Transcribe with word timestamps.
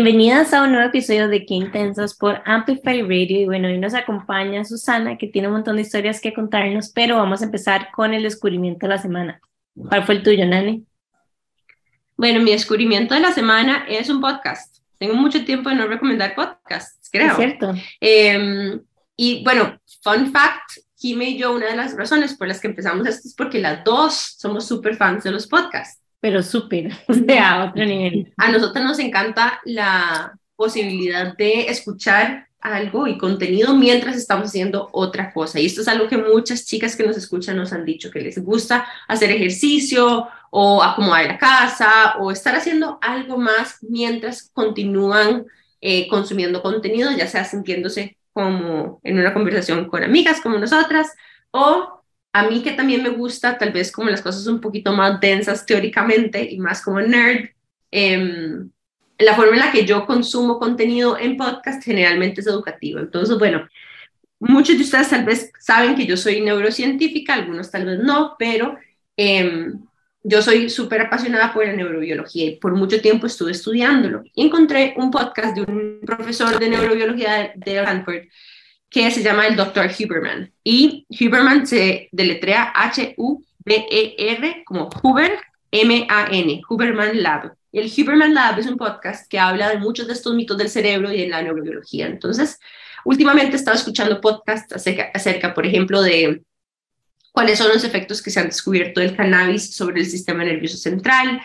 Bienvenidas 0.00 0.54
a 0.54 0.62
un 0.62 0.70
nuevo 0.70 0.86
episodio 0.86 1.26
de 1.26 1.44
Qué 1.44 1.54
Intensos 1.54 2.14
por 2.14 2.40
Amplify 2.44 3.02
Radio. 3.02 3.40
Y 3.40 3.46
bueno, 3.46 3.66
hoy 3.66 3.78
nos 3.78 3.94
acompaña 3.94 4.64
Susana, 4.64 5.18
que 5.18 5.26
tiene 5.26 5.48
un 5.48 5.54
montón 5.54 5.74
de 5.74 5.82
historias 5.82 6.20
que 6.20 6.32
contarnos, 6.32 6.90
pero 6.90 7.16
vamos 7.16 7.42
a 7.42 7.46
empezar 7.46 7.90
con 7.90 8.14
el 8.14 8.22
descubrimiento 8.22 8.86
de 8.86 8.90
la 8.90 8.98
semana. 8.98 9.40
¿Cuál 9.74 10.04
fue 10.04 10.14
el 10.14 10.22
tuyo, 10.22 10.46
Nani? 10.46 10.86
Bueno, 12.16 12.38
mi 12.38 12.52
descubrimiento 12.52 13.12
de 13.12 13.22
la 13.22 13.32
semana 13.32 13.86
es 13.88 14.08
un 14.08 14.20
podcast. 14.20 14.76
Tengo 14.98 15.14
mucho 15.14 15.44
tiempo 15.44 15.68
de 15.68 15.74
no 15.74 15.88
recomendar 15.88 16.36
podcasts, 16.36 17.08
creo. 17.10 17.32
Es 17.32 17.36
cierto. 17.36 17.74
Eh, 18.00 18.78
y 19.16 19.42
bueno, 19.42 19.80
fun 20.04 20.30
fact, 20.30 20.78
Jimmy 20.96 21.30
y 21.30 21.38
yo, 21.38 21.52
una 21.52 21.66
de 21.66 21.76
las 21.76 21.96
razones 21.96 22.34
por 22.34 22.46
las 22.46 22.60
que 22.60 22.68
empezamos 22.68 23.04
esto 23.04 23.26
es 23.26 23.34
porque 23.34 23.58
las 23.58 23.82
dos 23.82 24.36
somos 24.38 24.64
súper 24.64 24.94
fans 24.94 25.24
de 25.24 25.32
los 25.32 25.48
podcasts 25.48 26.00
pero 26.20 26.42
súper, 26.42 26.92
o 27.08 27.14
sea, 27.14 27.64
otro 27.70 27.84
nivel. 27.84 28.32
A 28.36 28.50
nosotros 28.50 28.84
nos 28.84 28.98
encanta 28.98 29.60
la 29.64 30.38
posibilidad 30.56 31.36
de 31.36 31.68
escuchar 31.68 32.48
algo 32.60 33.06
y 33.06 33.16
contenido 33.16 33.74
mientras 33.74 34.16
estamos 34.16 34.48
haciendo 34.48 34.88
otra 34.92 35.32
cosa. 35.32 35.60
Y 35.60 35.66
esto 35.66 35.82
es 35.82 35.88
algo 35.88 36.08
que 36.08 36.18
muchas 36.18 36.64
chicas 36.64 36.96
que 36.96 37.06
nos 37.06 37.16
escuchan 37.16 37.56
nos 37.56 37.72
han 37.72 37.84
dicho, 37.84 38.10
que 38.10 38.20
les 38.20 38.42
gusta 38.42 38.86
hacer 39.06 39.30
ejercicio 39.30 40.26
o 40.50 40.82
acomodar 40.82 41.26
la 41.26 41.38
casa 41.38 42.16
o 42.18 42.30
estar 42.32 42.56
haciendo 42.56 42.98
algo 43.00 43.38
más 43.38 43.78
mientras 43.82 44.50
continúan 44.52 45.46
eh, 45.80 46.08
consumiendo 46.08 46.62
contenido, 46.62 47.10
ya 47.12 47.28
sea 47.28 47.44
sintiéndose 47.44 48.16
como 48.32 49.00
en 49.04 49.18
una 49.18 49.32
conversación 49.32 49.88
con 49.88 50.02
amigas 50.02 50.40
como 50.40 50.58
nosotras 50.58 51.14
o 51.52 51.97
a 52.32 52.48
mí 52.48 52.62
que 52.62 52.72
también 52.72 53.02
me 53.02 53.08
gusta, 53.08 53.58
tal 53.58 53.72
vez 53.72 53.90
como 53.90 54.10
las 54.10 54.22
cosas 54.22 54.46
un 54.46 54.60
poquito 54.60 54.92
más 54.92 55.20
densas 55.20 55.64
teóricamente 55.66 56.42
y 56.50 56.58
más 56.58 56.82
como 56.82 57.00
nerd, 57.00 57.48
em, 57.90 58.70
la 59.18 59.34
forma 59.34 59.54
en 59.54 59.60
la 59.60 59.72
que 59.72 59.84
yo 59.84 60.06
consumo 60.06 60.58
contenido 60.58 61.18
en 61.18 61.36
podcast 61.36 61.82
generalmente 61.82 62.40
es 62.40 62.46
educativa. 62.46 63.00
Entonces, 63.00 63.38
bueno, 63.38 63.66
muchos 64.38 64.76
de 64.76 64.84
ustedes 64.84 65.10
tal 65.10 65.24
vez 65.24 65.50
saben 65.58 65.96
que 65.96 66.06
yo 66.06 66.16
soy 66.16 66.40
neurocientífica, 66.40 67.34
algunos 67.34 67.70
tal 67.70 67.86
vez 67.86 67.98
no, 67.98 68.36
pero 68.38 68.78
em, 69.16 69.80
yo 70.22 70.42
soy 70.42 70.70
súper 70.70 71.00
apasionada 71.02 71.52
por 71.52 71.66
la 71.66 71.72
neurobiología 71.72 72.44
y 72.44 72.56
por 72.56 72.74
mucho 72.74 73.00
tiempo 73.00 73.26
estuve 73.26 73.52
estudiándolo. 73.52 74.22
Y 74.34 74.46
encontré 74.46 74.94
un 74.96 75.10
podcast 75.10 75.56
de 75.56 75.62
un 75.62 76.00
profesor 76.04 76.58
de 76.58 76.68
neurobiología 76.68 77.52
de 77.56 77.78
Stanford 77.78 78.28
que 78.90 79.10
se 79.10 79.22
llama 79.22 79.46
el 79.46 79.56
Dr. 79.56 79.90
Huberman. 79.98 80.52
Y 80.64 81.06
Huberman 81.10 81.66
se 81.66 82.08
deletrea 82.12 82.72
H-U-B-E-R 82.74 84.62
como 84.64 84.88
Huber, 85.02 85.38
M-A-N, 85.70 86.62
Huberman 86.68 87.22
Lab. 87.22 87.54
El 87.72 87.92
Huberman 87.96 88.32
Lab 88.32 88.58
es 88.58 88.66
un 88.66 88.76
podcast 88.76 89.28
que 89.28 89.38
habla 89.38 89.68
de 89.68 89.78
muchos 89.78 90.06
de 90.06 90.14
estos 90.14 90.34
mitos 90.34 90.56
del 90.56 90.70
cerebro 90.70 91.12
y 91.12 91.20
de 91.20 91.28
la 91.28 91.42
neurobiología. 91.42 92.06
Entonces, 92.06 92.58
últimamente 93.04 93.52
he 93.52 93.56
estado 93.56 93.76
escuchando 93.76 94.20
podcasts 94.20 94.72
acerca, 94.72 95.10
acerca, 95.12 95.52
por 95.52 95.66
ejemplo, 95.66 96.00
de 96.00 96.42
cuáles 97.32 97.58
son 97.58 97.68
los 97.68 97.84
efectos 97.84 98.22
que 98.22 98.30
se 98.30 98.40
han 98.40 98.46
descubierto 98.46 99.00
del 99.00 99.14
cannabis 99.14 99.74
sobre 99.74 100.00
el 100.00 100.06
sistema 100.06 100.44
nervioso 100.44 100.78
central, 100.78 101.40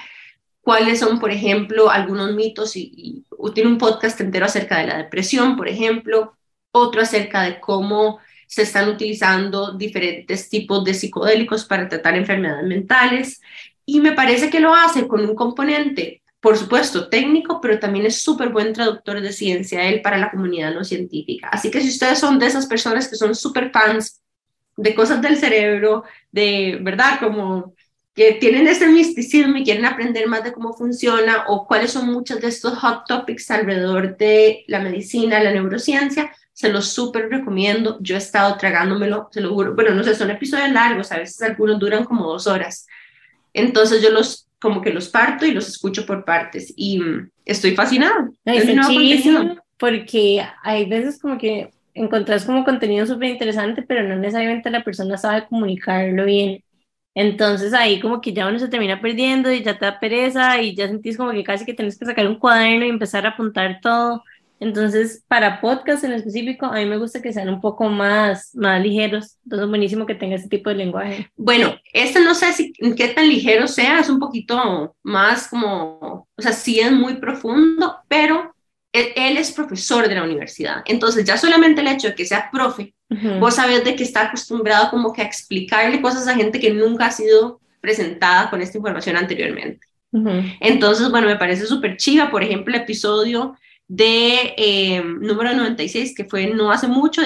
cuáles 0.61 0.99
son, 0.99 1.19
por 1.19 1.29
ejemplo, 1.29 1.89
algunos 1.89 2.33
mitos 2.33 2.77
y, 2.77 2.93
y 2.95 3.25
tiene 3.53 3.69
un 3.69 3.77
podcast 3.77 4.19
entero 4.21 4.45
acerca 4.45 4.79
de 4.79 4.87
la 4.87 4.97
depresión, 4.97 5.57
por 5.57 5.67
ejemplo, 5.67 6.37
otro 6.73 7.01
acerca 7.01 7.43
de 7.43 7.59
cómo 7.59 8.19
se 8.47 8.63
están 8.63 8.89
utilizando 8.89 9.73
diferentes 9.73 10.49
tipos 10.49 10.83
de 10.83 10.93
psicodélicos 10.93 11.65
para 11.65 11.87
tratar 11.87 12.15
enfermedades 12.15 12.67
mentales 12.67 13.41
y 13.85 13.99
me 13.99 14.11
parece 14.13 14.49
que 14.49 14.59
lo 14.59 14.73
hace 14.73 15.07
con 15.07 15.21
un 15.21 15.35
componente, 15.35 16.21
por 16.39 16.57
supuesto, 16.57 17.09
técnico, 17.09 17.61
pero 17.61 17.79
también 17.79 18.05
es 18.05 18.21
súper 18.21 18.49
buen 18.49 18.73
traductor 18.73 19.21
de 19.21 19.31
ciencia 19.31 19.87
él 19.87 20.01
para 20.01 20.17
la 20.17 20.31
comunidad 20.31 20.73
no 20.73 20.83
científica. 20.83 21.49
Así 21.51 21.71
que 21.71 21.81
si 21.81 21.89
ustedes 21.89 22.19
son 22.19 22.37
de 22.39 22.47
esas 22.47 22.65
personas 22.65 23.07
que 23.07 23.15
son 23.15 23.33
súper 23.33 23.71
fans 23.71 24.21
de 24.75 24.95
cosas 24.95 25.21
del 25.21 25.37
cerebro, 25.37 26.03
de 26.31 26.79
verdad, 26.81 27.19
como 27.19 27.73
que 28.13 28.33
tienen 28.33 28.67
ese 28.67 28.87
misticismo 28.87 29.57
y 29.57 29.63
quieren 29.63 29.85
aprender 29.85 30.27
más 30.27 30.43
de 30.43 30.53
cómo 30.53 30.73
funciona 30.73 31.45
o 31.47 31.65
cuáles 31.65 31.91
son 31.91 32.11
muchos 32.11 32.39
de 32.39 32.47
estos 32.47 32.77
hot 32.77 33.05
topics 33.07 33.49
alrededor 33.49 34.17
de 34.17 34.63
la 34.67 34.79
medicina, 34.79 35.41
la 35.41 35.51
neurociencia, 35.51 36.31
se 36.53 36.69
los 36.71 36.89
súper 36.89 37.29
recomiendo. 37.29 37.97
Yo 38.01 38.15
he 38.15 38.19
estado 38.19 38.55
tragándomelo, 38.57 39.29
se 39.31 39.41
lo 39.41 39.53
juro. 39.53 39.75
Bueno, 39.75 39.91
no 39.95 40.03
sé, 40.03 40.15
son 40.15 40.29
episodios 40.29 40.71
largos, 40.71 41.11
a 41.11 41.17
veces 41.17 41.41
algunos 41.41 41.79
duran 41.79 42.05
como 42.05 42.27
dos 42.27 42.47
horas. 42.47 42.87
Entonces 43.53 44.01
yo 44.01 44.09
los 44.09 44.47
como 44.59 44.81
que 44.81 44.93
los 44.93 45.09
parto 45.09 45.45
y 45.45 45.51
los 45.51 45.67
escucho 45.67 46.05
por 46.05 46.23
partes 46.23 46.73
y 46.77 46.99
mm, 46.99 47.29
estoy 47.43 47.75
fascinado. 47.75 48.29
Es 48.45 48.65
porque 49.77 50.45
hay 50.63 50.85
veces 50.85 51.19
como 51.19 51.37
que 51.37 51.71
encontrás 51.93 52.45
como 52.45 52.63
contenido 52.63 53.05
súper 53.05 53.29
interesante, 53.29 53.81
pero 53.81 54.07
no 54.07 54.15
necesariamente 54.15 54.69
la 54.69 54.83
persona 54.83 55.17
sabe 55.17 55.45
comunicarlo 55.47 56.23
bien. 56.23 56.63
Entonces 57.15 57.73
ahí 57.73 57.99
como 57.99 58.21
que 58.21 58.33
ya 58.33 58.47
uno 58.47 58.57
se 58.57 58.69
termina 58.69 59.01
perdiendo 59.01 59.51
y 59.51 59.61
ya 59.61 59.77
te 59.77 59.85
da 59.85 59.99
pereza 59.99 60.61
y 60.61 60.75
ya 60.75 60.87
sentís 60.87 61.17
como 61.17 61.31
que 61.31 61.43
casi 61.43 61.65
que 61.65 61.73
tenés 61.73 61.99
que 61.99 62.05
sacar 62.05 62.27
un 62.27 62.39
cuaderno 62.39 62.85
y 62.85 62.89
empezar 62.89 63.25
a 63.25 63.29
apuntar 63.29 63.79
todo. 63.81 64.23
Entonces, 64.63 65.23
para 65.27 65.59
podcast 65.59 66.03
en 66.05 66.13
específico, 66.13 66.65
a 66.65 66.75
mí 66.75 66.85
me 66.85 66.97
gusta 66.97 67.21
que 67.21 67.33
sean 67.33 67.49
un 67.49 67.59
poco 67.59 67.89
más, 67.89 68.55
más 68.55 68.81
ligeros. 68.81 69.37
Entonces, 69.43 69.67
buenísimo 69.67 70.05
que 70.05 70.15
tenga 70.15 70.35
ese 70.35 70.47
tipo 70.47 70.69
de 70.69 70.77
lenguaje. 70.77 71.29
Bueno, 71.35 71.75
este 71.91 72.21
no 72.21 72.33
sé 72.33 72.53
si 72.53 72.71
qué 72.95 73.09
tan 73.09 73.27
ligero 73.27 73.67
sea, 73.67 73.99
es 73.99 74.09
un 74.09 74.19
poquito 74.19 74.95
más 75.03 75.49
como, 75.49 76.27
o 76.35 76.41
sea, 76.41 76.53
sí 76.53 76.79
es 76.79 76.91
muy 76.91 77.15
profundo, 77.15 77.97
pero 78.07 78.53
él, 78.93 79.37
es 79.37 79.51
profesor 79.51 80.07
de 80.07 80.15
la 80.15 80.23
universidad. 80.23 80.83
Entonces, 80.85 81.25
ya 81.25 81.37
solamente 81.37 81.81
el 81.81 81.87
hecho 81.87 82.09
de 82.09 82.15
que 82.15 82.25
sea 82.25 82.49
profe, 82.51 82.93
vos 83.39 83.55
sabés 83.55 83.83
de 83.83 83.95
que 83.95 84.03
está 84.03 84.27
acostumbrado 84.27 84.89
como 84.89 85.11
que 85.11 85.21
a 85.21 85.25
explicarle 85.25 86.01
cosas 86.01 86.27
a 86.27 86.35
gente 86.35 86.59
que 86.59 86.73
nunca 86.73 87.07
ha 87.07 87.11
sido 87.11 87.59
presentada 87.81 88.49
con 88.49 88.61
esta 88.61 88.77
información 88.77 89.17
anteriormente. 89.17 89.85
Entonces, 90.59 91.09
bueno, 91.09 91.27
me 91.27 91.37
parece 91.37 91.65
súper 91.65 91.97
chiva. 91.97 92.29
Por 92.29 92.43
ejemplo, 92.43 92.73
el 92.73 92.81
episodio 92.81 93.55
de 93.87 94.53
eh, 94.57 95.03
número 95.03 95.53
96, 95.53 96.13
que 96.15 96.25
fue 96.25 96.47
no 96.47 96.71
hace 96.71 96.87
mucho, 96.87 97.21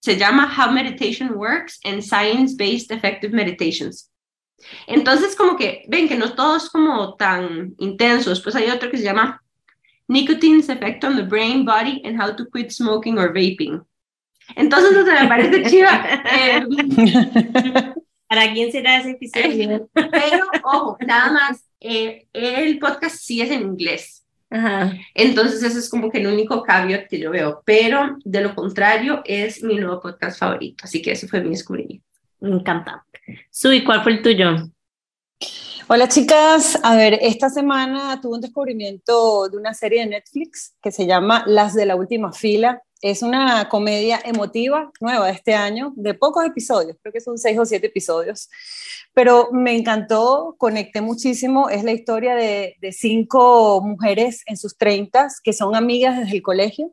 se 0.00 0.16
llama 0.16 0.52
How 0.56 0.72
Meditation 0.72 1.34
Works 1.34 1.80
and 1.84 2.02
Science-Based 2.02 2.90
Effective 2.90 3.34
Meditations. 3.34 4.10
Entonces, 4.86 5.36
como 5.36 5.56
que 5.56 5.84
ven 5.88 6.08
que 6.08 6.16
no 6.16 6.34
todo 6.34 6.56
es 6.56 6.68
como 6.68 7.14
tan 7.14 7.74
intenso. 7.78 8.30
Después 8.30 8.54
hay 8.56 8.70
otro 8.70 8.90
que 8.90 8.98
se 8.98 9.04
llama 9.04 9.42
Nicotine's 10.08 10.68
Effect 10.68 11.04
on 11.04 11.16
the 11.16 11.22
Brain, 11.22 11.64
Body 11.64 12.02
and 12.04 12.20
How 12.20 12.34
to 12.34 12.46
Quit 12.52 12.70
Smoking 12.70 13.18
or 13.18 13.28
Vaping. 13.28 13.82
Entonces, 14.56 14.92
no 14.92 15.04
se 15.04 15.12
me 15.12 15.28
parece 15.28 15.62
chiva. 15.70 16.22
Eh, 16.32 16.64
¿Para 18.28 18.52
quién 18.52 18.70
será 18.70 18.98
ese 18.98 19.12
episodio? 19.12 19.88
Pero, 19.92 20.46
ojo, 20.64 20.98
nada 21.06 21.32
más, 21.32 21.64
eh, 21.80 22.26
el 22.32 22.78
podcast 22.78 23.16
sí 23.16 23.40
es 23.40 23.50
en 23.50 23.62
inglés. 23.62 24.17
Entonces, 24.50 25.62
ese 25.62 25.78
es 25.78 25.88
como 25.90 26.10
que 26.10 26.18
el 26.18 26.26
único 26.26 26.62
cambio 26.62 27.00
que 27.08 27.18
yo 27.18 27.30
veo, 27.30 27.62
pero 27.64 28.16
de 28.24 28.40
lo 28.40 28.54
contrario, 28.54 29.22
es 29.24 29.62
mi 29.62 29.76
nuevo 29.76 30.00
podcast 30.00 30.38
favorito. 30.38 30.84
Así 30.84 31.02
que 31.02 31.12
ese 31.12 31.28
fue 31.28 31.42
mi 31.42 31.50
descubrimiento. 31.50 32.06
Me 32.40 32.50
encanta. 32.50 33.04
Sui, 33.50 33.84
¿cuál 33.84 34.02
fue 34.02 34.12
el 34.12 34.22
tuyo? 34.22 34.70
Hola 35.90 36.06
chicas, 36.06 36.78
a 36.82 36.96
ver, 36.96 37.18
esta 37.22 37.48
semana 37.48 38.20
tuve 38.20 38.34
un 38.34 38.40
descubrimiento 38.42 39.48
de 39.48 39.56
una 39.56 39.72
serie 39.72 40.00
de 40.00 40.10
Netflix 40.10 40.74
que 40.82 40.92
se 40.92 41.06
llama 41.06 41.44
Las 41.46 41.74
de 41.74 41.86
la 41.86 41.96
Última 41.96 42.30
Fila. 42.30 42.82
Es 43.00 43.22
una 43.22 43.68
comedia 43.68 44.20
emotiva 44.24 44.90
nueva 45.00 45.26
de 45.26 45.32
este 45.32 45.54
año, 45.54 45.92
de 45.94 46.14
pocos 46.14 46.44
episodios, 46.44 46.96
creo 47.00 47.12
que 47.12 47.20
son 47.20 47.38
seis 47.38 47.56
o 47.56 47.64
siete 47.64 47.86
episodios, 47.86 48.48
pero 49.14 49.50
me 49.52 49.76
encantó, 49.76 50.56
conecté 50.58 51.00
muchísimo. 51.00 51.68
Es 51.68 51.84
la 51.84 51.92
historia 51.92 52.34
de, 52.34 52.76
cinco 52.90 53.80
mujeres 53.82 54.42
en 54.46 54.56
sus 54.56 54.76
treintas 54.76 55.40
que 55.40 55.52
son 55.52 55.76
amigas 55.76 56.18
desde 56.18 56.36
el 56.36 56.42
colegio 56.42 56.92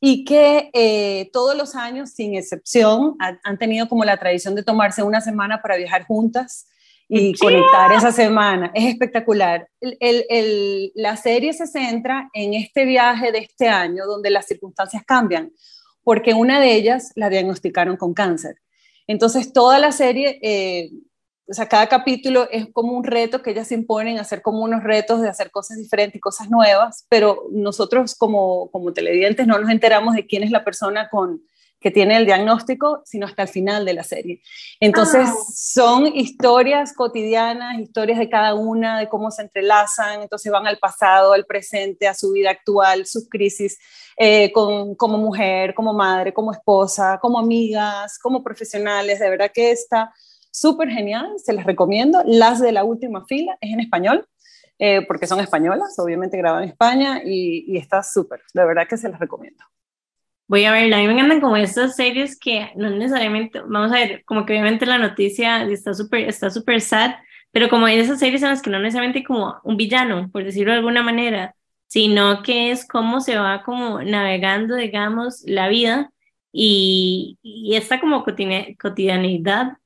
y 0.00 0.24
que 0.24 0.70
eh, 0.74 1.30
todos 1.32 1.56
los 1.56 1.74
años, 1.74 2.10
sin 2.10 2.34
excepción, 2.34 3.16
han, 3.18 3.58
tenido 3.58 3.88
como 3.88 4.04
la 4.04 4.18
tradición 4.18 4.54
de 4.54 4.62
tomarse 4.62 5.02
una 5.02 5.22
semana 5.22 5.62
para 5.62 5.76
viajar 5.76 6.04
juntas 6.04 6.68
y 7.08 7.34
conectar 7.34 7.92
esa 7.92 8.12
semana. 8.12 8.70
Es 8.74 8.84
espectacular. 8.84 9.68
la 9.80 11.16
serie 11.16 11.52
se 11.54 11.66
centra 11.66 12.28
en 12.34 12.54
este 12.54 12.84
viaje 12.84 13.32
de 13.32 13.38
este 13.38 13.68
año 13.68 14.06
donde 14.06 14.30
las 14.30 14.46
circunstancias 14.46 15.02
cambian, 15.06 15.50
porque 16.04 16.34
una 16.34 16.60
de 16.60 16.74
ellas 16.74 17.12
la 17.14 17.30
diagnosticaron 17.30 17.96
con 17.96 18.12
cáncer. 18.12 18.56
Entonces, 19.06 19.54
toda 19.54 19.78
la 19.78 19.90
serie, 19.90 20.38
eh, 20.42 20.90
o 21.46 21.54
sea, 21.54 21.66
cada 21.66 21.86
capítulo 21.86 22.46
es 22.50 22.66
como 22.72 22.92
un 22.92 23.04
reto 23.04 23.40
que 23.40 23.52
ellas 23.52 23.68
se 23.68 23.74
imponen, 23.74 24.18
hacer 24.18 24.42
como 24.42 24.62
unos 24.62 24.82
retos 24.84 25.22
de 25.22 25.30
hacer 25.30 25.50
cosas 25.50 25.78
diferentes 25.78 26.16
y 26.16 26.20
cosas 26.20 26.50
nuevas, 26.50 27.06
pero 27.08 27.46
nosotros 27.50 28.14
como, 28.14 28.70
como 28.70 28.92
televidentes 28.92 29.46
no 29.46 29.58
nos 29.58 29.70
enteramos 29.70 30.14
de 30.14 30.26
quién 30.26 30.42
es 30.42 30.50
la 30.50 30.62
persona 30.62 31.08
con 31.08 31.40
que 31.80 31.90
tiene 31.90 32.16
el 32.16 32.26
diagnóstico, 32.26 33.02
sino 33.04 33.26
hasta 33.26 33.42
el 33.42 33.48
final 33.48 33.84
de 33.84 33.94
la 33.94 34.02
serie. 34.02 34.42
Entonces, 34.80 35.28
ah. 35.28 35.36
son 35.54 36.06
historias 36.06 36.92
cotidianas, 36.92 37.78
historias 37.78 38.18
de 38.18 38.28
cada 38.28 38.54
una, 38.54 38.98
de 38.98 39.08
cómo 39.08 39.30
se 39.30 39.42
entrelazan, 39.42 40.22
entonces 40.22 40.50
van 40.50 40.66
al 40.66 40.78
pasado, 40.78 41.32
al 41.32 41.46
presente, 41.46 42.08
a 42.08 42.14
su 42.14 42.32
vida 42.32 42.50
actual, 42.50 43.06
sus 43.06 43.28
crisis 43.28 43.78
eh, 44.16 44.50
con, 44.52 44.96
como 44.96 45.18
mujer, 45.18 45.74
como 45.74 45.92
madre, 45.92 46.32
como 46.32 46.52
esposa, 46.52 47.18
como 47.20 47.38
amigas, 47.38 48.18
como 48.18 48.42
profesionales. 48.42 49.20
De 49.20 49.30
verdad 49.30 49.50
que 49.54 49.70
está 49.70 50.12
súper 50.50 50.88
genial, 50.88 51.32
se 51.36 51.52
las 51.52 51.64
recomiendo. 51.64 52.22
Las 52.26 52.60
de 52.60 52.72
la 52.72 52.82
última 52.82 53.24
fila 53.26 53.56
es 53.60 53.72
en 53.72 53.80
español. 53.80 54.26
Eh, 54.80 55.04
porque 55.08 55.26
son 55.26 55.40
españolas, 55.40 55.98
obviamente 55.98 56.36
graban 56.36 56.62
en 56.62 56.68
España 56.68 57.20
y, 57.24 57.64
y 57.66 57.78
está 57.78 58.04
súper, 58.04 58.42
de 58.54 58.64
verdad 58.64 58.86
que 58.88 58.96
se 58.96 59.08
las 59.08 59.18
recomiendo 59.18 59.64
voy 60.48 60.64
a 60.64 60.72
verla. 60.72 60.98
A 60.98 61.00
mí 61.00 61.06
me 61.06 61.14
encantan 61.14 61.40
como 61.40 61.56
estas 61.56 61.96
series 61.96 62.38
que 62.38 62.72
no 62.76 62.90
necesariamente, 62.90 63.60
vamos 63.60 63.92
a 63.92 63.96
ver, 63.96 64.24
como 64.24 64.46
que 64.46 64.54
obviamente 64.54 64.86
la 64.86 64.98
noticia 64.98 65.62
está 65.64 65.94
súper 65.94 66.28
está 66.28 66.50
super 66.50 66.80
sad, 66.80 67.12
pero 67.52 67.68
como 67.68 67.86
hay 67.86 67.98
esas 67.98 68.18
series 68.18 68.42
en 68.42 68.50
las 68.50 68.62
que 68.62 68.70
no 68.70 68.80
necesariamente 68.80 69.24
como 69.24 69.56
un 69.64 69.76
villano, 69.76 70.30
por 70.32 70.44
decirlo 70.44 70.72
de 70.72 70.78
alguna 70.78 71.02
manera, 71.02 71.54
sino 71.86 72.42
que 72.42 72.70
es 72.70 72.86
cómo 72.86 73.20
se 73.20 73.36
va 73.36 73.62
como 73.62 74.02
navegando, 74.02 74.76
digamos, 74.76 75.42
la 75.46 75.68
vida 75.68 76.10
y, 76.52 77.38
y 77.42 77.76
esta 77.76 78.00
como 78.00 78.24
cotidianidad, 78.24 79.78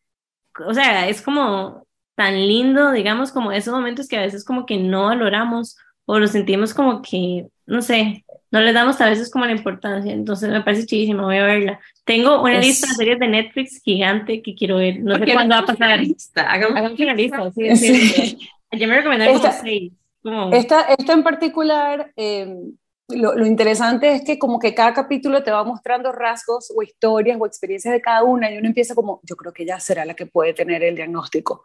o 0.67 0.75
sea, 0.75 1.09
es 1.09 1.23
como 1.23 1.87
tan 2.15 2.35
lindo, 2.47 2.93
digamos, 2.93 3.33
como 3.33 3.53
esos 3.53 3.75
momentos 3.75 4.09
que 4.09 4.17
a 4.17 4.21
veces 4.23 4.45
como 4.45 4.67
que 4.67 4.79
no 4.79 5.07
valoramos 5.07 5.77
o 6.05 6.19
lo 6.19 6.27
sentimos 6.29 6.75
como 6.75 7.03
que, 7.03 7.49
no 7.67 7.83
sé, 7.83 8.25
no 8.53 8.61
le 8.61 8.73
damos 8.73 9.01
a 9.01 9.09
veces 9.09 9.31
como 9.31 9.47
la 9.47 9.53
importancia, 9.53 10.13
entonces 10.13 10.51
me 10.51 10.61
parece 10.61 10.87
chidísimo, 10.87 11.25
voy 11.25 11.39
a 11.39 11.47
verla. 11.47 11.81
Tengo 12.05 12.43
una 12.43 12.61
lista 12.61 12.87
de 12.87 12.95
series 12.95 13.19
de 13.19 13.29
Netflix 13.29 13.83
gigante 13.83 14.43
que 14.43 14.55
quiero 14.55 14.77
ver, 14.77 15.01
no 15.01 15.17
sé 15.17 15.33
cuándo 15.33 15.55
va 15.55 15.63
a 15.63 15.67
pasar. 15.67 16.01
Hagamos 16.37 17.01
una 17.01 17.15
lista, 17.15 17.51
sí, 17.51 17.77
sí. 17.77 18.51
Ayer 18.71 18.89
me 18.89 18.97
recomendaron 18.97 19.37
esta, 19.37 19.51
como 19.51 19.63
seis. 19.63 19.93
Esta, 20.53 20.83
esta 20.83 21.13
en 21.15 21.23
particular, 21.23 22.13
eh, 22.15 22.55
lo, 23.15 23.35
lo, 23.35 23.47
interesante 23.47 24.13
es 24.13 24.23
que 24.23 24.39
como 24.39 24.59
que 24.59 24.75
cada 24.75 24.93
capítulo 24.93 25.43
te 25.43 25.51
va 25.51 25.65
mostrando 25.65 26.13
rasgos 26.13 26.73
o 26.75 26.83
historias 26.83 27.39
o 27.41 27.47
experiencias 27.47 27.93
de 27.93 28.01
cada 28.01 28.23
una 28.23 28.51
y 28.51 28.59
uno 28.59 28.67
empieza 28.67 28.95
como, 28.95 29.21
yo 29.23 29.37
creo 29.37 29.53
que 29.53 29.63
ella 29.63 29.79
será 29.81 30.05
la 30.05 30.15
que 30.15 30.27
puede 30.27 30.55
tener 30.55 30.83
el 30.83 30.97
diagnóstico. 30.97 31.63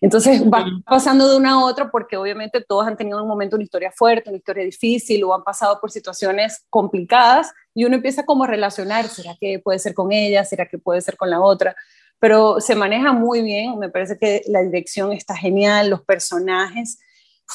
Entonces 0.00 0.42
va 0.44 0.64
pasando 0.86 1.28
de 1.28 1.36
una 1.36 1.52
a 1.52 1.64
otra 1.64 1.90
porque 1.90 2.16
obviamente 2.16 2.62
todos 2.62 2.86
han 2.86 2.96
tenido 2.96 3.22
un 3.22 3.28
momento 3.28 3.56
una 3.56 3.64
historia 3.64 3.92
fuerte, 3.92 4.30
una 4.30 4.38
historia 4.38 4.64
difícil 4.64 5.22
o 5.24 5.34
han 5.34 5.44
pasado 5.44 5.80
por 5.80 5.90
situaciones 5.90 6.64
complicadas 6.70 7.52
y 7.74 7.84
uno 7.84 7.96
empieza 7.96 8.24
como 8.24 8.44
a 8.44 8.46
relacionar, 8.46 9.08
¿será 9.08 9.36
que 9.38 9.58
puede 9.58 9.78
ser 9.78 9.94
con 9.94 10.12
ella? 10.12 10.44
¿Será 10.44 10.66
que 10.66 10.78
puede 10.78 11.00
ser 11.00 11.16
con 11.16 11.30
la 11.30 11.40
otra? 11.40 11.76
Pero 12.18 12.60
se 12.60 12.74
maneja 12.74 13.12
muy 13.12 13.42
bien, 13.42 13.78
me 13.78 13.90
parece 13.90 14.16
que 14.18 14.42
la 14.46 14.62
dirección 14.62 15.12
está 15.12 15.36
genial, 15.36 15.90
los 15.90 16.02
personajes 16.02 16.98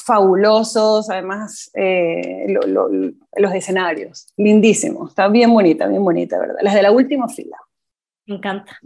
fabulosos, 0.04 1.10
además 1.10 1.70
eh, 1.74 2.46
los 2.48 3.54
escenarios, 3.54 4.26
lindísimos, 4.36 5.10
está 5.10 5.28
bien 5.28 5.52
bonita, 5.52 5.86
bien 5.86 6.04
bonita, 6.04 6.38
¿verdad? 6.38 6.56
Las 6.62 6.74
de 6.74 6.82
la 6.82 6.90
última 6.90 7.28
fila. 7.28 7.56
Me 8.26 8.36
encanta. 8.36 8.78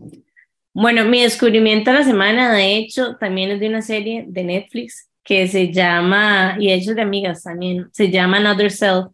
Bueno, 0.75 1.05
mi 1.05 1.23
descubrimiento 1.23 1.91
de 1.91 1.99
la 1.99 2.05
semana, 2.05 2.53
de 2.55 2.77
hecho, 2.77 3.17
también 3.17 3.51
es 3.51 3.61
de 3.61 3.69
una 3.69 3.83
serie 3.83 4.25
de 4.27 4.45
Netflix 4.45 5.11
que 5.23 5.47
se 5.47 5.73
llama, 5.73 6.57
y 6.59 6.69
de 6.69 6.75
hecho 6.75 6.95
de 6.95 7.03
amigas 7.03 7.43
también, 7.43 7.89
se 7.93 8.11
llama 8.11 8.39
Another 8.39 8.71
Self. 8.71 9.09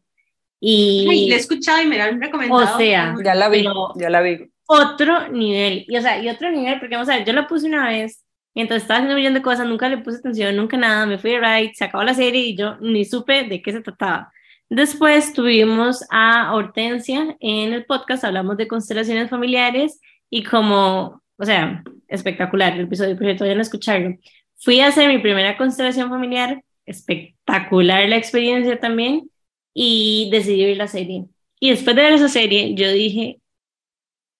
Y, 0.60 1.06
Ay, 1.08 1.28
la 1.28 1.36
he 1.36 1.38
escuchado 1.38 1.82
y 1.82 1.86
me 1.86 1.98
la 1.98 2.06
han 2.06 2.20
recomendado. 2.20 2.74
O 2.74 2.78
sea, 2.78 3.14
ya 3.24 3.34
la 3.34 3.48
vi, 3.48 3.66
ya 3.96 4.10
la 4.10 4.20
vi. 4.20 4.50
Otro 4.66 5.28
nivel, 5.28 5.84
y 5.88 5.96
o 5.96 6.02
sea, 6.02 6.22
y 6.22 6.28
otro 6.28 6.50
nivel, 6.50 6.78
porque 6.78 6.94
vamos 6.94 7.08
a 7.08 7.16
ver, 7.16 7.24
yo 7.24 7.32
la 7.32 7.46
puse 7.46 7.66
una 7.66 7.88
vez, 7.88 8.22
mientras 8.54 8.82
estaba 8.82 8.98
haciendo 8.98 9.14
un 9.14 9.20
millón 9.20 9.34
de 9.34 9.42
cosas, 9.42 9.66
nunca 9.66 9.88
le 9.88 9.98
puse 9.98 10.18
atención, 10.18 10.56
nunca 10.56 10.76
nada, 10.76 11.06
me 11.06 11.18
fui 11.18 11.32
de 11.32 11.40
right, 11.40 11.74
se 11.74 11.84
acabó 11.84 12.04
la 12.04 12.14
serie 12.14 12.42
y 12.42 12.56
yo 12.56 12.76
ni 12.80 13.04
supe 13.04 13.44
de 13.44 13.62
qué 13.62 13.72
se 13.72 13.80
trataba. 13.80 14.32
Después 14.68 15.32
tuvimos 15.32 16.04
a 16.10 16.54
Hortensia 16.54 17.36
en 17.40 17.72
el 17.72 17.86
podcast, 17.86 18.24
hablamos 18.24 18.56
de 18.56 18.68
constelaciones 18.68 19.30
familiares 19.30 20.00
y 20.30 20.42
como 20.42 21.22
o 21.38 21.44
sea, 21.44 21.82
espectacular 22.08 22.74
el 22.74 22.82
episodio, 22.82 23.16
pero 23.16 23.34
todavía 23.34 23.54
no 23.54 23.62
escucharlo. 23.62 24.16
Fui 24.56 24.80
a 24.80 24.88
hacer 24.88 25.08
mi 25.08 25.18
primera 25.18 25.56
constelación 25.56 26.10
familiar, 26.10 26.62
espectacular 26.84 28.08
la 28.08 28.16
experiencia 28.16 28.78
también, 28.80 29.30
y 29.72 30.28
decidí 30.32 30.64
ver 30.64 30.76
la 30.76 30.88
serie. 30.88 31.26
Y 31.60 31.70
después 31.70 31.94
de 31.94 32.02
ver 32.02 32.12
esa 32.12 32.28
serie, 32.28 32.74
yo 32.74 32.90
dije, 32.90 33.40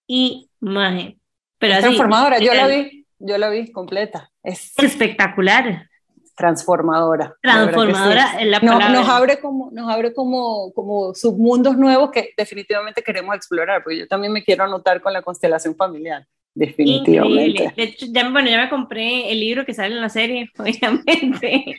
y 0.09 0.49
maje, 0.59 1.19
pero 1.59 1.75
es 1.75 1.81
transformadora, 1.81 2.41
yo 2.41 2.53
la 2.53 2.67
vi, 2.67 2.98
yo 3.19 3.39
la 3.39 3.49
vi 3.49 3.71
completa. 3.73 4.31
Es 4.43 4.73
espectacular. 4.79 5.89
Transformadora. 6.37 7.37
Transformadora 7.43 8.45
la 8.45 8.61
palabra. 8.61 8.89
Nos, 8.91 9.09
abre 9.09 9.41
como, 9.41 9.71
nos 9.73 9.91
abre 9.91 10.15
como, 10.15 10.73
como 10.73 11.13
submundos 11.15 11.77
nuevos 11.77 12.11
que 12.13 12.31
definitivamente 12.37 13.03
queremos 13.03 13.35
explorar, 13.35 13.83
porque 13.83 13.99
yo 13.99 14.07
también 14.07 14.33
me 14.33 14.45
quiero 14.45 14.65
anotar 14.65 15.01
con 15.01 15.13
la 15.13 15.23
constelación 15.23 15.75
familiar 15.75 16.27
definitivamente. 16.59 17.73
De 17.77 17.83
hecho, 17.83 18.07
ya, 18.11 18.29
bueno, 18.29 18.51
ya 18.51 18.63
me 18.63 18.69
compré 18.69 19.31
el 19.31 19.41
libro 19.41 19.65
que 19.65 19.75
sale 19.75 19.95
en 19.95 20.01
la 20.01 20.09
serie, 20.09 20.51
obviamente. 20.59 21.77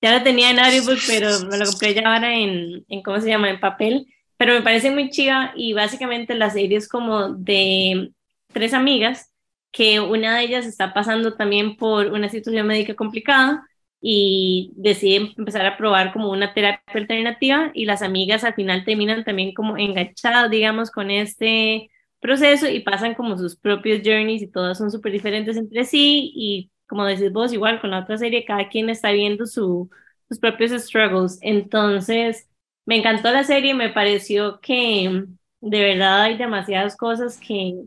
ya 0.00 0.16
lo 0.16 0.22
tenía 0.22 0.50
en 0.50 0.60
audiobook, 0.60 0.98
pero 1.06 1.28
me 1.50 1.58
lo 1.58 1.66
compré 1.66 1.94
ya 1.94 2.02
ahora 2.02 2.34
en, 2.34 2.84
en, 2.88 3.02
¿cómo 3.02 3.20
se 3.20 3.28
llama?, 3.28 3.50
en 3.50 3.60
papel. 3.60 4.06
Pero 4.36 4.54
me 4.54 4.62
parece 4.62 4.90
muy 4.90 5.10
chiva 5.10 5.52
y 5.56 5.72
básicamente 5.72 6.34
la 6.34 6.50
serie 6.50 6.78
es 6.78 6.88
como 6.88 7.30
de 7.30 8.10
tres 8.52 8.74
amigas 8.74 9.31
que 9.72 10.00
una 10.00 10.36
de 10.38 10.44
ellas 10.44 10.66
está 10.66 10.94
pasando 10.94 11.34
también 11.34 11.76
por 11.76 12.08
una 12.08 12.28
situación 12.28 12.66
médica 12.66 12.94
complicada 12.94 13.66
y 14.00 14.72
deciden 14.76 15.32
empezar 15.38 15.64
a 15.66 15.76
probar 15.76 16.12
como 16.12 16.30
una 16.30 16.54
terapia 16.54 16.82
alternativa 16.94 17.70
y 17.74 17.84
las 17.86 18.02
amigas 18.02 18.44
al 18.44 18.54
final 18.54 18.84
terminan 18.84 19.24
también 19.24 19.54
como 19.54 19.78
enganchadas, 19.78 20.50
digamos, 20.50 20.90
con 20.90 21.10
este 21.10 21.90
proceso 22.20 22.68
y 22.68 22.80
pasan 22.80 23.14
como 23.14 23.38
sus 23.38 23.56
propios 23.56 24.00
journeys 24.04 24.42
y 24.42 24.48
todas 24.50 24.78
son 24.78 24.90
súper 24.90 25.12
diferentes 25.12 25.56
entre 25.56 25.84
sí 25.84 26.32
y 26.34 26.70
como 26.86 27.04
decís 27.06 27.32
vos, 27.32 27.52
igual 27.52 27.80
con 27.80 27.90
la 27.90 28.00
otra 28.00 28.18
serie, 28.18 28.44
cada 28.44 28.68
quien 28.68 28.90
está 28.90 29.12
viendo 29.12 29.46
su, 29.46 29.88
sus 30.28 30.38
propios 30.38 30.72
struggles. 30.72 31.38
Entonces, 31.42 32.48
me 32.84 32.96
encantó 32.98 33.30
la 33.30 33.44
serie, 33.44 33.74
me 33.74 33.88
pareció 33.90 34.60
que 34.60 35.24
de 35.60 35.80
verdad 35.80 36.22
hay 36.22 36.36
demasiadas 36.36 36.96
cosas 36.96 37.38
que, 37.38 37.84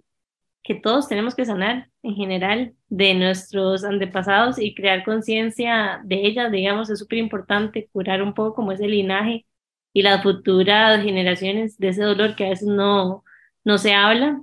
que 0.65 0.73
todos 0.73 1.07
tenemos 1.07 1.35
que 1.35 1.45
sanar 1.45 1.89
en 2.01 2.15
general 2.15 2.73
de 2.89 3.13
nuestros 3.13 3.83
antepasados 3.83 4.57
y 4.57 4.73
crear 4.73 5.05
conciencia 5.05 6.01
de 6.03 6.25
ellas, 6.25 6.51
digamos, 6.51 6.89
es 6.89 6.97
súper 6.97 7.19
importante 7.19 7.87
curar 7.93 8.23
un 8.23 8.33
poco 8.33 8.55
como 8.55 8.71
ese 8.71 8.87
linaje 8.87 9.45
y 9.93 10.01
las 10.01 10.23
futuras 10.23 11.03
generaciones 11.03 11.77
de 11.77 11.89
ese 11.89 12.01
dolor 12.01 12.35
que 12.35 12.47
a 12.47 12.49
veces 12.49 12.67
no, 12.67 13.23
no 13.63 13.77
se 13.77 13.93
habla. 13.93 14.41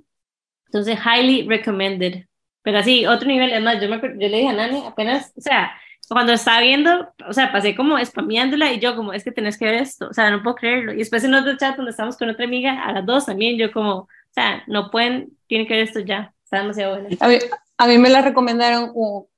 Entonces, 0.66 0.96
highly 1.04 1.42
recommended. 1.48 2.26
Pero 2.62 2.78
así, 2.78 3.04
otro 3.04 3.26
nivel, 3.26 3.50
es 3.50 3.60
más, 3.60 3.82
yo, 3.82 3.88
me, 3.88 4.00
yo 4.00 4.28
le 4.28 4.36
dije 4.36 4.48
a 4.48 4.52
Nani 4.52 4.86
apenas, 4.86 5.32
o 5.36 5.40
sea, 5.40 5.72
cuando 6.08 6.34
estaba 6.34 6.60
viendo, 6.60 7.12
o 7.28 7.32
sea, 7.32 7.50
pasé 7.50 7.74
como 7.74 7.98
spameándola 7.98 8.72
y 8.72 8.78
yo 8.78 8.94
como, 8.94 9.12
es 9.12 9.24
que 9.24 9.32
tenés 9.32 9.58
que 9.58 9.64
ver 9.64 9.74
esto, 9.74 10.08
o 10.08 10.12
sea, 10.12 10.30
no 10.30 10.42
puedo 10.44 10.54
creerlo. 10.54 10.92
Y 10.92 10.98
después 10.98 11.24
en 11.24 11.34
otro 11.34 11.56
chat 11.56 11.76
donde 11.76 11.90
estamos 11.90 12.16
con 12.16 12.30
otra 12.30 12.44
amiga, 12.44 12.84
a 12.84 12.92
las 12.92 13.04
dos 13.04 13.26
también, 13.26 13.58
yo 13.58 13.72
como, 13.72 14.08
o 14.32 14.34
sea, 14.34 14.62
no 14.66 14.90
pueden, 14.90 15.36
tienen 15.46 15.66
que 15.68 15.74
ver 15.74 15.82
esto 15.82 16.00
ya, 16.00 16.32
está 16.42 16.60
demasiado 16.60 16.98
bueno. 16.98 17.16
A 17.20 17.28
mí, 17.28 17.36
a 17.76 17.86
mí 17.86 17.98
me 17.98 18.08
la 18.08 18.22
recomendaron 18.22 18.92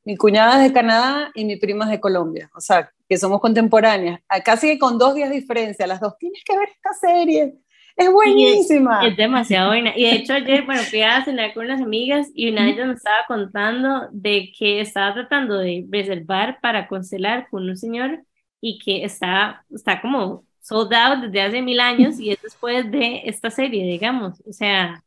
mi 0.04 0.16
cuñada 0.16 0.60
de 0.60 0.72
Canadá 0.72 1.32
y 1.34 1.44
mi 1.44 1.56
prima 1.56 1.88
de 1.88 1.98
Colombia, 1.98 2.48
o 2.54 2.60
sea, 2.60 2.92
que 3.08 3.18
somos 3.18 3.40
contemporáneas, 3.40 4.20
casi 4.44 4.68
que 4.68 4.78
con 4.78 4.96
dos 4.96 5.16
días 5.16 5.30
de 5.30 5.36
diferencia, 5.36 5.88
las 5.88 6.00
dos, 6.00 6.16
tienes 6.16 6.44
que 6.44 6.56
ver 6.56 6.68
esta 6.68 6.92
serie. 6.92 7.54
Es 7.96 8.10
buenísima. 8.10 9.06
Es, 9.06 9.16
demasiado 9.16 9.68
buena. 9.68 9.92
Y 9.96 10.04
de 10.04 10.12
hecho 10.16 10.32
ayer, 10.32 10.64
bueno, 10.64 10.82
fui 10.82 11.02
a 11.02 11.24
cenar 11.24 11.54
con 11.54 11.64
unas 11.64 11.80
amigas 11.80 12.28
y 12.34 12.50
una 12.50 12.64
de 12.64 12.70
ellas 12.70 12.86
me 12.86 12.94
estaba 12.94 13.24
contando 13.26 14.08
de 14.12 14.52
que 14.56 14.80
estaba 14.80 15.14
tratando 15.14 15.58
de 15.58 15.86
reservar 15.90 16.58
para 16.60 16.88
constelar 16.88 17.48
con 17.50 17.68
un 17.68 17.76
señor 17.76 18.24
y 18.60 18.78
que 18.78 19.04
está, 19.04 19.64
está 19.70 20.00
como 20.00 20.44
sold 20.64 20.92
out 20.94 21.24
desde 21.24 21.42
hace 21.42 21.62
mil 21.62 21.78
años 21.78 22.18
y 22.18 22.30
es 22.30 22.40
después 22.42 22.90
de 22.90 23.22
esta 23.26 23.50
serie, 23.50 23.84
digamos. 23.84 24.40
O 24.46 24.52
sea, 24.52 25.04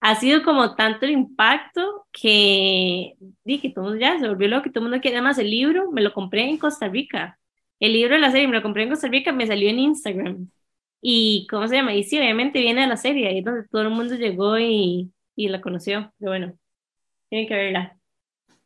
ha 0.00 0.14
sido 0.14 0.44
como 0.44 0.76
tanto 0.76 1.04
el 1.04 1.12
impacto 1.12 2.06
que 2.12 3.16
dije, 3.44 3.70
todo 3.74 3.96
ya 3.96 4.18
se 4.18 4.28
volvió 4.28 4.48
loco, 4.48 4.70
todo 4.70 4.84
el 4.84 4.90
mundo 4.90 5.02
quiere. 5.02 5.16
Además, 5.18 5.38
el 5.38 5.50
libro 5.50 5.90
me 5.90 6.00
lo 6.00 6.12
compré 6.12 6.48
en 6.48 6.58
Costa 6.58 6.88
Rica. 6.88 7.38
El 7.80 7.94
libro 7.94 8.14
de 8.14 8.20
la 8.20 8.30
serie 8.30 8.46
me 8.46 8.56
lo 8.56 8.62
compré 8.62 8.84
en 8.84 8.90
Costa 8.90 9.08
Rica, 9.08 9.32
me 9.32 9.46
salió 9.46 9.68
en 9.68 9.80
Instagram. 9.80 10.48
Y, 11.02 11.46
¿cómo 11.50 11.66
se 11.66 11.76
llama? 11.76 11.94
Y 11.94 12.04
sí, 12.04 12.18
obviamente 12.18 12.60
viene 12.60 12.82
de 12.82 12.86
la 12.86 12.96
serie, 12.96 13.28
ahí 13.28 13.38
es 13.38 13.44
donde 13.44 13.66
todo 13.68 13.82
el 13.82 13.90
mundo 13.90 14.14
llegó 14.14 14.58
y, 14.58 15.12
y 15.34 15.48
la 15.48 15.60
conoció. 15.60 16.12
Pero 16.18 16.30
bueno, 16.32 16.54
tienen 17.28 17.48
que 17.48 17.54
verla. 17.54 17.96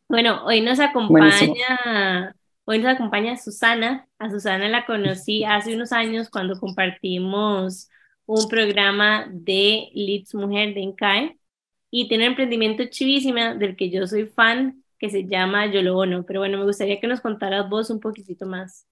Bueno, 0.09 0.45
hoy 0.45 0.61
nos 0.61 0.79
acompaña, 0.81 2.37
hoy 2.65 2.79
nos 2.79 2.95
acompaña 2.95 3.37
Susana. 3.37 4.09
A 4.19 4.31
Susana 4.31 4.69
la 4.69 4.87
conocí 4.87 5.45
hace 5.45 5.75
unos 5.75 5.93
años 5.93 6.31
cuando 6.31 6.59
compartimos 6.59 7.89
un 8.27 8.49
programa 8.49 9.27
de 9.31 9.91
Leeds 9.93 10.35
Mujer 10.35 10.75
de 10.75 10.81
INCAE. 10.81 11.39
y 11.91 12.09
tiene 12.09 12.25
un 12.25 12.31
emprendimiento 12.31 12.85
chivísima 12.87 13.55
del 13.55 13.77
que 13.77 13.89
yo 13.91 14.07
soy 14.07 14.27
fan 14.27 14.83
que 14.99 15.11
se 15.11 15.25
llama 15.25 15.67
Yo 15.67 15.83
lo 15.83 15.97
Ono. 15.97 16.25
Pero 16.27 16.41
bueno, 16.41 16.59
me 16.59 16.65
gustaría 16.65 16.99
que 17.01 17.07
nos 17.07 17.21
contaras 17.21 17.69
vos 17.69 17.91
un 17.91 18.01
poquitito 18.01 18.47
más. 18.47 18.87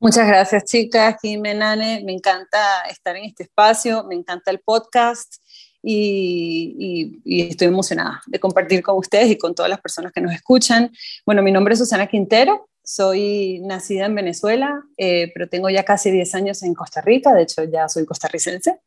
Muchas 0.00 0.28
gracias, 0.28 0.64
chicas. 0.64 1.16
Jimenane, 1.20 2.02
me 2.04 2.12
encanta 2.12 2.82
estar 2.88 3.16
en 3.16 3.24
este 3.24 3.42
espacio, 3.42 4.04
me 4.04 4.14
encanta 4.14 4.50
el 4.52 4.60
podcast 4.60 5.42
y, 5.82 7.20
estoy 7.24 7.66
emocionada 7.66 8.22
de 8.26 8.38
compartir 8.38 8.82
con 8.82 8.96
ustedes 8.96 9.30
y 9.30 9.38
con 9.38 9.54
todas 9.54 9.68
las 9.68 9.80
personas 9.80 10.12
que 10.12 10.20
nos 10.20 10.32
escuchan. 10.32 10.92
Bueno, 11.26 11.42
mi 11.42 11.50
nombre 11.50 11.74
es 11.74 11.80
Susana 11.80 12.06
Quintero, 12.06 12.68
soy 12.88 13.60
nacida 13.60 14.06
en 14.06 14.14
Venezuela, 14.14 14.82
eh, 14.96 15.30
pero 15.34 15.46
tengo 15.46 15.68
ya 15.68 15.84
casi 15.84 16.10
10 16.10 16.34
años 16.34 16.62
en 16.62 16.72
Costa 16.72 17.02
Rica, 17.02 17.34
de 17.34 17.42
hecho 17.42 17.62
ya 17.64 17.86
soy 17.86 18.06
costarricense 18.06 18.80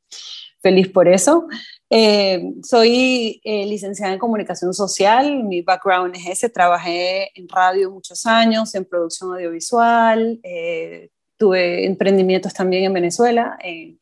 feliz 0.59 0.89
por 0.89 1.07
eso. 1.07 1.47
Eh, 1.87 2.53
soy 2.63 3.39
eh, 3.43 3.65
licenciada 3.67 4.13
en 4.13 4.17
comunicación 4.17 4.73
social, 4.73 5.43
mi 5.43 5.61
background 5.61 6.15
es 6.15 6.27
ese, 6.27 6.49
trabajé 6.49 7.29
en 7.39 7.47
radio 7.47 7.91
muchos 7.91 8.25
años, 8.25 8.73
en 8.73 8.85
producción 8.85 9.33
audiovisual, 9.33 10.39
tuve 11.37 11.85
emprendimientos 11.85 12.55
también 12.55 12.85
en 12.85 12.93
Venezuela, 12.93 13.55
en 13.61 13.99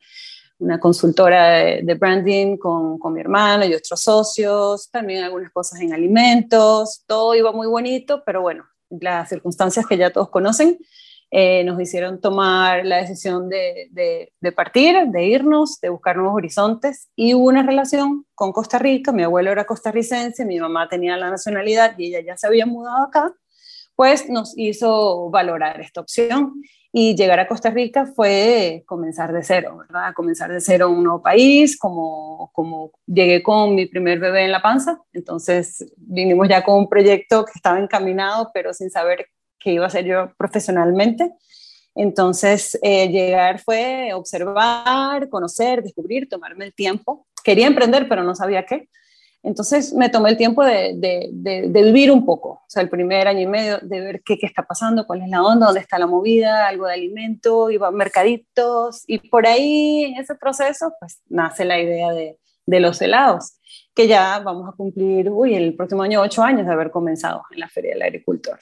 una 0.60 0.80
consultora 0.80 1.58
de, 1.82 1.94
branding 1.94 2.56
con, 2.56 2.98
con, 2.98 3.12
mi 3.12 3.20
hermano 3.20 3.66
y 3.66 3.74
otros 3.74 4.00
socios, 4.00 4.90
también 4.90 5.24
algunas 5.24 5.50
cosas 5.52 5.80
en 5.80 5.92
alimentos, 5.92 7.04
todo 7.06 7.34
iba 7.34 7.52
muy 7.52 7.66
bonito, 7.66 8.22
pero 8.24 8.42
bueno, 8.42 8.64
las 8.90 9.28
circunstancias 9.28 9.86
que 9.86 9.96
ya 9.96 10.10
todos 10.10 10.30
conocen, 10.30 10.78
eh, 11.32 11.62
nos 11.62 11.80
hicieron 11.80 12.20
tomar 12.20 12.84
la 12.84 12.96
decisión 12.96 13.48
de, 13.48 13.88
de, 13.92 14.52
partir, 14.52 14.96
de 15.06 15.24
irnos, 15.26 15.80
de 15.80 15.88
buscar 15.88 16.16
nuevos 16.16 16.34
horizontes. 16.34 17.08
Y 17.14 17.34
hubo 17.34 17.46
una 17.46 17.62
relación 17.62 18.26
con 18.34 18.52
Costa 18.52 18.78
Rica, 18.78 19.12
mi 19.12 19.22
abuelo 19.22 19.52
era 19.52 19.64
costarricense, 19.64 20.44
mi 20.44 20.58
mamá 20.58 20.88
tenía 20.88 21.16
la 21.16 21.30
nacionalidad 21.30 21.96
y 21.98 22.06
ella 22.06 22.20
ya 22.26 22.36
se 22.36 22.48
había 22.48 22.66
mudado 22.66 23.06
acá, 23.06 23.32
pues 24.00 24.30
nos 24.30 24.54
hizo 24.56 25.28
valorar 25.28 25.78
esta 25.78 26.00
opción 26.00 26.54
y 26.90 27.14
llegar 27.14 27.38
a 27.38 27.46
Costa 27.46 27.68
Rica 27.68 28.06
fue 28.06 28.82
comenzar 28.86 29.30
de 29.30 29.42
cero, 29.42 29.76
¿verdad? 29.76 30.14
Comenzar 30.14 30.50
de 30.50 30.62
cero 30.62 30.88
un 30.88 31.04
nuevo 31.04 31.20
país, 31.20 31.78
como, 31.78 32.50
como 32.54 32.92
llegué 33.04 33.42
con 33.42 33.74
mi 33.74 33.84
primer 33.84 34.18
bebé 34.18 34.46
en 34.46 34.52
la 34.52 34.62
panza, 34.62 34.98
entonces 35.12 35.84
vinimos 35.98 36.48
ya 36.48 36.64
con 36.64 36.76
un 36.78 36.88
proyecto 36.88 37.44
que 37.44 37.52
estaba 37.54 37.78
encaminado, 37.78 38.50
pero 38.54 38.72
sin 38.72 38.90
saber 38.90 39.26
que 39.58 39.72
iba 39.72 39.84
a 39.84 39.90
ser 39.90 40.06
yo 40.06 40.32
profesionalmente. 40.38 41.34
Entonces, 41.94 42.78
eh, 42.80 43.06
llegar 43.10 43.58
fue 43.60 44.14
observar, 44.14 45.28
conocer, 45.28 45.82
descubrir, 45.82 46.26
tomarme 46.26 46.64
el 46.64 46.72
tiempo. 46.72 47.26
Quería 47.44 47.66
emprender, 47.66 48.08
pero 48.08 48.24
no 48.24 48.34
sabía 48.34 48.64
qué. 48.64 48.88
Entonces, 49.42 49.94
me 49.94 50.10
tomé 50.10 50.30
el 50.30 50.36
tiempo 50.36 50.62
de, 50.64 51.30
vivir 51.72 52.12
un 52.12 52.26
poco, 52.26 52.50
o 52.50 52.64
sea, 52.68 52.82
el 52.82 52.90
primer 52.90 53.26
año 53.26 53.40
y 53.40 53.46
medio, 53.46 53.78
de 53.78 54.00
ver 54.00 54.22
qué, 54.22 54.38
está 54.42 54.62
pasando, 54.64 55.06
cuál 55.06 55.22
es 55.22 55.28
la 55.30 55.42
onda, 55.42 55.66
dónde 55.66 55.80
está 55.80 55.98
la 55.98 56.06
movida, 56.06 56.68
algo 56.68 56.86
de 56.86 56.94
alimento, 56.94 57.70
iba 57.70 57.88
a 57.88 57.90
mercaditos, 57.90 59.04
y 59.06 59.18
por 59.30 59.46
ahí, 59.46 60.04
en 60.04 60.20
ese 60.20 60.34
proceso, 60.34 60.92
pues 61.00 61.22
nace 61.28 61.64
la 61.64 61.80
idea 61.80 62.12
de, 62.12 62.38
de 62.66 62.80
los 62.80 63.00
helados, 63.00 63.54
que 63.94 64.06
ya 64.06 64.40
vamos 64.40 64.68
a 64.68 64.76
cumplir, 64.76 65.30
uy, 65.30 65.54
el 65.54 65.74
próximo 65.74 66.02
año 66.02 66.20
ocho 66.20 66.42
años 66.42 66.66
de 66.66 66.72
haber 66.72 66.90
comenzado 66.90 67.42
en 67.50 67.60
la 67.60 67.68
Feria 67.68 67.94
del 67.94 68.02
Agricultor. 68.02 68.58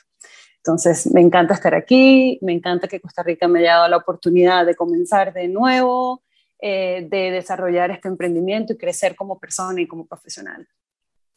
Entonces, 0.58 1.12
me 1.12 1.20
encanta 1.20 1.54
estar 1.54 1.74
aquí, 1.74 2.38
me 2.42 2.52
encanta 2.52 2.88
que 2.88 3.00
Costa 3.00 3.22
Rica 3.22 3.48
me 3.48 3.60
haya 3.60 3.74
dado 3.74 3.88
la 3.88 3.96
oportunidad 3.96 4.66
de 4.66 4.74
comenzar 4.74 5.32
de 5.32 5.48
nuevo, 5.48 6.22
eh, 6.60 7.06
de 7.08 7.30
desarrollar 7.30 7.90
este 7.90 8.08
emprendimiento 8.08 8.72
y 8.72 8.78
crecer 8.78 9.14
como 9.14 9.38
persona 9.38 9.80
y 9.80 9.86
como 9.86 10.06
profesional. 10.06 10.66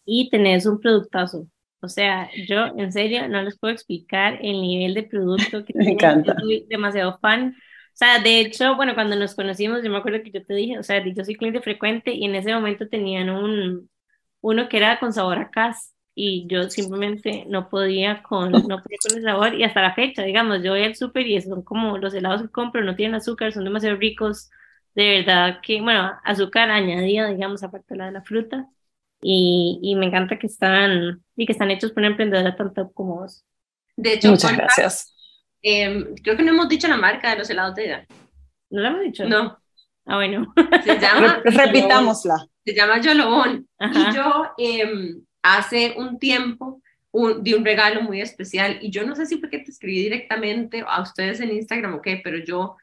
Y 0.05 0.29
tenés 0.29 0.65
un 0.65 0.79
productazo. 0.79 1.47
O 1.81 1.87
sea, 1.87 2.29
yo 2.47 2.67
en 2.77 2.91
serio 2.91 3.27
no 3.27 3.41
les 3.41 3.57
puedo 3.57 3.73
explicar 3.73 4.37
el 4.41 4.61
nivel 4.61 4.93
de 4.93 5.03
producto 5.03 5.65
que 5.65 5.73
me 5.75 5.91
encanta. 5.91 6.35
soy 6.39 6.65
demasiado 6.69 7.17
fan. 7.19 7.55
O 7.93 7.97
sea, 8.01 8.19
de 8.19 8.39
hecho, 8.39 8.75
bueno, 8.75 8.93
cuando 8.93 9.15
nos 9.15 9.35
conocimos, 9.35 9.83
yo 9.83 9.91
me 9.91 9.97
acuerdo 9.97 10.23
que 10.23 10.31
yo 10.31 10.45
te 10.45 10.53
dije, 10.53 10.79
o 10.79 10.83
sea, 10.83 11.03
yo 11.03 11.25
soy 11.25 11.35
cliente 11.35 11.61
frecuente 11.61 12.13
y 12.13 12.25
en 12.25 12.35
ese 12.35 12.53
momento 12.53 12.87
tenían 12.87 13.29
un, 13.29 13.89
uno 14.41 14.69
que 14.69 14.77
era 14.77 14.99
con 14.99 15.13
sabor 15.13 15.37
a 15.39 15.51
cas 15.51 15.93
y 16.15 16.47
yo 16.47 16.69
simplemente 16.69 17.45
no 17.47 17.69
podía 17.69 18.21
con, 18.23 18.51
no 18.51 18.81
podía 18.81 18.97
con 19.07 19.17
el 19.17 19.23
sabor 19.23 19.55
y 19.55 19.63
hasta 19.63 19.81
la 19.81 19.93
fecha, 19.93 20.23
digamos, 20.23 20.63
yo 20.63 20.71
voy 20.71 20.83
al 20.83 20.95
súper 20.95 21.27
y 21.27 21.41
son 21.41 21.63
como 21.63 21.97
los 21.97 22.13
helados 22.13 22.41
que 22.41 22.49
compro, 22.49 22.83
no 22.83 22.95
tienen 22.95 23.15
azúcar, 23.15 23.53
son 23.53 23.63
demasiado 23.63 23.97
ricos, 23.97 24.49
de 24.95 25.19
verdad 25.19 25.59
que, 25.61 25.81
bueno, 25.81 26.11
azúcar 26.23 26.69
añadido, 26.69 27.27
digamos, 27.29 27.63
aparte 27.63 27.93
de 27.93 27.97
la 27.97 28.05
de 28.07 28.11
la 28.11 28.21
fruta, 28.21 28.67
y, 29.21 29.79
y 29.81 29.95
me 29.95 30.07
encanta 30.07 30.39
que 30.39 30.47
están, 30.47 31.23
y 31.35 31.45
que 31.45 31.51
están 31.51 31.71
hechos 31.71 31.91
por 31.91 32.01
una 32.01 32.09
emprendedora 32.09 32.55
tanto 32.55 32.91
como 32.91 33.21
vos. 33.21 33.45
De 33.95 34.13
hecho, 34.13 34.29
muchas 34.29 34.55
gracias. 34.55 35.15
Em, 35.61 36.15
creo 36.15 36.35
que 36.35 36.43
no 36.43 36.51
hemos 36.51 36.69
dicho 36.69 36.87
la 36.87 36.97
marca 36.97 37.31
de 37.31 37.37
los 37.37 37.49
helados 37.49 37.75
de 37.75 37.85
ella. 37.85 38.07
¿No 38.69 38.81
la 38.81 38.89
hemos 38.89 39.01
dicho? 39.01 39.25
No. 39.25 39.57
Ah, 40.05 40.15
bueno. 40.15 40.51
Se 40.83 40.97
llama... 40.99 41.41
Repitámosla. 41.43 42.47
Se 42.65 42.73
llama 42.73 42.99
Yolobón. 42.99 43.67
Y 43.79 44.15
yo... 44.15 44.53
Eh, 44.57 45.21
hace 45.41 45.95
un 45.97 46.19
tiempo 46.19 46.81
un, 47.11 47.43
di 47.43 47.53
un 47.53 47.65
regalo 47.65 48.01
muy 48.01 48.21
especial 48.21 48.77
y 48.81 48.89
yo 48.91 49.05
no 49.05 49.15
sé 49.15 49.25
si 49.25 49.37
fue 49.37 49.49
que 49.49 49.59
te 49.59 49.71
escribí 49.71 50.01
directamente 50.01 50.83
a 50.87 51.01
ustedes 51.01 51.41
en 51.41 51.51
Instagram 51.51 51.95
o 51.95 52.01
qué, 52.01 52.21
pero 52.23 52.37
yo 52.37 52.77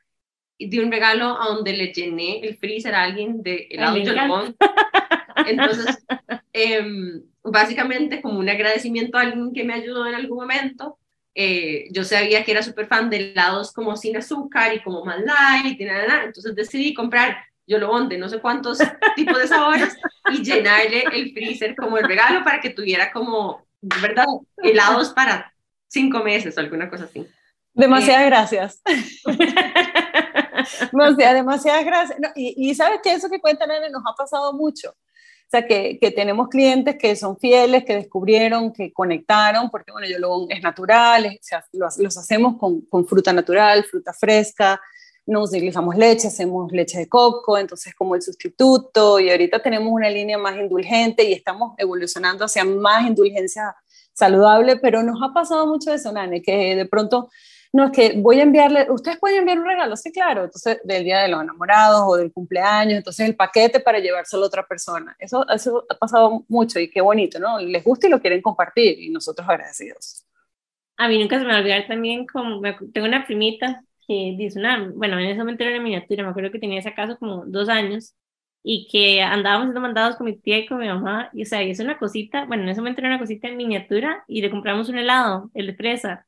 di 0.59 0.79
un 0.79 0.91
regalo 0.91 1.41
a 1.41 1.47
donde 1.49 1.73
le 1.73 1.93
llené 1.93 2.41
el 2.41 2.57
freezer 2.57 2.95
a 2.95 3.05
alguien 3.05 3.43
de 3.43 3.69
helado 3.71 3.99
Jolobón. 4.05 4.57
Entonces, 5.47 6.05
em, 6.53 7.23
básicamente 7.43 8.21
como 8.21 8.39
un 8.39 8.49
agradecimiento 8.49 9.19
a 9.19 9.23
alguien 9.23 9.53
que 9.53 9.65
me 9.65 9.75
ayudó 9.75 10.07
en 10.07 10.15
algún 10.15 10.39
momento, 10.39 10.99
eh, 11.35 11.87
yo 11.91 12.03
sabía 12.03 12.45
que 12.45 12.51
era 12.51 12.63
súper 12.63 12.87
fan 12.87 13.09
de 13.09 13.31
helados 13.31 13.73
como 13.73 13.97
sin 13.97 14.17
azúcar 14.17 14.75
y 14.75 14.83
como 14.83 15.05
más 15.05 15.21
light 15.21 15.81
y 15.81 15.85
nada, 15.85 16.25
entonces 16.25 16.55
decidí 16.55 16.95
comprar 16.95 17.37
yo 17.69 17.79
lo 17.79 18.09
de 18.09 18.19
no 18.19 18.29
sé 18.29 18.41
cuántos 18.41 18.79
tipos 19.17 19.39
de 19.39 19.47
sabores 19.47 19.97
y 20.33 20.43
llenarle 20.43 21.05
el 21.13 21.33
freezer 21.33 21.77
como 21.77 21.99
el 21.99 22.09
regalo 22.09 22.43
para 22.43 22.61
que 22.61 22.71
tuviera 22.71 23.13
como, 23.13 23.67
¿verdad? 23.81 24.25
Helados 24.57 25.11
para 25.11 25.53
cinco 25.87 26.25
meses 26.25 26.57
o 26.57 26.61
alguna 26.61 26.89
cosa 26.89 27.05
así. 27.05 27.27
Demasiadas 27.75 28.23
eh, 28.23 28.27
gracias. 28.27 28.83
demasiadas, 30.93 31.85
gracias. 31.85 32.19
y, 32.35 32.75
sabes 32.75 33.01
que 33.03 33.13
eso 33.13 33.29
que 33.29 33.41
cuenta 33.41 33.67
Nene 33.67 33.91
nos 33.91 34.03
ha 34.07 34.15
pasado 34.15 34.53
mucho. 34.53 34.91
O 34.91 35.51
sea, 35.51 35.67
que, 35.67 35.99
que, 35.99 36.11
tenemos 36.11 36.49
clientes 36.49 36.97
que 36.99 37.17
son 37.17 37.39
fieles, 37.39 37.85
que 37.85 37.97
descubrieron, 37.97 38.71
que 38.71 38.93
conectaron, 38.93 39.71
porque 39.71 39.93
bueno, 39.93 40.07
yo 40.07 40.19
lo 40.19 40.47
es 40.51 40.63
natural, 40.63 41.25
o 41.27 41.39
sea, 41.41 41.65
los, 41.73 41.97
los, 41.97 42.19
hacemos 42.19 42.59
con, 42.59 42.83
con, 42.83 43.07
fruta 43.07 43.33
natural, 43.33 43.83
fruta 43.85 44.13
fresca, 44.13 44.79
no 45.25 45.45
utilizamos 45.45 45.97
leche, 45.97 46.29
hacemos 46.29 46.71
leche 46.71 46.99
de 46.99 47.09
coco, 47.09 47.57
entonces 47.57 47.95
como 47.95 48.15
el 48.15 48.21
sustituto, 48.21 49.21
y 49.21 49.31
ahorita 49.31 49.63
tenemos 49.63 49.91
una 49.91 50.11
línea 50.11 50.37
más 50.37 50.57
indulgente 50.57 51.25
y 51.25 51.33
estamos 51.33 51.73
evolucionando 51.79 52.45
hacia 52.45 52.67
más 52.67 53.07
indulgencia 53.07 53.75
saludable, 54.13 54.77
pero 54.77 55.03
nos 55.03 55.23
ha 55.23 55.33
pasado 55.33 55.67
mucho 55.67 55.95
eso, 55.95 56.13
Nane, 56.13 56.43
que 56.43 56.77
de 56.77 56.87
pronto, 56.87 57.31
no, 57.73 57.87
es 57.87 57.91
que 57.93 58.15
voy 58.17 58.41
a 58.41 58.45
enviarle, 58.45 58.91
ustedes 58.91 59.19
pueden 59.19 59.41
enviar 59.41 59.59
un 59.59 59.67
regalo, 59.67 59.97
sí, 59.97 60.11
claro, 60.11 60.45
entonces 60.45 60.81
del 60.85 61.05
día 61.05 61.21
de 61.21 61.29
los 61.29 61.43
enamorados 61.43 62.03
o 62.07 62.17
del 62.17 62.33
cumpleaños, 62.33 62.95
entonces 62.99 63.29
el 63.29 63.37
paquete 63.37 63.81
para 63.81 63.99
llevárselo 63.99 64.45
a 64.45 64.47
otra 64.47 64.67
persona, 64.67 65.15
eso, 65.19 65.47
eso 65.51 65.85
ha 65.89 65.95
pasado 65.95 66.45
mucho 66.49 66.81
y 66.81 66.91
qué 66.91 67.01
bonito, 67.01 67.39
¿no? 67.39 67.59
Les 67.61 67.85
gusta 67.85 68.07
y 68.07 68.11
lo 68.11 68.21
quieren 68.21 68.41
compartir 68.43 68.99
y 68.99 69.11
nosotros 69.11 69.47
agradecidos. 69.49 70.25
A 70.97 71.09
mí 71.09 71.19
nunca 71.19 71.39
se 71.39 71.45
me 71.45 71.51
va 71.51 71.59
a 71.59 71.61
olvidar 71.61 71.87
también, 71.87 72.27
como 72.27 72.61
tengo 72.93 73.07
una 73.07 73.27
primita 73.27 73.83
que 74.07 74.35
dice 74.39 74.59
una, 74.59 74.91
bueno, 74.95 75.19
en 75.19 75.27
ese 75.27 75.39
momento 75.39 75.63
era 75.65 75.75
una 75.75 75.83
miniatura, 75.83 76.25
me 76.25 76.31
acuerdo 76.31 76.51
que 76.51 76.59
tenía 76.59 76.81
ese 76.81 76.95
caso 76.95 77.19
como 77.19 77.45
dos 77.47 77.69
años 77.69 78.15
y 78.63 78.89
que 78.89 79.23
andábamos 79.23 79.67
siendo 79.67 79.81
mandados 79.81 80.17
con 80.17 80.27
mi 80.27 80.37
tía 80.37 80.59
y 80.59 80.67
con 80.67 80.79
mi 80.79 80.89
mamá, 80.89 81.31
y 81.33 81.43
o 81.43 81.47
sea, 81.47 81.63
y 81.63 81.73
una 81.81 81.99
cosita, 81.99 82.45
bueno, 82.47 82.65
en 82.65 82.71
ese 82.71 82.81
momento 82.81 83.01
era 83.01 83.11
una 83.11 83.19
cosita 83.19 83.49
en 83.49 83.57
miniatura 83.57 84.25
y 84.27 84.43
le 84.43 84.51
compramos 84.51 84.89
un 84.89 84.99
helado, 84.99 85.51
el 85.55 85.69
de 85.69 85.75
fresa, 85.75 86.27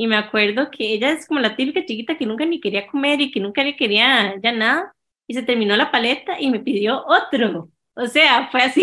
y 0.00 0.06
me 0.06 0.16
acuerdo 0.16 0.70
que 0.70 0.94
ella 0.94 1.10
es 1.10 1.26
como 1.26 1.40
la 1.40 1.54
típica 1.54 1.84
chiquita 1.84 2.16
que 2.16 2.24
nunca 2.24 2.46
ni 2.46 2.58
quería 2.58 2.86
comer 2.86 3.20
y 3.20 3.30
que 3.30 3.38
nunca 3.38 3.62
le 3.62 3.76
quería 3.76 4.34
ya 4.42 4.50
nada, 4.50 4.94
y 5.26 5.34
se 5.34 5.42
terminó 5.42 5.76
la 5.76 5.90
paleta 5.90 6.40
y 6.40 6.48
me 6.48 6.58
pidió 6.58 7.04
otro, 7.04 7.68
o 7.92 8.06
sea, 8.06 8.48
fue 8.50 8.62
así 8.62 8.82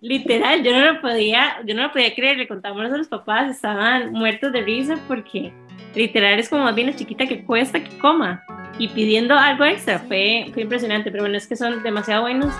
literal, 0.00 0.62
yo 0.62 0.72
no 0.72 0.94
lo 0.94 1.00
podía, 1.02 1.58
yo 1.66 1.74
no 1.74 1.82
lo 1.82 1.92
podía 1.92 2.14
creer, 2.14 2.38
le 2.38 2.48
contamos 2.48 2.90
a 2.90 2.96
los 2.96 3.06
papás, 3.06 3.50
estaban 3.50 4.12
muertos 4.12 4.50
de 4.50 4.62
risa 4.62 4.98
porque 5.06 5.52
literal 5.94 6.38
es 6.38 6.48
como 6.48 6.64
más 6.64 6.74
bien 6.74 6.86
la 6.86 6.96
chiquita 6.96 7.26
que 7.26 7.44
cuesta 7.44 7.84
que 7.84 7.98
coma 7.98 8.42
y 8.78 8.88
pidiendo 8.88 9.34
algo 9.34 9.66
extra. 9.66 9.98
Fue, 9.98 10.46
fue 10.54 10.62
impresionante, 10.62 11.10
pero 11.10 11.24
bueno, 11.24 11.36
es 11.36 11.46
que 11.46 11.54
son 11.54 11.82
demasiado 11.82 12.22
buenos. 12.22 12.54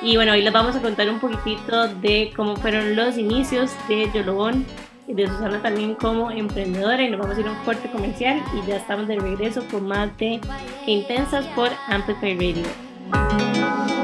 Y 0.00 0.14
bueno, 0.14 0.32
hoy 0.32 0.42
les 0.42 0.52
vamos 0.52 0.76
a 0.76 0.80
contar 0.80 1.10
un 1.10 1.18
poquitito 1.18 1.88
de 1.88 2.32
cómo 2.36 2.56
fueron 2.56 2.94
los 2.94 3.18
inicios 3.18 3.74
de 3.88 4.08
Yolobón 4.14 4.64
de 5.06 5.26
Susana 5.26 5.62
también 5.62 5.94
como 5.94 6.30
emprendedora. 6.30 7.02
Y 7.02 7.10
nos 7.10 7.20
vamos 7.20 7.36
a 7.36 7.40
ir 7.40 7.46
a 7.46 7.52
un 7.52 7.64
fuerte 7.64 7.90
comercial 7.90 8.42
y 8.54 8.66
ya 8.66 8.76
estamos 8.76 9.08
de 9.08 9.18
regreso 9.18 9.62
con 9.70 9.86
más 9.86 10.16
de 10.18 10.40
Intensas 10.86 11.46
por 11.48 11.70
Amplify 11.88 12.34
Radio. 12.34 12.64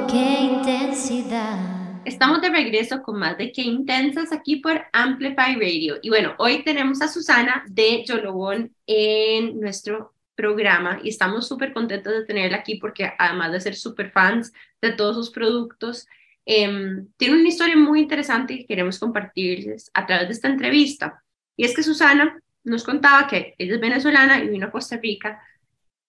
Qué 0.08 0.40
intensidad 0.42 1.82
Estamos 2.04 2.40
de 2.40 2.50
regreso 2.50 3.00
con 3.00 3.20
más 3.20 3.38
de 3.38 3.52
que 3.52 3.62
intensas 3.62 4.32
aquí 4.32 4.56
por 4.56 4.82
Amplify 4.92 5.54
Radio. 5.54 5.98
Y 6.02 6.08
bueno, 6.08 6.34
hoy 6.38 6.64
tenemos 6.64 7.00
a 7.00 7.06
Susana 7.06 7.64
de 7.68 8.04
Yolobón 8.04 8.74
en 8.86 9.60
nuestro 9.60 10.12
programa 10.34 10.98
y 11.04 11.10
estamos 11.10 11.46
súper 11.46 11.72
contentos 11.72 12.12
de 12.12 12.24
tenerla 12.24 12.58
aquí 12.58 12.74
porque 12.74 13.12
además 13.18 13.52
de 13.52 13.60
ser 13.60 13.76
súper 13.76 14.10
fans 14.10 14.52
de 14.80 14.90
todos 14.92 15.14
sus 15.14 15.30
productos, 15.30 16.08
em, 16.44 17.08
tiene 17.16 17.36
una 17.36 17.48
historia 17.48 17.76
muy 17.76 18.00
interesante 18.00 18.58
que 18.58 18.66
queremos 18.66 18.98
compartirles 18.98 19.90
a 19.94 20.06
través 20.06 20.28
de 20.28 20.34
esta 20.34 20.48
entrevista. 20.48 21.22
Y 21.56 21.64
es 21.64 21.74
que 21.74 21.82
Susana 21.82 22.40
nos 22.64 22.84
contaba 22.84 23.26
que 23.26 23.54
ella 23.58 23.74
es 23.74 23.80
venezolana 23.80 24.42
y 24.42 24.48
vino 24.48 24.66
a 24.66 24.70
Costa 24.70 24.96
Rica 24.96 25.42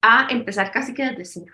a 0.02 0.28
empezar 0.30 0.72
casi 0.72 0.94
que 0.94 1.04
desde 1.06 1.26
cero. 1.26 1.54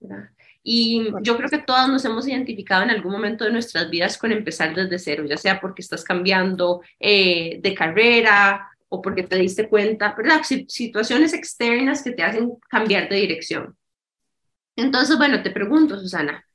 ¿verdad? 0.00 0.30
Y 0.62 1.12
yo 1.22 1.36
creo 1.36 1.48
que 1.48 1.58
todas 1.58 1.88
nos 1.88 2.04
hemos 2.04 2.26
identificado 2.26 2.82
en 2.82 2.90
algún 2.90 3.12
momento 3.12 3.44
de 3.44 3.52
nuestras 3.52 3.88
vidas 3.88 4.18
con 4.18 4.32
empezar 4.32 4.74
desde 4.74 4.98
cero, 4.98 5.24
ya 5.24 5.36
sea 5.36 5.60
porque 5.60 5.80
estás 5.80 6.02
cambiando 6.02 6.82
eh, 6.98 7.60
de 7.62 7.74
carrera 7.74 8.68
o 8.88 9.00
porque 9.00 9.22
te 9.22 9.36
diste 9.36 9.68
cuenta, 9.68 10.14
¿verdad? 10.16 10.42
Situaciones 10.42 11.34
externas 11.34 12.02
que 12.02 12.10
te 12.10 12.22
hacen 12.22 12.52
cambiar 12.68 13.08
de 13.08 13.16
dirección. 13.16 13.76
Entonces, 14.74 15.16
bueno, 15.16 15.42
te 15.42 15.50
pregunto, 15.50 15.98
Susana, 15.98 16.45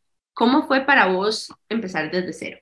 ¿cómo 0.41 0.63
fue 0.63 0.81
para 0.81 1.05
vos 1.05 1.53
empezar 1.69 2.10
desde 2.10 2.33
cero? 2.33 2.57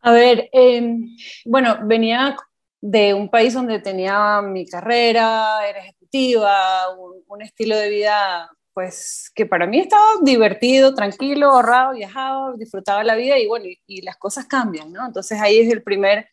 A 0.00 0.10
ver, 0.10 0.48
em, 0.52 1.16
bueno, 1.44 1.78
venía 1.84 2.36
de 2.80 3.14
un 3.14 3.30
país 3.30 3.54
donde 3.54 3.78
tenía 3.78 4.42
mi 4.42 4.66
carrera, 4.66 5.60
era 5.68 5.78
ejecutiva, 5.78 6.88
un 7.28 7.40
estilo 7.42 7.76
de 7.76 7.88
vida 7.88 8.50
pues 8.74 9.30
que 9.32 9.46
para 9.46 9.68
mí 9.68 9.78
estaba 9.78 10.06
divertido, 10.22 10.92
tranquilo, 10.92 11.50
ahorrado, 11.50 11.94
viajado, 11.94 12.56
disfrutaba 12.56 13.04
la 13.04 13.14
vida 13.14 13.38
y 13.38 13.46
bueno, 13.46 13.66
y, 13.86 14.02
las 14.02 14.16
cosas 14.16 14.46
cambian, 14.46 14.92
¿no? 14.92 15.06
Entonces 15.06 15.40
ahí 15.40 15.60
es 15.60 15.72
el 15.72 15.84
primer 15.84 16.28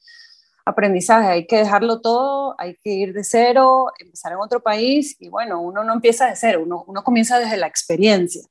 aprendizaje, 0.66 1.28
hay 1.28 1.46
que 1.46 1.58
dejarlo 1.58 2.02
todo, 2.02 2.56
hay 2.58 2.76
que 2.84 2.90
ir 2.90 3.14
de 3.14 3.24
cero, 3.24 3.92
empezar 4.00 4.32
en 4.32 4.40
otro 4.40 4.62
país 4.64 5.16
y 5.20 5.30
bueno, 5.30 5.62
uno 5.62 5.84
no 5.84 5.94
empieza 5.94 6.26
de 6.26 6.36
cero, 6.36 6.62
uno, 6.64 6.84
uno 6.88 7.04
comienza 7.04 7.38
desde 7.38 7.58
la 7.58 7.68
experiencia. 7.68 8.42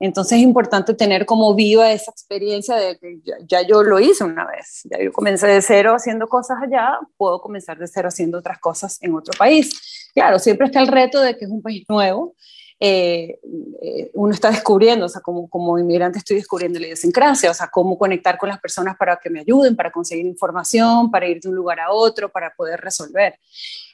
Entonces 0.00 0.38
es 0.38 0.44
importante 0.44 0.94
tener 0.94 1.26
como 1.26 1.54
viva 1.54 1.92
esa 1.92 2.10
experiencia 2.10 2.76
de 2.76 2.98
que 2.98 3.20
ya, 3.24 3.34
ya, 3.46 3.62
yo 3.62 3.82
lo 3.82 4.00
hice 4.00 4.24
una 4.24 4.46
vez, 4.46 4.82
ya 4.84 5.02
yo 5.02 5.12
comencé 5.12 5.46
de 5.46 5.62
cero 5.62 5.94
haciendo 5.94 6.26
cosas 6.26 6.58
allá, 6.62 6.98
puedo 7.16 7.40
comenzar 7.40 7.78
de 7.78 7.86
cero 7.86 8.08
haciendo 8.08 8.38
otras 8.38 8.58
cosas 8.58 8.98
en 9.02 9.14
otro 9.14 9.32
país. 9.38 10.10
Claro, 10.14 10.38
siempre 10.38 10.66
está 10.66 10.80
el 10.80 10.88
reto 10.88 11.20
de 11.20 11.36
que 11.36 11.44
es 11.44 11.50
un 11.50 11.62
país 11.62 11.84
nuevo 11.88 12.34
eh, 12.80 13.38
eh, 13.80 14.10
uno 14.14 14.34
está 14.34 14.50
descubriendo, 14.50 15.06
o 15.06 15.08
sea, 15.08 15.20
como, 15.20 15.48
como 15.48 15.78
inmigrante 15.78 16.18
estoy 16.18 16.36
descubriendo 16.36 16.78
la 16.78 16.86
idiosincrasia, 16.86 17.50
o 17.50 17.54
sea, 17.54 17.68
cómo 17.68 17.96
conectar 17.96 18.36
con 18.36 18.48
las 18.48 18.60
personas 18.60 18.96
para 18.96 19.16
que 19.16 19.30
me 19.30 19.40
ayuden, 19.40 19.76
para 19.76 19.92
conseguir 19.92 20.26
información, 20.26 21.10
para 21.10 21.26
ir 21.26 21.40
de 21.40 21.48
un 21.48 21.54
lugar 21.54 21.80
a 21.80 21.92
otro, 21.92 22.30
para 22.30 22.52
poder 22.54 22.80
resolver. 22.80 23.38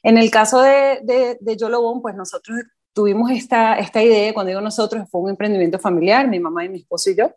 En 0.03 0.17
el 0.19 0.31
caso 0.31 0.63
de, 0.63 1.01
de, 1.03 1.39
de 1.41 1.57
Yolobón, 1.57 2.01
pues 2.01 2.15
nosotros 2.15 2.59
tuvimos 2.93 3.31
esta, 3.31 3.75
esta 3.79 4.03
idea, 4.03 4.33
cuando 4.35 4.49
digo 4.49 4.61
nosotros, 4.61 5.09
fue 5.11 5.21
un 5.21 5.31
emprendimiento 5.31 5.79
familiar, 5.79 6.29
mi 6.29 6.41
mamá 6.41 6.65
y 6.65 6.69
mi 6.69 6.79
esposo 6.79 7.11
y 7.11 7.17
yo, 7.17 7.31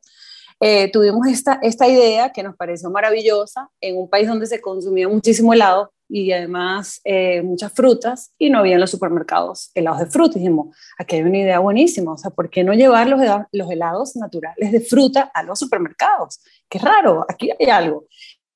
eh, 0.59 0.89
tuvimos 0.91 1.27
esta, 1.27 1.59
esta 1.61 1.87
idea 1.87 2.31
que 2.31 2.43
nos 2.43 2.55
pareció 2.55 2.89
maravillosa 2.89 3.69
en 3.81 3.97
un 3.97 4.09
país 4.09 4.27
donde 4.27 4.45
se 4.45 4.61
consumía 4.61 5.09
muchísimo 5.09 5.53
helado 5.53 5.91
y 6.07 6.31
además 6.31 7.01
eh, 7.03 7.41
muchas 7.41 7.73
frutas 7.73 8.33
y 8.37 8.49
no 8.49 8.59
había 8.59 8.75
en 8.75 8.81
los 8.81 8.91
supermercados 8.91 9.71
helados 9.73 9.99
de 9.99 10.05
fruta. 10.05 10.35
dijimos, 10.35 10.75
aquí 10.97 11.15
hay 11.15 11.23
una 11.23 11.39
idea 11.39 11.59
buenísima, 11.59 12.13
o 12.13 12.17
sea, 12.17 12.31
¿por 12.31 12.49
qué 12.49 12.63
no 12.63 12.73
llevar 12.73 13.07
los, 13.07 13.19
los 13.51 13.71
helados 13.71 14.15
naturales 14.15 14.71
de 14.71 14.79
fruta 14.79 15.31
a 15.33 15.43
los 15.43 15.59
supermercados? 15.59 16.39
Qué 16.69 16.79
raro, 16.79 17.25
aquí 17.27 17.49
hay 17.59 17.67
algo. 17.67 18.05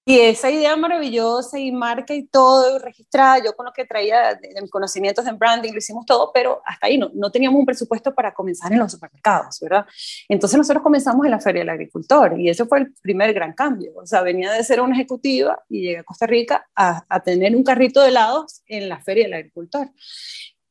Y 0.09 0.21
esa 0.21 0.49
idea 0.49 0.73
maravillosa 0.77 1.59
y 1.59 1.69
marca 1.69 2.13
y 2.13 2.25
todo, 2.27 2.77
y 2.77 2.79
registrada, 2.79 3.43
yo 3.43 3.53
con 3.57 3.65
lo 3.65 3.73
que 3.73 3.83
traía 3.83 4.35
de, 4.35 4.61
mis 4.61 4.71
conocimientos 4.71 5.27
en 5.27 5.37
branding, 5.37 5.73
lo 5.73 5.79
hicimos 5.79 6.05
todo, 6.05 6.31
pero 6.33 6.61
hasta 6.65 6.87
ahí 6.87 6.97
no, 6.97 7.11
no 7.13 7.29
teníamos 7.29 7.59
un 7.59 7.65
presupuesto 7.65 8.15
para 8.15 8.33
comenzar 8.33 8.71
en 8.71 8.79
los 8.79 8.93
supermercados, 8.93 9.59
¿verdad? 9.59 9.85
Entonces 10.29 10.57
nosotros 10.57 10.81
comenzamos 10.81 11.25
en 11.25 11.31
la 11.31 11.41
Feria 11.41 11.59
del 11.59 11.71
Agricultor 11.71 12.39
y 12.39 12.47
ese 12.47 12.63
fue 12.65 12.79
el 12.79 12.93
primer 13.01 13.33
gran 13.33 13.51
cambio. 13.51 13.91
O 13.97 14.05
sea, 14.05 14.21
venía 14.21 14.49
de 14.53 14.63
ser 14.63 14.79
una 14.79 14.95
ejecutiva 14.95 15.61
y 15.67 15.81
llegué 15.81 15.97
a 15.97 16.03
Costa 16.05 16.25
Rica 16.25 16.65
a, 16.73 17.03
a 17.09 17.19
tener 17.19 17.53
un 17.53 17.65
carrito 17.65 18.01
de 18.01 18.07
helados 18.07 18.61
en 18.65 18.87
la 18.87 19.01
Feria 19.01 19.25
del 19.25 19.33
Agricultor 19.33 19.89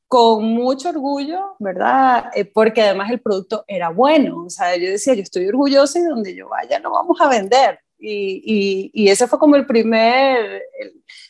con 0.09 0.45
mucho 0.45 0.89
orgullo, 0.89 1.57
¿verdad? 1.59 2.31
Eh, 2.35 2.45
porque 2.47 2.81
además 2.81 3.11
el 3.11 3.21
producto 3.21 3.65
era 3.67 3.91
bueno, 3.91 4.45
o 4.47 4.51
sea, 4.51 4.77
yo 4.77 4.89
decía, 4.89 5.15
yo 5.15 5.23
estoy 5.23 5.47
orgullosa 5.49 5.99
y 5.99 6.05
donde 6.05 6.35
yo 6.35 6.49
vaya 6.49 6.79
no 6.79 6.93
vamos 6.93 7.21
a 7.21 7.29
vender, 7.29 7.81
y, 7.99 8.91
y, 8.93 9.09
ese 9.09 9.27
fue 9.27 9.39
como 9.39 9.57
el 9.57 9.67
primer, 9.67 10.63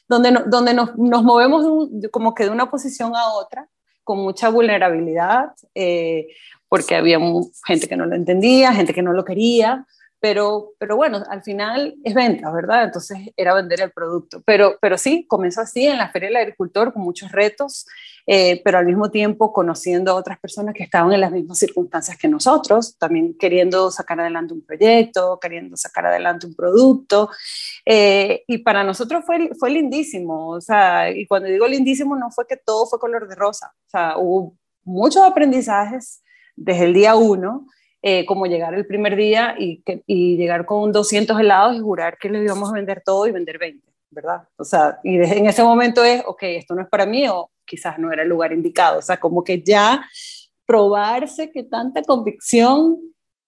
donde, 0.08 0.36
donde 0.46 0.74
nos, 0.74 0.96
nos 0.96 1.22
movemos 1.22 1.88
como 2.10 2.34
que 2.34 2.44
de 2.44 2.50
una 2.50 2.70
posición 2.70 3.14
a 3.14 3.28
otra, 3.34 3.68
con 4.04 4.18
mucha 4.18 4.48
vulnerabilidad, 4.48 5.52
eh, 5.74 6.28
porque 6.68 6.94
había 6.94 7.18
gente 7.66 7.88
que 7.88 7.96
no 7.96 8.06
lo 8.06 8.14
entendía, 8.14 8.72
gente 8.72 8.94
que 8.94 9.02
no 9.02 9.12
lo 9.12 9.24
quería, 9.24 9.86
pero, 10.18 10.72
pero 10.78 10.96
bueno, 10.96 11.22
al 11.28 11.42
final 11.42 11.94
es 12.02 12.14
venta, 12.14 12.50
¿verdad? 12.50 12.84
Entonces 12.84 13.18
era 13.36 13.54
vender 13.54 13.80
el 13.82 13.90
producto. 13.92 14.42
Pero, 14.46 14.76
pero 14.80 14.96
sí, 14.96 15.26
comenzó 15.28 15.60
así 15.60 15.86
en 15.86 15.98
la 15.98 16.10
Feria 16.10 16.28
del 16.28 16.36
Agricultor 16.36 16.92
con 16.92 17.02
muchos 17.02 17.30
retos, 17.32 17.86
eh, 18.26 18.62
pero 18.64 18.78
al 18.78 18.86
mismo 18.86 19.10
tiempo 19.10 19.52
conociendo 19.52 20.12
a 20.12 20.14
otras 20.14 20.38
personas 20.38 20.74
que 20.74 20.82
estaban 20.82 21.12
en 21.12 21.20
las 21.20 21.30
mismas 21.30 21.58
circunstancias 21.58 22.16
que 22.16 22.28
nosotros, 22.28 22.96
también 22.98 23.36
queriendo 23.38 23.90
sacar 23.90 24.18
adelante 24.20 24.54
un 24.54 24.64
proyecto, 24.64 25.38
queriendo 25.40 25.76
sacar 25.76 26.06
adelante 26.06 26.46
un 26.46 26.54
producto. 26.54 27.28
Eh, 27.84 28.42
y 28.46 28.58
para 28.58 28.84
nosotros 28.84 29.24
fue, 29.24 29.50
fue 29.58 29.70
lindísimo, 29.70 30.48
o 30.48 30.60
sea, 30.60 31.10
y 31.10 31.26
cuando 31.26 31.48
digo 31.48 31.68
lindísimo 31.68 32.16
no 32.16 32.30
fue 32.30 32.46
que 32.46 32.56
todo 32.56 32.86
fue 32.86 32.98
color 32.98 33.28
de 33.28 33.34
rosa, 33.34 33.74
o 33.86 33.90
sea, 33.90 34.18
hubo 34.18 34.56
muchos 34.82 35.22
aprendizajes 35.22 36.22
desde 36.56 36.84
el 36.84 36.94
día 36.94 37.14
uno 37.16 37.66
eh, 38.02 38.24
como 38.26 38.46
llegar 38.46 38.74
el 38.74 38.86
primer 38.86 39.16
día 39.16 39.56
y, 39.58 39.82
y 40.06 40.36
llegar 40.36 40.64
con 40.66 40.92
200 40.92 41.38
helados 41.40 41.76
y 41.76 41.80
jurar 41.80 42.18
que 42.18 42.28
les 42.28 42.44
íbamos 42.44 42.70
a 42.70 42.74
vender 42.74 43.02
todo 43.04 43.26
y 43.26 43.32
vender 43.32 43.58
20, 43.58 43.86
¿verdad? 44.10 44.48
O 44.56 44.64
sea, 44.64 45.00
y 45.02 45.16
en 45.16 45.46
ese 45.46 45.62
momento 45.62 46.04
es, 46.04 46.22
ok, 46.26 46.42
esto 46.42 46.74
no 46.74 46.82
es 46.82 46.88
para 46.88 47.06
mí 47.06 47.28
o 47.28 47.50
quizás 47.64 47.98
no 47.98 48.12
era 48.12 48.22
el 48.22 48.28
lugar 48.28 48.52
indicado, 48.52 48.98
o 48.98 49.02
sea, 49.02 49.18
como 49.18 49.42
que 49.42 49.62
ya 49.62 50.06
probarse 50.66 51.50
que 51.50 51.62
tanta 51.64 52.02
convicción 52.02 52.98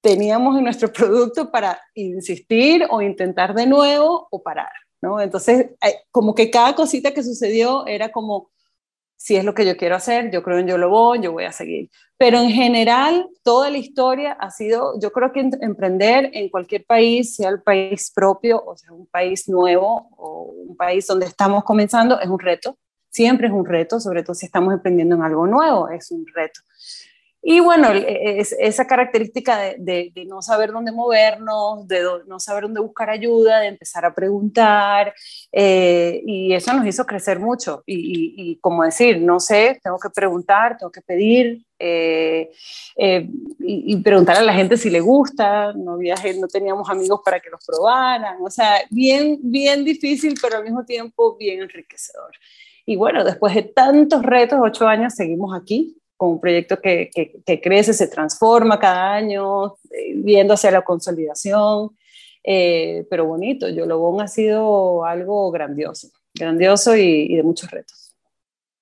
teníamos 0.00 0.56
en 0.56 0.64
nuestro 0.64 0.92
producto 0.92 1.50
para 1.50 1.80
insistir 1.94 2.86
o 2.90 3.02
intentar 3.02 3.54
de 3.54 3.66
nuevo 3.66 4.28
o 4.30 4.42
parar, 4.42 4.72
¿no? 5.02 5.20
Entonces, 5.20 5.70
eh, 5.84 6.00
como 6.10 6.34
que 6.34 6.50
cada 6.50 6.74
cosita 6.74 7.12
que 7.12 7.22
sucedió 7.22 7.86
era 7.86 8.10
como, 8.10 8.50
si 9.18 9.34
es 9.34 9.44
lo 9.44 9.52
que 9.52 9.66
yo 9.66 9.76
quiero 9.76 9.96
hacer, 9.96 10.30
yo 10.30 10.44
creo 10.44 10.58
en 10.58 10.68
yo 10.68 10.78
lo 10.78 10.88
voy, 10.88 11.20
yo 11.20 11.32
voy 11.32 11.44
a 11.44 11.52
seguir. 11.52 11.90
Pero 12.16 12.38
en 12.38 12.50
general, 12.50 13.28
toda 13.42 13.68
la 13.68 13.76
historia 13.76 14.32
ha 14.32 14.50
sido, 14.50 14.98
yo 15.00 15.10
creo 15.10 15.32
que 15.32 15.40
emprender 15.60 16.30
en 16.32 16.48
cualquier 16.48 16.84
país, 16.86 17.34
sea 17.34 17.50
el 17.50 17.60
país 17.60 18.12
propio 18.14 18.62
o 18.64 18.76
sea 18.76 18.92
un 18.92 19.06
país 19.06 19.48
nuevo 19.48 20.08
o 20.16 20.54
un 20.68 20.76
país 20.76 21.06
donde 21.08 21.26
estamos 21.26 21.64
comenzando, 21.64 22.20
es 22.20 22.28
un 22.28 22.38
reto. 22.38 22.78
Siempre 23.10 23.48
es 23.48 23.52
un 23.52 23.66
reto, 23.66 23.98
sobre 23.98 24.22
todo 24.22 24.34
si 24.34 24.46
estamos 24.46 24.72
emprendiendo 24.72 25.16
en 25.16 25.22
algo 25.22 25.48
nuevo, 25.48 25.88
es 25.88 26.12
un 26.12 26.24
reto. 26.32 26.60
Y 27.50 27.60
bueno, 27.60 27.88
es, 27.94 28.54
esa 28.58 28.86
característica 28.86 29.56
de, 29.78 30.12
no 30.26 30.42
saber 30.42 30.70
dónde 30.70 30.92
movernos, 30.92 31.88
de 31.88 32.04
no 32.26 32.38
saber 32.38 32.64
dónde 32.64 32.82
buscar 32.82 33.08
ayuda, 33.08 33.60
de 33.60 33.68
empezar 33.68 34.04
a 34.04 34.14
preguntar, 34.14 35.14
eh, 35.50 36.20
y 36.26 36.52
eso 36.52 36.74
nos 36.74 36.86
hizo 36.86 37.06
crecer 37.06 37.40
mucho. 37.40 37.82
Y, 37.86 38.58
como 38.60 38.84
decir, 38.84 39.22
no 39.22 39.40
sé, 39.40 39.80
tengo 39.82 39.98
que 39.98 40.10
preguntar, 40.10 40.76
tengo 40.76 40.92
que 40.92 41.00
pedir, 41.00 41.64
eh, 41.78 42.50
eh, 42.96 43.30
y, 43.60 43.96
preguntar 44.02 44.36
a 44.36 44.42
la 44.42 44.52
gente 44.52 44.76
si 44.76 44.90
le 44.90 45.00
gusta, 45.00 45.72
no, 45.72 45.96
viaje, 45.96 46.34
no 46.34 46.48
teníamos 46.48 46.90
amigos 46.90 47.22
para 47.24 47.40
que 47.40 47.48
los 47.48 47.64
probaran, 47.64 48.36
o 48.42 48.50
sea, 48.50 48.82
bien, 48.90 49.38
bien 49.40 49.86
difícil, 49.86 50.34
pero 50.42 50.58
al 50.58 50.64
mismo 50.64 50.84
tiempo 50.84 51.34
bien 51.38 51.62
enriquecedor. 51.62 52.32
Y 52.84 52.96
bueno, 52.96 53.24
después 53.24 53.54
de 53.54 53.62
tantos 53.62 54.22
retos, 54.22 54.58
ocho 54.62 54.86
años, 54.86 55.14
seguimos 55.14 55.58
aquí 55.58 55.98
con 56.18 56.30
un 56.32 56.40
proyecto 56.40 56.80
que, 56.80 57.10
que, 57.14 57.60
crece, 57.60 57.94
se 57.94 58.08
transforma 58.08 58.78
cada 58.78 59.14
año, 59.14 59.76
eh, 59.92 60.14
viendo 60.16 60.54
hacia 60.54 60.72
la 60.72 60.82
consolidación, 60.82 61.96
eh, 62.42 63.06
pero 63.08 63.24
bonito. 63.24 63.68
Yolobón 63.68 64.20
ha 64.20 64.26
sido 64.26 65.04
algo 65.04 65.50
grandioso, 65.52 66.08
grandioso 66.34 66.96
y, 66.96 67.36
de 67.36 67.42
muchos 67.44 67.70
retos. 67.70 68.16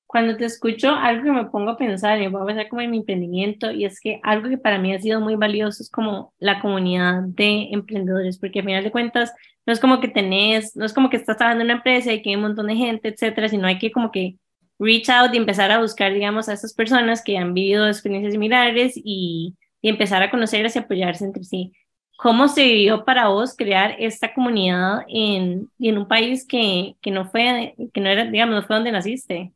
Cuando 0.07 0.35
te 0.39 0.47
escucho, 0.47 0.91
algo 0.93 1.25
que 1.25 1.33
me 1.33 1.45
pongo 1.45 1.73
a 1.73 1.77
pensar, 1.77 2.23
y 2.23 2.29
voy 2.29 2.41
a 2.41 2.47
pensar 2.47 2.69
como 2.71 2.81
en 2.81 2.91
mi 2.91 2.99
emprendimiento, 2.99 3.71
y 3.71 3.85
es 3.85 4.01
que 4.01 4.19
algo 4.23 4.49
que 4.49 4.57
para 4.57 4.79
mí 4.79 4.95
ha 4.95 5.01
sido 5.01 5.21
muy 5.21 5.37
valioso 5.37 5.83
es 5.83 5.91
como 5.91 6.33
la 6.39 6.63
comunidad 6.63 7.23
de 7.23 7.69
emprendedores, 7.71 8.39
porque 8.39 8.61
al 8.61 8.65
final 8.65 8.83
de 8.83 8.93
cuentas 8.93 9.35
no 9.67 9.75
es 9.75 9.81
como 9.81 10.01
que 10.01 10.09
tenés, 10.09 10.75
no 10.75 10.87
es 10.87 10.95
como 10.95 11.11
que 11.11 11.19
estás 11.19 11.37
trabajando 11.37 11.65
en 11.65 11.67
una 11.67 11.79
empresa 11.79 12.15
y 12.15 12.23
que 12.23 12.31
hay 12.31 12.37
un 12.37 12.43
montón 12.43 12.69
de 12.69 12.77
gente, 12.77 13.09
etcétera, 13.09 13.51
sino 13.51 13.67
hay 13.67 13.79
que 13.79 13.93
como 13.93 14.11
que 14.11 14.39
reach 14.79 15.09
out 15.09 15.35
y 15.35 15.37
empezar 15.37 15.71
a 15.73 15.81
buscar, 15.81 16.13
digamos, 16.13 16.49
a 16.49 16.53
esas 16.53 16.75
personas 16.75 17.23
que 17.23 17.39
han 17.39 17.55
vivido 17.55 17.87
experiencias 17.87 18.33
similares 18.33 18.95
y, 18.97 19.57
y 19.81 19.89
empezar 19.89 20.23
a 20.23 20.31
conocerlas 20.31 20.77
y 20.77 20.81
apoyarse 20.81 21.25
entre 21.25 21.45
sí. 21.45 21.73
¿cómo 22.17 22.49
se 22.49 22.65
vivió 22.65 23.05
para 23.05 23.29
vos 23.29 23.55
crear 23.55 23.95
esta 23.99 24.35
comunidad 24.35 25.01
en, 25.09 25.71
en 25.79 25.99
un 25.99 26.09
país 26.09 26.47
que, 26.47 26.97
que, 27.01 27.11
no 27.11 27.31
fue, 27.31 27.75
que 27.93 28.01
no 28.01 28.09
era, 28.09 28.25
digamos, 28.25 28.55
no 28.55 28.67
fue 28.67 28.77
donde 28.77 28.93
naciste 28.93 29.53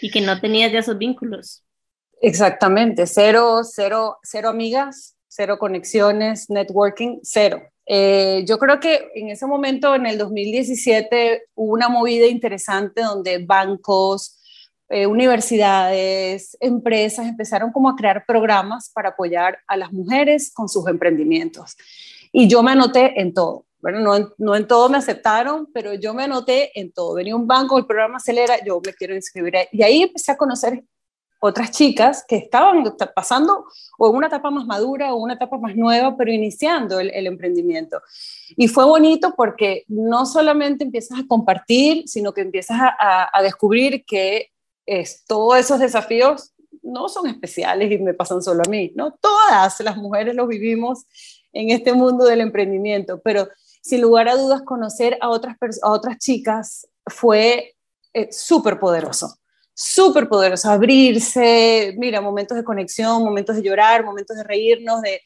y 0.00 0.10
que 0.10 0.20
no 0.20 0.40
tenías 0.40 0.72
ya 0.72 0.78
esos 0.78 0.98
vínculos? 0.98 1.64
Exactamente, 2.22 3.06
cero, 3.06 3.60
cero, 3.64 4.18
cero 4.22 4.48
amigas, 4.48 5.16
cero 5.26 5.58
conexiones, 5.58 6.48
networking, 6.48 7.18
cero. 7.22 7.62
Eh, 7.86 8.44
yo 8.46 8.58
creo 8.58 8.78
que 8.78 9.08
en 9.14 9.30
ese 9.30 9.46
momento, 9.46 9.94
en 9.94 10.06
el 10.06 10.16
2017, 10.16 11.44
hubo 11.54 11.72
una 11.72 11.88
movida 11.88 12.26
interesante 12.26 13.02
donde 13.02 13.44
bancos, 13.44 14.39
eh, 14.90 15.06
universidades, 15.06 16.56
empresas 16.60 17.26
empezaron 17.26 17.70
como 17.70 17.88
a 17.88 17.94
crear 17.94 18.24
programas 18.26 18.90
para 18.90 19.10
apoyar 19.10 19.60
a 19.68 19.76
las 19.76 19.92
mujeres 19.92 20.52
con 20.52 20.68
sus 20.68 20.86
emprendimientos. 20.88 21.76
Y 22.32 22.48
yo 22.48 22.62
me 22.62 22.72
anoté 22.72 23.20
en 23.20 23.32
todo. 23.32 23.66
Bueno, 23.80 24.00
no 24.00 24.32
no 24.36 24.56
en 24.56 24.66
todo 24.66 24.88
me 24.88 24.98
aceptaron, 24.98 25.68
pero 25.72 25.94
yo 25.94 26.12
me 26.12 26.24
anoté 26.24 26.78
en 26.78 26.92
todo. 26.92 27.14
Venía 27.14 27.36
un 27.36 27.46
banco, 27.46 27.78
el 27.78 27.86
programa 27.86 28.16
Acelera, 28.16 28.62
yo 28.64 28.80
me 28.84 28.92
quiero 28.92 29.14
inscribir. 29.14 29.54
Y 29.72 29.82
ahí 29.82 30.02
empecé 30.02 30.32
a 30.32 30.36
conocer 30.36 30.84
otras 31.40 31.70
chicas 31.70 32.24
que 32.28 32.36
estaban 32.36 32.84
pasando 33.14 33.64
o 33.96 34.10
en 34.10 34.16
una 34.16 34.26
etapa 34.26 34.50
más 34.50 34.66
madura 34.66 35.14
o 35.14 35.16
una 35.16 35.34
etapa 35.34 35.56
más 35.56 35.74
nueva, 35.74 36.16
pero 36.16 36.30
iniciando 36.30 37.00
el, 37.00 37.10
el, 37.10 37.26
emprendimiento. 37.26 38.02
Y 38.56 38.68
fue 38.68 38.84
bonito 38.84 39.34
porque 39.36 39.84
no 39.88 40.26
solamente 40.26 40.84
empiezas 40.84 41.20
a 41.20 41.26
compartir, 41.26 42.06
sino 42.06 42.34
que 42.34 42.42
empiezas 42.42 42.78
a, 42.78 42.94
a, 42.98 43.30
a 43.32 43.42
descubrir 43.42 44.04
que 44.04 44.50
es, 44.90 45.24
todos 45.26 45.56
esos 45.56 45.78
desafíos 45.78 46.52
no 46.82 47.08
son 47.08 47.28
especiales 47.28 47.92
y 47.92 47.98
me 47.98 48.12
pasan 48.12 48.42
solo 48.42 48.62
a 48.66 48.68
mí, 48.68 48.92
¿no? 48.96 49.12
Todas 49.20 49.78
las 49.80 49.96
mujeres 49.96 50.34
los 50.34 50.48
vivimos 50.48 51.04
en 51.52 51.70
este 51.70 51.92
mundo 51.92 52.24
del 52.24 52.40
emprendimiento, 52.40 53.20
pero 53.22 53.48
sin 53.82 54.00
lugar 54.00 54.28
a 54.28 54.36
dudas 54.36 54.62
conocer 54.62 55.16
a 55.20 55.28
otras, 55.28 55.56
a 55.82 55.90
otras 55.90 56.18
chicas 56.18 56.88
fue 57.06 57.76
eh, 58.12 58.32
súper 58.32 58.80
poderoso, 58.80 59.36
súper 59.74 60.28
poderoso, 60.28 60.68
abrirse, 60.70 61.94
mira, 61.96 62.20
momentos 62.20 62.56
de 62.56 62.64
conexión, 62.64 63.22
momentos 63.22 63.56
de 63.56 63.62
llorar, 63.62 64.04
momentos 64.04 64.36
de 64.36 64.42
reírnos, 64.42 65.02
de 65.02 65.20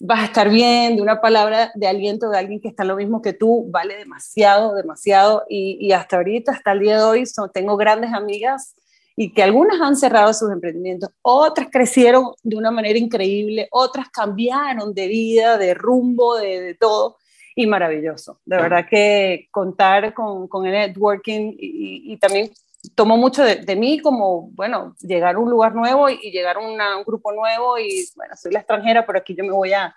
vas 0.00 0.20
a 0.20 0.24
estar 0.26 0.50
bien, 0.50 0.96
de 0.96 1.02
una 1.02 1.20
palabra 1.20 1.70
de 1.74 1.86
aliento 1.86 2.28
de 2.28 2.38
alguien 2.38 2.60
que 2.60 2.68
está 2.68 2.84
lo 2.84 2.96
mismo 2.96 3.22
que 3.22 3.32
tú, 3.32 3.66
vale 3.70 3.96
demasiado, 3.96 4.74
demasiado, 4.74 5.44
y, 5.48 5.92
hasta 5.92 6.16
ahorita, 6.16 6.52
hasta 6.52 6.72
el 6.72 6.80
día 6.80 6.98
de 6.98 7.04
hoy, 7.04 7.26
son, 7.26 7.50
tengo 7.52 7.76
grandes 7.76 8.12
amigas 8.12 8.74
y 9.16 9.32
que 9.32 9.42
algunas 9.42 9.80
han 9.80 9.96
cerrado 9.96 10.32
sus 10.34 10.50
emprendimientos, 10.52 11.10
otras 11.22 11.68
crecieron 11.72 12.32
de 12.42 12.56
una 12.56 12.70
manera 12.70 12.98
increíble, 12.98 13.66
otras 13.70 14.10
cambiaron 14.10 14.92
de 14.92 15.08
vida, 15.08 15.56
de 15.56 15.72
rumbo, 15.72 16.36
de, 16.36 16.60
de 16.60 16.74
todo, 16.74 17.16
y 17.54 17.66
maravilloso. 17.66 18.38
De 18.44 18.56
verdad 18.56 18.86
que 18.88 19.48
contar 19.50 20.12
con, 20.12 20.46
con 20.46 20.66
el 20.66 20.72
networking 20.72 21.54
y, 21.58 22.12
y, 22.12 22.16
también 22.18 22.50
tomó 22.94 23.16
mucho 23.16 23.42
de, 23.42 23.56
de, 23.56 23.74
mí 23.74 23.98
como, 24.00 24.50
bueno, 24.50 24.94
llegar 25.00 25.36
a 25.36 25.38
un 25.38 25.50
lugar 25.50 25.74
nuevo 25.74 26.10
y, 26.10 26.18
y 26.22 26.30
llegar 26.30 26.58
a 26.58 26.60
una, 26.60 26.98
un 26.98 27.04
grupo 27.04 27.32
nuevo 27.32 27.78
y, 27.78 28.06
bueno, 28.14 28.36
soy 28.36 28.52
la 28.52 28.58
extranjera, 28.58 29.06
pero 29.06 29.18
aquí 29.18 29.34
yo 29.34 29.42
me 29.42 29.52
voy 29.52 29.72
a, 29.72 29.94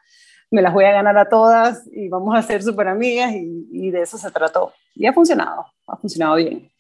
me 0.50 0.62
las 0.62 0.74
voy 0.74 0.86
a 0.86 0.94
ganar 0.94 1.18
a 1.18 1.28
todas 1.28 1.86
y 1.92 2.08
vamos 2.08 2.34
a 2.38 2.42
ser 2.42 2.64
súper 2.64 2.88
amigas 2.88 3.34
y, 3.34 3.68
y 3.70 3.92
de 3.92 4.04
eso 4.04 4.18
se 4.18 4.32
trató. 4.32 4.72
Y 4.96 5.06
ha 5.06 5.12
funcionado, 5.12 5.66
ha 5.86 5.98
funcionado 5.98 6.36
bien. 6.36 6.72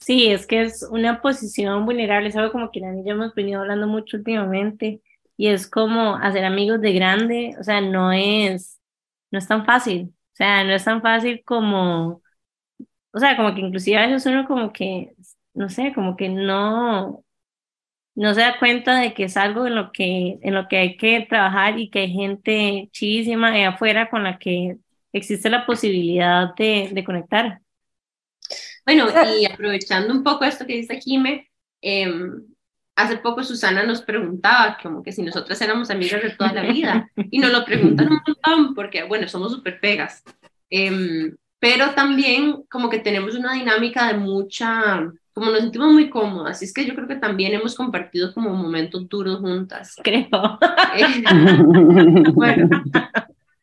Sí, 0.00 0.28
es 0.28 0.46
que 0.46 0.62
es 0.62 0.82
una 0.90 1.20
posición 1.20 1.84
vulnerable, 1.84 2.28
es 2.28 2.36
algo 2.36 2.52
como 2.52 2.70
que 2.70 2.80
Dani 2.80 3.00
y 3.02 3.04
yo 3.04 3.12
hemos 3.12 3.34
venido 3.34 3.60
hablando 3.60 3.86
mucho 3.86 4.16
últimamente, 4.16 5.02
y 5.36 5.48
es 5.48 5.68
como 5.68 6.16
hacer 6.16 6.44
amigos 6.44 6.80
de 6.80 6.92
grande, 6.92 7.54
o 7.60 7.64
sea, 7.64 7.80
no 7.80 8.12
es, 8.12 8.80
no 9.30 9.38
es 9.38 9.46
tan 9.48 9.64
fácil, 9.66 10.14
o 10.32 10.36
sea, 10.36 10.64
no 10.64 10.72
es 10.72 10.84
tan 10.84 11.02
fácil 11.02 11.42
como, 11.44 12.22
o 13.12 13.18
sea, 13.20 13.36
como 13.36 13.54
que 13.54 13.62
inclusive 13.62 13.98
a 13.98 14.06
veces 14.08 14.26
uno 14.26 14.46
como 14.48 14.72
que, 14.72 15.14
no 15.54 15.68
sé, 15.70 15.92
como 15.94 16.16
que 16.16 16.28
no, 16.30 17.24
no 18.16 18.34
se 18.34 18.40
da 18.42 18.58
cuenta 18.58 19.00
de 19.00 19.14
que 19.14 19.24
es 19.24 19.36
algo 19.38 19.66
en 19.66 19.76
lo 19.76 19.92
que, 19.92 20.38
en 20.42 20.54
lo 20.54 20.68
que 20.68 20.78
hay 20.78 20.96
que 20.98 21.26
trabajar 21.28 21.78
y 21.78 21.90
que 21.90 22.00
hay 22.00 22.12
gente 22.12 22.88
chidísima 22.92 23.52
de 23.52 23.66
afuera 23.66 24.10
con 24.10 24.24
la 24.24 24.38
que 24.38 24.78
existe 25.12 25.50
la 25.50 25.66
posibilidad 25.66 26.54
de, 26.56 26.90
de 26.92 27.04
conectar. 27.04 27.62
Bueno, 28.88 29.06
y 29.38 29.44
aprovechando 29.44 30.14
un 30.14 30.22
poco 30.22 30.46
esto 30.46 30.64
que 30.64 30.76
dice 30.76 30.98
Jime, 30.98 31.50
eh, 31.82 32.10
hace 32.96 33.18
poco 33.18 33.44
Susana 33.44 33.82
nos 33.82 34.00
preguntaba 34.00 34.78
como 34.82 35.02
que 35.02 35.12
si 35.12 35.20
nosotras 35.20 35.60
éramos 35.60 35.90
amigas 35.90 36.22
de 36.22 36.30
toda 36.30 36.54
la 36.54 36.62
vida, 36.62 37.10
y 37.30 37.38
nos 37.38 37.52
lo 37.52 37.66
preguntan 37.66 38.08
un 38.10 38.20
montón, 38.26 38.74
porque 38.74 39.02
bueno, 39.02 39.28
somos 39.28 39.52
súper 39.52 39.78
pegas, 39.78 40.24
eh, 40.70 41.34
pero 41.58 41.90
también 41.90 42.62
como 42.70 42.88
que 42.88 43.00
tenemos 43.00 43.34
una 43.34 43.52
dinámica 43.52 44.06
de 44.06 44.14
mucha, 44.14 45.06
como 45.34 45.50
nos 45.50 45.60
sentimos 45.60 45.92
muy 45.92 46.08
cómodas, 46.08 46.56
así 46.56 46.64
es 46.64 46.72
que 46.72 46.86
yo 46.86 46.94
creo 46.94 47.06
que 47.06 47.16
también 47.16 47.52
hemos 47.52 47.74
compartido 47.74 48.32
como 48.32 48.54
momentos 48.54 49.06
duros 49.06 49.40
juntas. 49.40 49.96
Creo. 50.02 50.58
Eh, 50.96 51.24
bueno, 52.32 52.70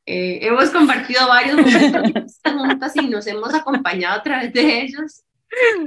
eh, 0.06 0.40
hemos 0.42 0.70
compartido 0.70 1.28
varios 1.28 1.58
momentos 1.58 2.40
juntas 2.44 2.96
y 2.96 3.08
nos 3.08 3.26
hemos 3.28 3.54
acompañado 3.54 4.20
a 4.20 4.24
través 4.24 4.54
de 4.54 4.82
ellos. 4.82 5.24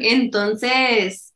Entonces, 0.01 1.35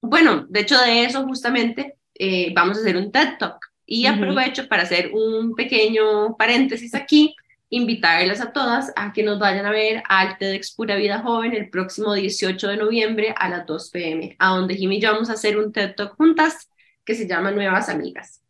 bueno, 0.00 0.46
de 0.48 0.60
hecho 0.60 0.78
de 0.78 1.04
eso 1.04 1.24
justamente 1.24 1.96
eh, 2.14 2.52
vamos 2.54 2.76
a 2.76 2.80
hacer 2.80 2.96
un 2.96 3.10
TED 3.10 3.38
Talk. 3.38 3.58
Y 3.84 4.06
aprovecho 4.06 4.62
uh 4.62 4.64
-huh. 4.64 4.68
para 4.68 4.84
hacer 4.84 5.10
un 5.12 5.54
pequeño 5.54 6.36
paréntesis 6.36 6.94
aquí, 6.94 7.34
invitarlas 7.68 8.40
a 8.40 8.52
todas 8.52 8.92
a 8.96 9.12
que 9.12 9.22
nos 9.22 9.38
vayan 9.38 9.66
a 9.66 9.70
ver 9.70 10.02
al 10.08 10.38
TEDx 10.38 10.72
Pura 10.74 10.96
Vida 10.96 11.18
Joven 11.18 11.52
el 11.54 11.68
próximo 11.68 12.14
18 12.14 12.68
de 12.68 12.76
noviembre 12.76 13.34
a 13.36 13.48
las 13.48 13.66
2 13.66 13.90
pm, 13.90 14.36
a 14.38 14.50
donde 14.50 14.76
Jimmy 14.76 14.96
y 14.96 15.00
yo 15.00 15.12
vamos 15.12 15.30
a 15.30 15.34
hacer 15.34 15.58
un 15.58 15.72
TED 15.72 15.94
Talk 15.96 16.16
juntas 16.16 16.70
que 17.04 17.14
se 17.14 17.26
llama 17.26 17.50
Nuevas 17.50 17.88
Amigas. 17.88 18.40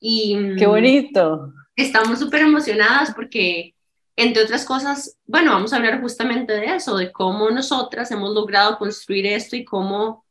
Y, 0.00 0.56
¡Qué 0.58 0.66
bonito! 0.66 1.52
Estamos 1.82 2.18
súper 2.18 2.42
emocionadas 2.42 3.12
porque, 3.14 3.74
entre 4.16 4.42
otras 4.42 4.64
cosas, 4.64 5.16
bueno, 5.26 5.52
vamos 5.52 5.72
a 5.72 5.76
hablar 5.76 6.00
justamente 6.00 6.52
de 6.52 6.76
eso, 6.76 6.96
de 6.96 7.12
cómo 7.12 7.50
nosotras 7.50 8.10
hemos 8.10 8.34
logrado 8.34 8.78
construir 8.78 9.26
esto 9.26 9.56
y 9.56 9.64
cómo, 9.64 10.24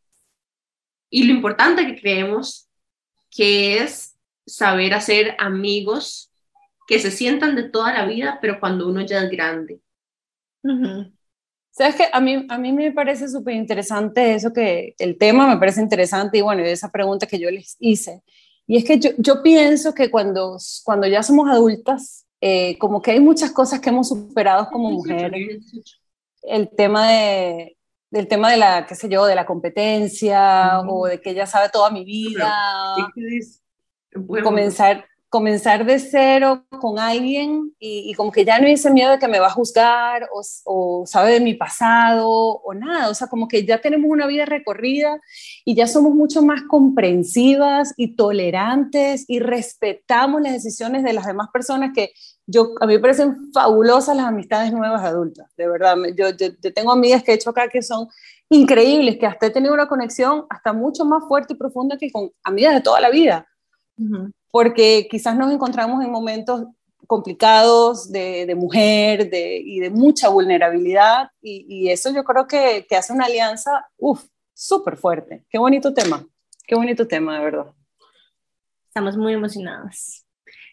y 1.09 1.23
lo 1.23 1.33
importante 1.33 1.85
que 1.85 1.99
creemos 1.99 2.67
que 3.29 3.77
es 3.77 4.15
saber 4.45 4.93
hacer 4.93 5.35
amigos 5.39 6.31
que 6.88 6.99
se 6.99 7.12
sientan 7.12 7.55
de 7.55 7.69
toda 7.69 7.93
la 7.93 8.05
vida, 8.05 8.39
pero 8.41 8.59
cuando 8.59 8.88
uno 8.88 9.01
ya 9.01 9.21
es 9.23 9.29
grande. 9.29 9.79
Uh 10.63 10.69
-huh. 10.69 11.12
Sabes 11.71 11.95
que 11.95 12.05
a 12.12 12.19
mí, 12.19 12.45
a 12.49 12.57
mí 12.57 12.73
me 12.73 12.91
parece 12.91 13.29
súper 13.29 13.53
interesante 13.53 14.33
eso 14.33 14.51
que 14.51 14.95
el 14.97 15.17
tema 15.17 15.47
me 15.47 15.57
parece 15.57 15.81
interesante 15.81 16.39
y 16.39 16.41
bueno, 16.41 16.63
esa 16.63 16.91
pregunta 16.91 17.27
que 17.27 17.39
yo 17.39 17.49
les 17.49 17.77
hice. 17.79 18.23
Y 18.69 18.77
es 18.77 18.86
que 18.86 18.99
yo, 18.99 19.10
yo 19.17 19.41
pienso 19.41 19.95
que 19.95 20.12
cuando, 20.12 20.55
cuando 20.84 21.08
ya 21.08 21.23
somos 21.23 21.49
adultas, 21.49 22.27
eh, 22.39 22.77
como 22.77 23.01
que 23.01 23.10
hay 23.10 23.19
muchas 23.19 23.49
cosas 23.51 23.79
que 23.79 23.89
hemos 23.89 24.10
superado 24.10 24.69
como 24.69 24.91
mujeres. 24.91 25.65
El 26.43 26.69
tema 26.69 27.10
de, 27.10 27.77
del 28.12 28.27
tema 28.27 28.51
de 28.51 28.58
la, 28.58 28.86
qué 28.86 28.93
sé 28.93 29.10
yo, 29.10 29.25
de 29.25 29.34
la 29.34 29.47
competencia 29.47 30.82
uh 30.82 30.86
-huh. 30.86 30.88
o 30.88 31.08
de 31.08 31.19
que 31.19 31.34
ya 31.34 31.47
sabe 31.47 31.69
toda 31.69 31.89
mi 31.89 32.05
vida. 32.05 32.53
Bueno, 34.13 34.45
comenzar, 34.45 35.03
comenzar 35.29 35.85
de 35.85 35.99
cero 35.99 36.65
con 36.81 36.97
alguien 36.97 37.71
y, 37.79 38.09
y, 38.09 38.13
como 38.15 38.31
que 38.31 38.43
ya 38.43 38.59
no 38.59 38.67
ese 38.67 38.89
miedo 38.89 39.11
de 39.11 39.19
que 39.19 39.27
me 39.27 39.39
va 39.39 39.47
a 39.47 39.51
juzgar 39.51 40.27
o, 40.33 40.41
o, 40.65 41.05
sabe 41.05 41.33
de 41.33 41.39
mi 41.39 41.53
pasado 41.53 42.27
o 42.27 42.73
nada, 42.73 43.09
o 43.09 43.13
sea, 43.13 43.27
como 43.27 43.47
que 43.47 43.63
ya 43.63 43.79
tenemos 43.79 44.09
una 44.09 44.25
vida 44.25 44.45
recorrida 44.45 45.19
y 45.65 45.75
ya 45.75 45.85
somos 45.85 46.15
mucho 46.15 46.41
más 46.41 46.63
comprensivas 46.63 47.93
y 47.95 48.15
tolerantes 48.15 49.25
y 49.27 49.39
respetamos 49.39 50.41
las 50.41 50.53
decisiones 50.53 51.03
de 51.03 51.13
las 51.13 51.27
demás 51.27 51.49
personas 51.53 51.91
que 51.93 52.11
yo, 52.47 52.73
a 52.81 52.87
mí 52.87 52.95
me 52.95 52.99
parecen 52.99 53.51
fabulosas 53.53 54.17
las 54.17 54.25
amistades 54.25 54.73
nuevas 54.73 55.03
adultas, 55.03 55.47
de 55.55 55.67
verdad, 55.67 55.95
yo, 56.17 56.31
yo, 56.31 56.47
yo 56.59 56.73
tengo 56.73 56.91
amigas 56.91 57.21
que 57.21 57.33
he 57.33 57.35
hecho 57.35 57.51
acá 57.51 57.69
que 57.69 57.83
son 57.83 58.07
increíbles, 58.49 59.19
que 59.19 59.27
hasta 59.27 59.45
he 59.45 59.51
tenido 59.51 59.75
una 59.75 59.87
conexión 59.87 60.45
hasta 60.49 60.73
mucho 60.73 61.05
más 61.05 61.23
fuerte 61.27 61.53
y 61.53 61.55
profunda 61.55 61.99
que 61.99 62.11
con 62.11 62.31
amigas 62.43 62.73
de 62.73 62.81
toda 62.81 62.99
la 62.99 63.11
vida. 63.11 63.47
Uh 63.95 64.03
-huh 64.03 64.33
porque 64.51 65.07
quizás 65.09 65.35
nos 65.38 65.51
encontramos 65.51 66.03
en 66.03 66.12
momentos 66.12 66.63
complicados 67.07 68.12
de, 68.12 68.45
de 68.45 68.55
mujer 68.55 69.29
de, 69.29 69.57
y 69.57 69.79
de 69.79 69.89
mucha 69.89 70.29
vulnerabilidad 70.29 71.31
y, 71.41 71.65
y, 71.67 71.89
eso 71.89 72.13
yo 72.13 72.23
creo 72.23 72.47
que, 72.47 72.85
que 72.88 72.95
hace 72.95 73.13
una 73.13 73.25
alianza, 73.25 73.88
uff, 73.97 74.25
súper 74.53 74.95
fuerte. 74.95 75.43
Qué 75.49 75.57
bonito 75.57 75.93
tema, 75.93 76.23
qué 76.67 76.75
bonito 76.75 77.07
tema, 77.07 77.38
de 77.38 77.45
verdad. 77.45 77.73
Estamos 78.88 79.17
muy 79.17 79.33
emocionadas. 79.33 80.25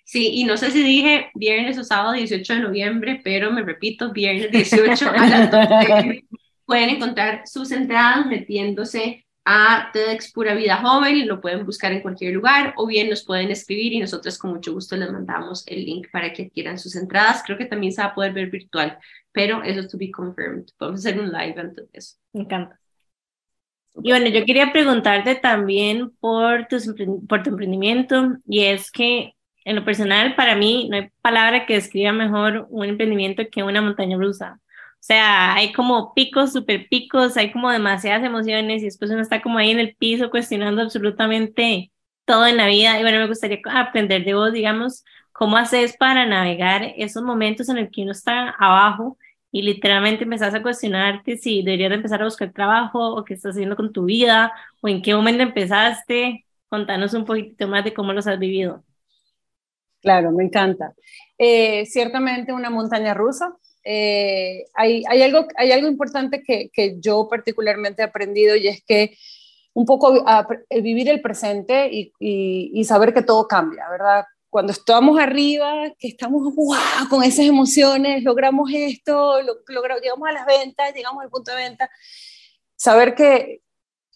Sí, 0.05 0.31
y 0.35 0.45
no 0.45 0.57
sé 0.57 0.71
si 0.71 0.83
dije 0.83 1.31
viernes 1.35 1.79
o 1.79 1.85
sábado 1.85 2.13
18 2.13 2.55
de 2.55 2.61
noviembre, 2.61 3.21
pero 3.25 3.51
me 3.51 3.63
repito, 3.63 4.13
viernes 4.13 4.53
18 4.53 5.09
a 5.09 5.27
las 5.27 5.51
12 5.51 6.25
pueden 6.65 6.91
encontrar 6.91 7.43
sus 7.47 7.73
entradas 7.73 8.27
metiéndose 8.27 9.26
a 9.49 9.91
TEDx 9.93 10.33
Pura 10.33 10.55
Vida 10.55 10.79
Joven, 10.79 11.29
lo 11.29 11.41
pueden 11.41 11.65
buscar 11.65 11.93
en 11.93 12.03
cualquier 12.03 12.35
lugar 12.35 12.75
o 12.77 12.85
bien 12.85 13.09
nos 13.09 13.25
pueden 13.25 13.53
escribir 13.53 13.93
y 13.93 14.01
nosotros 14.01 14.37
con 14.39 14.51
mucho 14.51 14.73
gusto 14.73 14.97
les 14.97 15.11
mandamos 15.11 15.65
el 15.69 15.85
link 15.85 16.09
para 16.11 16.33
que 16.33 16.47
adquieran 16.47 16.81
sus 16.81 16.97
entradas. 16.97 17.45
Creo 17.47 17.57
que 17.57 17.65
también 17.65 17.93
se 17.93 18.03
va 18.03 18.09
a 18.09 18.15
poder 18.15 18.33
ver 18.33 18.51
virtual, 18.51 18.99
pero 19.31 19.63
eso 19.63 19.81
es 19.81 19.89
to 19.89 19.97
be 19.99 20.11
confirmed. 20.11 20.65
Podemos 20.77 21.01
hacer 21.01 21.21
un 21.21 21.31
live 21.31 21.55
antes 21.61 21.93
de 21.93 21.99
eso. 21.99 22.17
Me 22.33 22.41
encanta. 22.43 22.81
Y 24.03 24.11
bueno, 24.11 24.27
yo 24.27 24.45
quería 24.45 24.73
preguntarte 24.73 25.37
también 25.37 26.11
por, 26.19 26.67
tus, 26.67 26.93
por 27.29 27.45
tu 27.45 27.51
emprendimiento 27.51 28.39
y 28.49 28.65
es 28.65 28.91
que 28.91 29.35
en 29.65 29.77
lo 29.77 29.85
personal 29.85 30.35
para 30.35 30.57
mí 30.57 30.89
no 30.91 30.97
hay 30.97 31.11
palabra 31.23 31.67
que 31.67 31.75
describa 31.75 32.13
mejor 32.13 32.67
un 32.69 32.85
emprendimiento 32.85 33.45
que 33.51 33.63
una 33.63 33.81
montaña 33.81 34.19
rusa. 34.19 34.59
Sea, 35.07 35.55
hay 35.55 35.73
como 35.73 36.15
picos, 36.15 36.53
super 36.53 36.89
picos, 36.89 37.37
hay 37.37 37.53
como 37.53 37.71
demasiadas 37.71 38.25
emociones 38.25 38.83
y 38.83 38.87
después 38.87 39.11
uno 39.13 39.21
está 39.23 39.41
como 39.41 39.59
ahí 39.59 39.71
en 39.71 39.79
el 39.79 39.95
piso 39.95 40.31
cuestionando 40.31 40.83
absolutamente 40.83 41.93
todo 42.25 42.47
en 42.47 42.57
la 42.57 42.67
vida. 42.67 42.99
Y 42.99 43.03
bueno, 43.03 43.19
me 43.21 43.29
gustaría 43.29 43.61
aprender 43.71 44.25
de 44.25 44.35
vos, 44.35 44.53
digamos, 44.53 45.05
cómo 45.33 45.57
haces 45.59 45.97
para 45.97 46.27
navegar 46.27 46.93
esos 46.97 47.23
momentos 47.23 47.69
en 47.69 47.79
el 47.79 47.91
que 47.91 48.03
uno 48.03 48.11
está 48.13 48.51
abajo 48.59 49.17
y 49.53 49.63
literalmente 49.63 50.25
empezás 50.25 50.55
a 50.55 50.63
cuestionarte 50.63 51.37
si 51.37 51.63
deberías 51.63 51.93
empezar 51.93 52.21
a 52.23 52.25
buscar 52.25 52.53
trabajo 52.53 53.15
o 53.15 53.25
qué 53.25 53.35
estás 53.35 53.53
haciendo 53.53 53.77
con 53.77 53.93
tu 53.93 54.07
vida 54.07 54.53
o 54.81 54.89
en 54.89 55.03
qué 55.03 55.15
momento 55.15 55.43
empezaste. 55.45 56.45
Contanos 56.69 57.15
un 57.15 57.25
poquito 57.25 57.69
más 57.69 57.85
de 57.85 57.95
cómo 57.95 58.13
los 58.13 58.27
has 58.27 58.41
vivido. 58.41 58.85
Claro, 60.01 60.33
me 60.33 60.45
encanta. 60.45 60.95
Eh, 61.39 61.87
ciertamente 61.87 62.53
una 62.53 62.71
montaña 62.71 63.15
rusa, 63.15 63.57
eh, 63.89 64.65
hay, 64.75 65.05
hay, 65.09 65.23
algo, 65.23 65.47
hay 65.57 65.71
algo 65.71 65.87
importante 65.87 66.43
que, 66.43 66.71
que, 66.73 66.97
yo 66.99 67.29
particularmente 67.29 68.03
he 68.03 68.05
aprendido 68.05 68.57
y 68.57 68.67
es 68.67 68.83
que 68.85 69.17
un 69.75 69.87
poco 69.87 70.25
vivir 70.71 71.09
el 71.09 71.21
presente 71.21 71.89
y, 71.93 72.13
y, 72.19 72.85
saber 72.85 73.15
que 73.15 73.23
todo 73.23 73.47
cambia, 73.47 73.89
¿verdad? 73.89 74.25
Cuando 74.51 74.73
estamos 74.73 75.21
arriba, 75.21 75.93
que 76.01 76.09
estamos 76.09 76.53
con 77.09 77.23
esas 77.23 77.45
emociones, 77.45 78.25
logramos 78.25 78.69
esto, 78.75 79.41
lo, 79.43 79.59
logramos, 79.69 80.03
llegamos 80.03 80.29
a 80.29 80.33
las 80.33 80.47
ventas, 80.47 80.93
llegamos 80.93 81.23
al 81.23 81.31
punto 81.31 81.53
de 81.53 81.57
venta, 81.59 81.89
saber 82.75 83.15
que, 83.15 83.61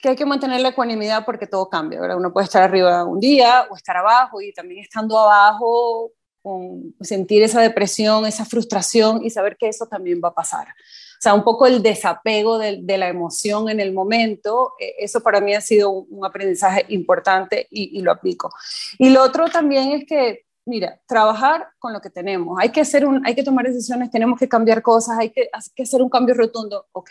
que 0.01 0.09
hay 0.09 0.17
que 0.17 0.27
mantener 0.27 0.63
la 0.63 0.71
ecuanimidad 0.71 1.25
porque 1.25 1.47
todo 1.47 1.69
cambia, 1.69 2.01
¿verdad? 2.01 2.17
Uno 2.17 2.33
puede 2.33 2.47
estar 2.47 2.63
arriba 2.63 3.05
un 3.05 3.21
día 3.21 3.69
o 3.71 3.77
estar 3.77 3.97
abajo 3.97 4.41
y 4.41 4.53
también 4.53 4.81
estando 4.81 5.17
abajo 5.17 6.11
con 6.43 6.95
sentir 7.01 7.43
esa 7.43 7.61
depresión, 7.61 8.27
esa 8.27 8.45
frustración 8.45 9.25
y 9.25 9.31
saber 9.31 9.57
que 9.57 9.69
eso 9.69 9.87
también 9.87 10.21
va 10.23 10.29
a 10.29 10.35
pasar. 10.35 10.69
O 10.69 11.23
sea, 11.23 11.35
un 11.35 11.45
poco 11.45 11.67
el 11.67 11.83
desapego 11.83 12.59
de, 12.59 12.81
la 12.97 13.09
emoción 13.09 13.69
en 13.69 13.79
el 13.79 13.93
momento, 13.93 14.73
eh, 14.81 14.95
eso 15.01 15.21
para 15.21 15.43
mí 15.43 15.55
ha 15.55 15.61
sido 15.61 15.91
un, 15.91 16.25
aprendizaje 16.25 16.87
importante 16.89 17.67
y, 17.71 18.01
lo 18.01 18.11
aplico. 18.11 18.51
Y 18.99 19.11
lo 19.11 19.23
otro 19.23 19.49
también 19.49 19.93
es 19.93 20.07
que, 20.07 20.47
mira, 20.65 20.99
trabajar 21.07 21.69
con 21.79 21.93
lo 21.93 22.01
que 22.01 22.09
tenemos. 22.09 22.59
Hay 22.59 22.71
que, 22.71 22.81
hacer 22.81 23.05
un, 23.05 23.21
hay 23.27 23.35
que 23.35 23.43
tomar 23.43 23.67
decisiones, 23.67 24.11
tenemos 24.11 24.39
que 24.39 24.49
cambiar 24.49 24.81
cosas, 24.81 25.19
hay 25.19 25.29
que, 25.29 25.51
hay 25.53 25.61
que 25.75 25.83
hacer 25.83 26.01
un 26.01 26.09
cambio 26.09 26.35
rotundo. 26.35 26.87
Ok, 26.93 27.11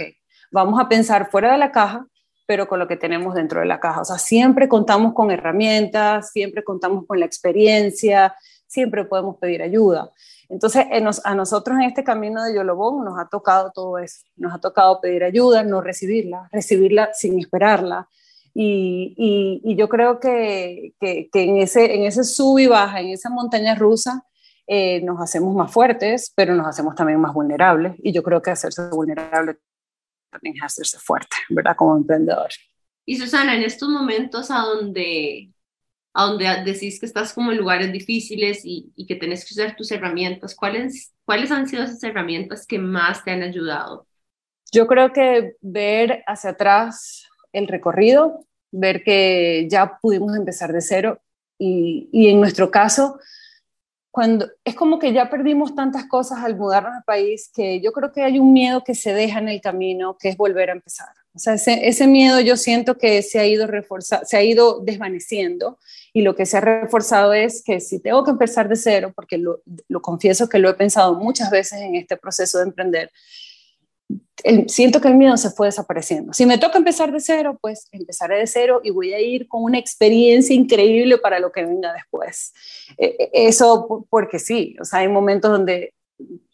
vamos 0.52 0.82
a 0.82 0.90
pensar 0.90 1.30
fuera 1.30 1.52
de 1.52 1.60
la 1.60 1.72
caja, 1.72 2.08
pero 2.48 2.68
con 2.68 2.80
lo 2.80 2.88
que 2.88 2.98
tenemos 2.98 3.36
dentro 3.36 3.60
de 3.60 3.68
la 3.68 3.80
caja. 3.80 4.02
O 4.02 4.06
sea, 4.06 4.18
siempre 4.18 4.68
contamos 4.68 5.14
con 5.14 5.30
herramientas, 5.30 6.32
siempre 6.32 6.64
contamos 6.64 7.06
con 7.06 7.20
la 7.20 7.28
experiencia, 7.28 8.36
siempre 8.70 9.04
podemos 9.04 9.38
pedir 9.38 9.62
ayuda. 9.62 10.12
Entonces, 10.48 10.86
a 11.24 11.36
nosotros 11.36 11.78
en 11.78 11.84
este 11.84 12.04
camino 12.04 12.44
de 12.44 12.56
Yolobón 12.56 13.04
nos 13.04 13.20
ha 13.20 13.28
tocado 13.28 13.72
todo 13.74 13.98
eso, 13.98 14.26
nos 14.38 14.54
ha 14.54 14.60
tocado 14.60 15.02
pedir 15.02 15.24
ayuda, 15.24 15.64
no 15.64 15.82
recibirla, 15.82 16.48
recibirla 16.52 17.10
sin 17.14 17.40
esperarla. 17.40 18.08
Y, 18.54 19.76
yo 19.76 19.88
creo 19.90 20.20
que, 20.20 20.94
que, 21.00 21.30
en, 21.34 21.58
ese, 21.58 21.96
en 21.96 22.04
ese 22.04 22.24
sub 22.24 22.60
y 22.60 22.68
baja, 22.68 23.00
en 23.00 23.10
esa 23.10 23.30
montaña 23.30 23.76
rusa, 23.76 24.26
eh, 24.68 25.02
nos 25.02 25.20
hacemos 25.20 25.56
más 25.56 25.72
fuertes, 25.72 26.32
pero 26.36 26.54
nos 26.54 26.68
hacemos 26.68 26.96
también 26.96 27.20
más 27.20 27.34
vulnerables. 27.34 27.94
Y 28.00 28.12
yo 28.12 28.22
creo 28.22 28.42
que 28.42 28.52
hacerse 28.52 28.90
vulnerable 28.90 29.58
también 30.32 30.58
es 30.58 30.64
hacerse 30.64 31.00
fuerte, 31.00 31.36
¿verdad? 31.50 31.76
Como 31.76 31.98
emprendedor. 31.98 32.50
Y 33.06 33.18
Susana, 33.18 33.56
en 33.56 33.64
estos 33.64 33.90
momentos 33.90 34.52
a 34.52 34.60
donde 34.60 35.52
a 36.14 36.26
donde 36.26 36.46
decís 36.66 37.00
que 37.00 37.06
estás 37.06 37.34
como 37.34 37.52
en 37.52 37.58
lugares 37.58 37.92
difíciles 37.92 38.62
y, 38.64 38.92
que 39.08 39.16
tenés 39.16 39.46
que 39.46 39.54
usar 39.54 39.76
tus 39.76 39.92
herramientas, 39.92 40.56
¿cuáles, 40.56 41.14
¿cuáles 41.26 41.52
han 41.52 41.68
sido 41.68 41.84
esas 41.84 42.04
herramientas 42.04 42.66
que 42.66 42.80
más 42.80 43.24
te 43.24 43.32
han 43.32 43.44
ayudado? 43.44 44.08
Yo 44.72 44.88
creo 44.88 45.14
que 45.14 45.56
ver 45.62 46.24
hacia 46.28 46.52
atrás 46.52 47.26
el 47.54 47.68
recorrido, 47.68 48.46
ver 48.72 49.04
que 49.04 49.68
ya 49.70 49.98
pudimos 50.02 50.36
empezar 50.36 50.74
de 50.74 50.82
cero 50.82 51.22
y, 51.58 52.10
y 52.12 52.30
en 52.30 52.40
nuestro 52.40 52.70
caso, 52.70 53.20
cuando 54.12 54.48
es 54.64 54.76
como 54.76 55.00
que 55.00 55.14
ya 55.14 55.30
perdimos 55.30 55.76
tantas 55.76 56.06
cosas 56.08 56.40
al 56.40 56.56
mudarnos 56.56 56.94
al 56.96 57.04
país 57.04 57.52
que 57.54 57.80
yo 57.82 57.92
creo 57.92 58.12
que 58.12 58.24
hay 58.24 58.40
un 58.40 58.54
miedo 58.54 58.84
que 58.84 58.96
se 58.96 59.14
deja 59.14 59.40
en 59.40 59.50
el 59.50 59.62
camino, 59.62 60.18
que 60.20 60.30
es 60.30 60.38
volver 60.38 60.70
a 60.70 60.74
empezar. 60.74 61.10
O 61.40 61.42
sea, 61.42 61.54
ese, 61.54 62.06
miedo 62.06 62.42
yo 62.42 62.58
siento 62.58 62.98
que 62.98 63.22
se 63.22 63.40
ha 63.40 63.48
ido 63.48 63.66
reforzando, 63.66 64.26
se 64.26 64.36
ha 64.36 64.44
ido 64.44 64.82
desvaneciendo 64.82 65.80
y 66.12 66.22
lo 66.22 66.36
que 66.36 66.46
se 66.46 66.58
ha 66.58 66.62
reforzado 66.62 67.32
es 67.32 67.64
que 67.64 67.80
si 67.80 68.00
tengo 68.00 68.26
que 68.26 68.32
empezar 68.32 68.68
de 68.68 68.76
cero, 68.76 69.14
porque 69.16 69.38
lo, 69.38 69.62
lo 69.88 70.02
confieso 70.02 70.50
que 70.50 70.60
lo 70.60 70.70
he 70.70 70.74
pensado 70.74 71.14
muchas 71.16 71.50
veces 71.50 71.80
en 71.80 71.96
este 71.96 72.18
proceso 72.18 72.58
de 72.58 72.66
emprender, 72.66 73.10
siento 74.68 75.00
que 75.00 75.08
el 75.08 75.16
miedo 75.16 75.38
se 75.38 75.50
fue 75.50 75.68
desapareciendo. 75.68 76.34
Si 76.34 76.46
me 76.46 76.58
toca 76.58 76.78
empezar 76.78 77.12
de 77.14 77.22
cero, 77.22 77.58
pues 77.62 77.88
empezaré 77.94 78.40
de 78.40 78.48
cero 78.48 78.82
y 78.84 78.90
voy 78.90 79.14
a 79.14 79.22
ir 79.22 79.48
con 79.48 79.64
una 79.64 79.78
experiencia 79.78 80.54
increíble 80.54 81.20
para 81.20 81.40
lo 81.40 81.54
que 81.54 81.66
venga 81.66 81.94
después. 81.94 82.52
E, 82.98 83.16
e, 83.18 83.48
eso 83.48 84.06
porque 84.10 84.40
sí, 84.40 84.76
o 84.82 84.84
sea, 84.84 85.00
hay 85.00 85.08
momentos 85.08 85.52
donde 85.52 85.94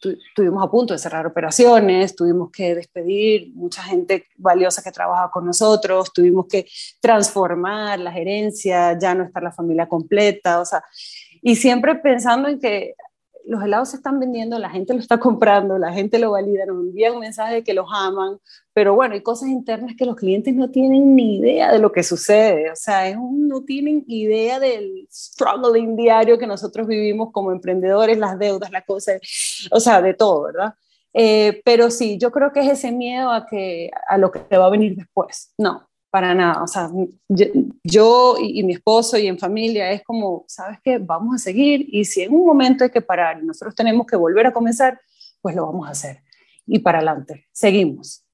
estuvimos 0.00 0.62
a 0.62 0.70
punto 0.70 0.94
de 0.94 0.98
cerrar 0.98 1.26
operaciones, 1.26 2.14
tuvimos 2.14 2.50
que 2.50 2.74
despedir 2.74 3.52
mucha 3.54 3.82
gente 3.82 4.26
valiosa 4.36 4.82
que 4.82 4.92
trabaja 4.92 5.30
con 5.30 5.44
nosotros, 5.44 6.12
tuvimos 6.12 6.46
que 6.46 6.66
transformar 7.00 7.98
la 7.98 8.12
gerencia, 8.12 8.98
ya 8.98 9.14
no 9.14 9.24
estar 9.24 9.42
la 9.42 9.52
familia 9.52 9.88
completa, 9.88 10.60
o 10.60 10.64
sea, 10.64 10.84
y 11.42 11.56
siempre 11.56 11.96
pensando 11.96 12.48
en 12.48 12.58
que 12.58 12.94
los 13.46 13.62
helados 13.62 13.90
se 13.90 13.96
están 13.96 14.18
vendiendo, 14.18 14.58
la 14.58 14.70
gente 14.70 14.92
lo 14.92 15.00
está 15.00 15.18
comprando, 15.18 15.78
la 15.78 15.92
gente 15.92 16.18
lo 16.18 16.32
valida, 16.32 16.66
nos 16.66 16.80
envían 16.84 17.14
un 17.14 17.20
mensaje 17.20 17.54
de 17.54 17.64
que 17.64 17.74
los 17.74 17.86
aman, 17.92 18.38
pero 18.72 18.94
bueno, 18.94 19.14
hay 19.14 19.22
cosas 19.22 19.48
internas 19.48 19.94
que 19.96 20.04
los 20.04 20.16
clientes 20.16 20.54
no 20.54 20.70
tienen 20.70 21.14
ni 21.14 21.38
idea 21.38 21.72
de 21.72 21.78
lo 21.78 21.92
que 21.92 22.02
sucede, 22.02 22.70
o 22.70 22.76
sea, 22.76 23.08
es 23.08 23.16
no 23.18 23.62
tienen 23.62 24.04
idea 24.08 24.58
del 24.58 25.08
struggling 25.10 25.96
diario 25.96 26.38
que 26.38 26.46
nosotros 26.46 26.86
vivimos 26.86 27.30
como 27.32 27.52
emprendedores, 27.52 28.18
las 28.18 28.38
deudas, 28.38 28.70
las 28.70 28.84
cosas, 28.84 29.20
o 29.70 29.80
sea, 29.80 30.02
de 30.02 30.14
todo, 30.14 30.42
¿verdad? 30.44 30.74
Eh, 31.14 31.62
pero 31.64 31.90
sí, 31.90 32.18
yo 32.18 32.30
creo 32.30 32.52
que 32.52 32.60
es 32.60 32.68
ese 32.68 32.92
miedo 32.92 33.30
a, 33.30 33.46
que, 33.46 33.90
a 34.06 34.18
lo 34.18 34.30
que 34.30 34.40
te 34.40 34.58
va 34.58 34.66
a 34.66 34.70
venir 34.70 34.96
después. 34.96 35.54
No, 35.56 35.88
para 36.16 36.34
nada. 36.34 36.62
O 36.62 36.66
sea, 36.66 36.88
yo, 37.84 38.36
y, 38.40 38.62
mi 38.62 38.72
esposo 38.72 39.18
y 39.18 39.26
en 39.26 39.38
familia 39.38 39.90
es 39.90 40.02
como, 40.02 40.46
¿sabes 40.48 40.78
qué? 40.82 40.96
Vamos 40.96 41.34
a 41.34 41.38
seguir 41.38 41.86
y 41.90 42.06
si 42.06 42.22
en 42.22 42.32
un 42.32 42.46
momento 42.46 42.84
hay 42.84 42.90
que 42.90 43.02
parar 43.02 43.38
y 43.38 43.44
nosotros 43.44 43.74
tenemos 43.74 44.06
que 44.06 44.16
volver 44.16 44.46
a 44.46 44.52
comenzar, 44.54 44.98
pues 45.42 45.54
lo 45.54 45.66
vamos 45.66 45.86
a 45.86 45.90
hacer. 45.90 46.22
Y 46.66 46.78
para 46.78 47.00
adelante, 47.00 47.44
seguimos. 47.52 48.24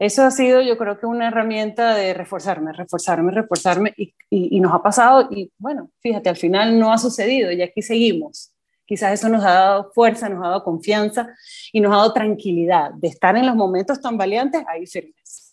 Eso 0.00 0.24
ha 0.24 0.32
sido, 0.32 0.62
yo 0.62 0.76
creo 0.76 0.98
que 0.98 1.06
una 1.06 1.28
herramienta 1.28 1.94
de 1.94 2.12
reforzarme, 2.12 2.72
reforzarme, 2.72 3.30
reforzarme 3.30 3.94
y, 3.96 4.16
y, 4.28 4.56
y 4.56 4.58
nos 4.58 4.74
ha 4.74 4.82
pasado 4.82 5.28
y 5.30 5.52
bueno, 5.58 5.92
fíjate, 6.00 6.28
al 6.28 6.36
final 6.36 6.76
no 6.76 6.92
ha 6.92 6.98
sucedido 6.98 7.52
y 7.52 7.62
aquí 7.62 7.82
seguimos. 7.82 8.52
Quizás 8.84 9.12
eso 9.12 9.28
nos 9.28 9.44
ha 9.44 9.52
dado 9.52 9.92
fuerza, 9.94 10.28
nos 10.28 10.44
ha 10.44 10.48
dado 10.48 10.64
confianza 10.64 11.28
y 11.72 11.80
nos 11.80 11.92
ha 11.92 11.98
dado 11.98 12.12
tranquilidad 12.12 12.90
de 12.94 13.06
estar 13.06 13.36
en 13.36 13.46
los 13.46 13.54
momentos 13.54 14.00
tan 14.00 14.18
valientes 14.18 14.64
ahí 14.66 14.88
firmes. 14.88 15.51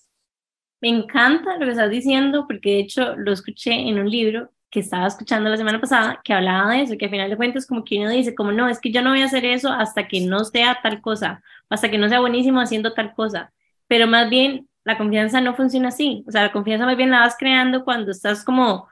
Me 0.81 0.89
encanta 0.89 1.57
lo 1.57 1.65
que 1.65 1.71
estás 1.71 1.89
diciendo 1.89 2.45
porque 2.47 2.71
de 2.71 2.79
hecho 2.79 3.15
lo 3.17 3.31
escuché 3.33 3.73
en 3.73 3.99
un 3.99 4.09
libro 4.09 4.51
que 4.69 4.79
estaba 4.81 5.07
escuchando 5.07 5.49
la 5.49 5.57
semana 5.57 5.81
pasada 5.81 6.21
que 6.23 6.33
hablaba 6.33 6.71
de 6.71 6.83
eso, 6.83 6.97
que 6.97 7.05
al 7.05 7.11
final 7.11 7.29
de 7.29 7.37
cuentas 7.37 7.65
como 7.65 7.83
que 7.83 7.99
uno 7.99 8.09
dice, 8.11 8.35
como 8.35 8.51
no, 8.51 8.69
es 8.69 8.79
que 8.79 8.91
yo 8.91 9.01
no 9.01 9.09
voy 9.09 9.21
a 9.21 9.25
hacer 9.25 9.45
eso 9.45 9.69
hasta 9.71 10.07
que 10.07 10.21
no 10.21 10.45
sea 10.45 10.79
tal 10.81 11.01
cosa, 11.01 11.41
hasta 11.69 11.89
que 11.89 11.97
no 11.97 12.07
sea 12.07 12.19
buenísimo 12.19 12.61
haciendo 12.61 12.93
tal 12.93 13.13
cosa, 13.13 13.51
pero 13.87 14.07
más 14.07 14.29
bien 14.29 14.69
la 14.83 14.97
confianza 14.97 15.41
no 15.41 15.55
funciona 15.55 15.89
así, 15.89 16.23
o 16.27 16.31
sea, 16.31 16.43
la 16.43 16.51
confianza 16.51 16.85
más 16.85 16.97
bien 16.97 17.09
la 17.11 17.21
vas 17.21 17.35
creando 17.37 17.83
cuando 17.83 18.11
estás 18.11 18.43
como 18.43 18.87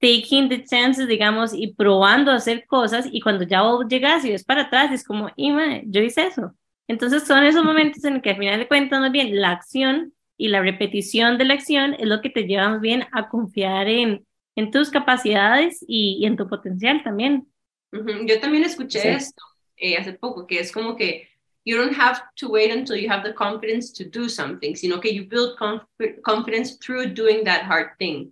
taking 0.00 0.48
the 0.48 0.64
chances, 0.64 1.06
digamos, 1.06 1.52
y 1.54 1.74
probando 1.74 2.32
hacer 2.32 2.66
cosas 2.66 3.06
y 3.10 3.20
cuando 3.20 3.44
ya 3.44 3.62
vos 3.62 3.86
llegas 3.88 4.24
y 4.24 4.30
ves 4.30 4.44
para 4.44 4.62
atrás 4.62 4.90
es 4.92 5.04
como, 5.04 5.30
y 5.36 5.52
yo 5.86 6.00
hice 6.00 6.26
eso. 6.26 6.54
Entonces 6.88 7.24
son 7.26 7.44
esos 7.44 7.64
momentos 7.64 8.02
en 8.04 8.20
que 8.22 8.30
al 8.30 8.38
final 8.38 8.58
de 8.58 8.68
cuentas 8.68 9.00
más 9.00 9.12
bien 9.12 9.38
la 9.40 9.50
acción 9.50 10.14
y 10.40 10.48
la 10.48 10.62
repetición 10.62 11.36
de 11.36 11.44
la 11.44 11.52
acción 11.52 11.94
es 11.98 12.06
lo 12.06 12.22
que 12.22 12.30
te 12.30 12.44
lleva 12.44 12.70
más 12.70 12.80
bien 12.80 13.04
a 13.12 13.28
confiar 13.28 13.88
en, 13.88 14.24
en 14.56 14.70
tus 14.70 14.88
capacidades 14.88 15.84
y, 15.86 16.24
en 16.24 16.38
tu 16.38 16.48
potencial 16.48 17.02
también. 17.04 17.46
Yo 17.92 18.40
también 18.40 18.64
escuché 18.64 19.12
esto 19.12 19.42
eh, 19.76 19.98
hace 19.98 20.14
poco, 20.14 20.46
que 20.46 20.58
es 20.60 20.72
como 20.72 20.96
que 20.96 21.28
you 21.66 21.76
don't 21.76 21.94
have 21.94 22.22
to 22.36 22.48
wait 22.48 22.74
until 22.74 22.96
you 22.96 23.10
have 23.10 23.22
the 23.22 23.34
confidence 23.34 23.92
to 23.92 24.08
do 24.08 24.30
something, 24.30 24.74
sino 24.74 24.98
que 24.98 25.12
you 25.14 25.26
build 25.28 25.58
conf 25.58 25.82
confidence 26.22 26.78
through 26.78 27.12
doing 27.12 27.44
that 27.44 27.64
hard 27.68 27.90
thing. 27.98 28.30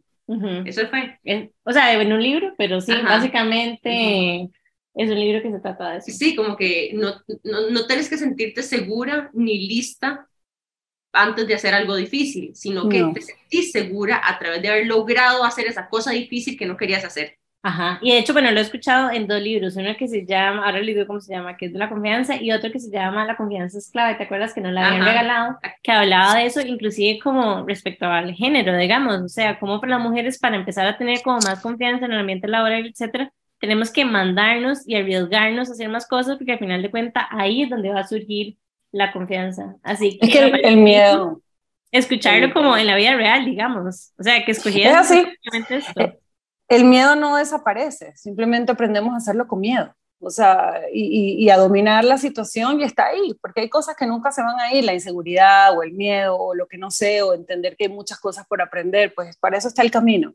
Eso 0.65 0.87
fue. 0.89 1.19
o 1.65 1.73
sea, 1.73 1.93
en 1.93 2.11
un 2.11 2.23
libro, 2.23 2.55
pero 2.57 2.81
sí, 2.81 2.93
básicamente 3.03 4.49
es 4.95 5.11
un 5.11 5.21
libro 5.21 5.43
que 5.43 5.51
se 5.51 5.61
trata 5.61 5.91
de 5.91 5.99
eso. 5.99 6.11
Sí, 6.11 6.35
como 6.35 6.57
que 6.57 6.91
no, 6.95 7.21
no, 7.45 7.71
no 7.71 7.87
tienes 7.87 8.09
que 8.09 8.17
sentirte 8.17 8.63
segura 8.63 9.31
ni 9.35 9.69
lista 9.69 10.27
antes 11.13 11.47
de 11.47 11.55
hacer 11.55 11.75
algo 11.75 11.97
difícil, 11.97 12.55
sino 12.55 12.89
que 12.89 13.05
te 13.15 13.23
sentís 13.23 13.73
segura 13.73 14.21
a 14.23 14.39
través 14.39 14.63
de 14.63 14.69
haber 14.69 14.87
logrado 14.87 15.45
hacer 15.45 15.67
esa 15.67 15.89
cosa 15.89 16.13
difícil 16.13 16.59
que 16.59 16.67
no 16.67 16.77
querías 16.77 17.05
hacer. 17.05 17.39
Ajá, 17.61 17.99
y 18.01 18.13
de 18.13 18.19
hecho, 18.19 18.33
bueno, 18.33 18.53
lo 18.53 18.61
he 18.61 18.63
escuchado 18.63 19.11
en 19.11 19.27
dos 19.27 19.43
libros, 19.43 19.75
uno 19.75 19.97
que 19.99 20.07
se 20.07 20.25
llama, 20.25 20.65
ahora 20.65 20.81
le 20.81 20.95
digo 20.95 21.09
cómo 21.09 21.21
se 21.21 21.35
llama, 21.35 21.57
que 21.57 21.67
es 21.67 21.73
de 21.73 21.79
la 21.81 21.89
confianza, 21.89 22.41
y 22.41 22.53
otro 22.53 22.71
que 22.71 22.79
se 22.79 22.89
llama 22.89 23.25
La 23.25 23.37
confianza 23.37 23.79
es 23.79 23.91
clave, 23.91 24.15
¿te 24.15 24.23
acuerdas 24.23 24.55
que 24.55 24.61
nos 24.61 24.73
la 24.73 24.87
habían 24.87 25.05
regalado? 25.05 25.59
Que 25.83 25.91
hablaba 25.91 26.37
de 26.37 26.47
eso, 26.47 26.61
inclusive 26.61 27.19
como 27.19 27.67
respecto 27.67 28.07
al 28.07 28.33
género, 28.33 28.77
digamos, 28.77 29.21
o 29.23 29.29
sea, 29.29 29.59
como 29.59 29.81
para 29.81 29.99
las 29.99 30.09
mujeres 30.09 30.39
para 30.39 30.55
empezar 30.55 30.87
a 30.87 30.97
tener 30.97 31.21
como 31.23 31.39
más 31.39 31.61
confianza 31.61 32.07
en 32.07 32.13
el 32.13 32.21
ambiente 32.21 32.47
laboral, 32.47 32.87
etcétera, 32.87 33.33
tenemos 33.59 33.91
que 33.91 34.05
mandarnos 34.05 34.87
y 34.87 34.95
arriesgarnos 34.95 35.69
a 35.69 35.73
hacer 35.73 35.89
más 35.89 36.07
cosas, 36.07 36.37
porque 36.37 36.53
al 36.53 36.59
final 36.61 36.81
de 36.81 36.93
cuentas 36.93 37.25
ahí 37.31 37.63
es 37.63 37.71
donde 37.71 37.91
va 37.91 38.01
a 38.01 38.07
surgir 38.07 38.57
la 38.93 39.13
confianza. 39.13 39.77
Así 39.83 40.19
que, 40.19 40.27
es 40.27 40.33
que 40.33 40.69
el, 40.69 40.77
miedo. 40.77 41.43
Escucharlo 41.91 42.53
como 42.53 42.77
en 42.77 42.87
la 42.87 42.97
vida 42.97 43.15
real, 43.17 43.45
digamos, 43.45 44.13
o 44.19 44.23
sea, 44.23 44.45
que 44.45 44.53
escogieras 44.53 45.11
esto 45.11 46.19
el 46.69 46.85
miedo 46.85 47.17
no 47.17 47.37
desaparece, 47.37 48.15
simplemente 48.17 48.73
aprendemos 48.73 49.15
a 49.15 49.17
hacerlo 49.17 49.49
con 49.49 49.61
miedo. 49.61 49.95
O 50.21 50.31
sea, 50.31 50.81
y, 50.93 51.49
a 51.49 51.57
dominar 51.57 52.05
la 52.05 52.19
situación 52.19 52.81
y 52.81 52.85
está 52.85 53.07
ahí, 53.07 53.35
porque 53.41 53.61
hay 53.61 53.69
cosas 53.69 53.95
que 53.97 54.07
nunca 54.07 54.33
se 54.33 54.43
van 54.43 54.59
a 54.59 54.75
ir, 54.75 54.85
la 54.85 54.93
inseguridad 54.93 55.77
o 55.79 55.83
el 55.85 55.93
miedo 55.93 56.37
o 56.37 56.55
lo 56.55 56.67
que 56.67 56.77
no 56.77 56.91
sé, 56.91 57.23
o 57.23 57.35
entender 57.35 57.77
que 57.77 57.85
hay 57.85 57.91
muchas 57.91 58.19
cosas 58.19 58.45
por 58.47 58.61
aprender, 58.61 59.15
pues 59.15 59.37
para 59.37 59.57
eso 59.57 59.69
está 59.69 59.83
el 59.83 59.93
camino, 59.93 60.35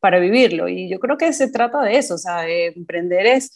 para 0.00 0.18
vivirlo. 0.18 0.68
Y 0.68 0.90
yo 0.90 1.00
creo 1.00 1.16
que 1.16 1.32
se 1.32 1.50
trata 1.50 1.80
de 1.80 1.96
eso, 1.96 2.14
o 2.14 2.18
sea, 2.18 2.46
emprender 2.46 3.24
es 3.24 3.50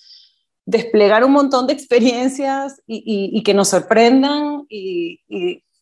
desplegar 0.67 1.25
un 1.25 1.33
montón 1.33 1.67
de 1.67 1.73
experiencias 1.73 2.83
y, 2.87 3.43
que 3.43 3.55
nos 3.55 3.69
sorprendan 3.69 4.67
y, 4.69 5.21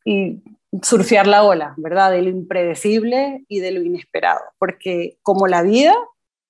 y 0.05 0.42
surfear 0.83 1.27
la 1.27 1.44
ola, 1.44 1.75
¿verdad? 1.77 2.11
De 2.11 2.23
lo 2.23 2.31
impredecible 2.31 3.44
y 3.49 3.61
de 3.61 3.73
lo 3.73 3.83
inesperado, 3.83 4.40
porque 4.59 5.18
como 5.23 5.47
la 5.47 5.62
vida, 5.62 5.94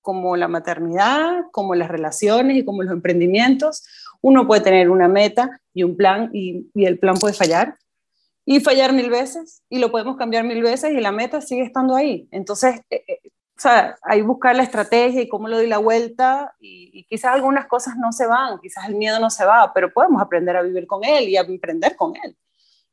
como 0.01 0.37
la 0.37 0.49
maternidad, 0.49 1.45
como 1.51 1.75
las 1.75 1.89
relaciones 1.89 2.57
y 2.57 2.65
como 2.65 2.83
los 2.83 2.93
emprendimientos, 2.93 3.85
uno 4.21 4.47
puede 4.47 4.63
tener 4.63 4.91
una 4.91 5.09
meta 5.09 5.61
y 5.73 5.83
un 5.83 5.97
plan 5.97 6.31
y, 6.33 6.71
el 6.75 6.99
plan 6.99 7.17
puede 7.17 7.35
fallar 7.35 7.79
y 8.47 8.61
fallar 8.61 8.93
mil 8.93 9.11
veces 9.11 9.63
y 9.69 9.79
lo 9.79 9.91
podemos 9.91 10.17
cambiar 10.17 10.45
mil 10.45 10.63
veces 10.63 10.93
y 10.93 11.01
la 11.01 11.13
meta 11.13 11.41
sigue 11.41 11.63
estando 11.63 11.95
ahí. 11.95 12.29
Entonces, 12.31 12.81
eh, 12.91 13.05
eh, 13.07 13.24
o 13.57 13.61
sea, 13.61 13.97
hay 14.03 14.23
buscar 14.23 14.57
la 14.57 14.65
estrategia 14.65 15.23
y 15.23 15.29
cómo 15.29 15.49
lo 15.49 15.57
doy 15.57 15.69
la 15.69 15.79
vuelta 15.79 16.55
y, 16.61 16.91
y, 16.93 17.05
quizás 17.05 17.35
algunas 17.35 17.67
cosas 17.67 17.97
no 17.97 18.13
se 18.13 18.27
van, 18.27 18.59
quizás 18.61 18.89
el 18.89 18.97
miedo 18.97 19.21
no 19.21 19.31
se 19.31 19.45
va, 19.45 19.73
pero 19.73 19.93
podemos 19.93 20.21
aprender 20.21 20.57
a 20.57 20.63
vivir 20.63 20.87
con 20.87 21.05
él 21.05 21.29
y 21.29 21.37
a 21.37 21.43
emprender 21.43 21.95
con 21.97 22.15
él 22.17 22.37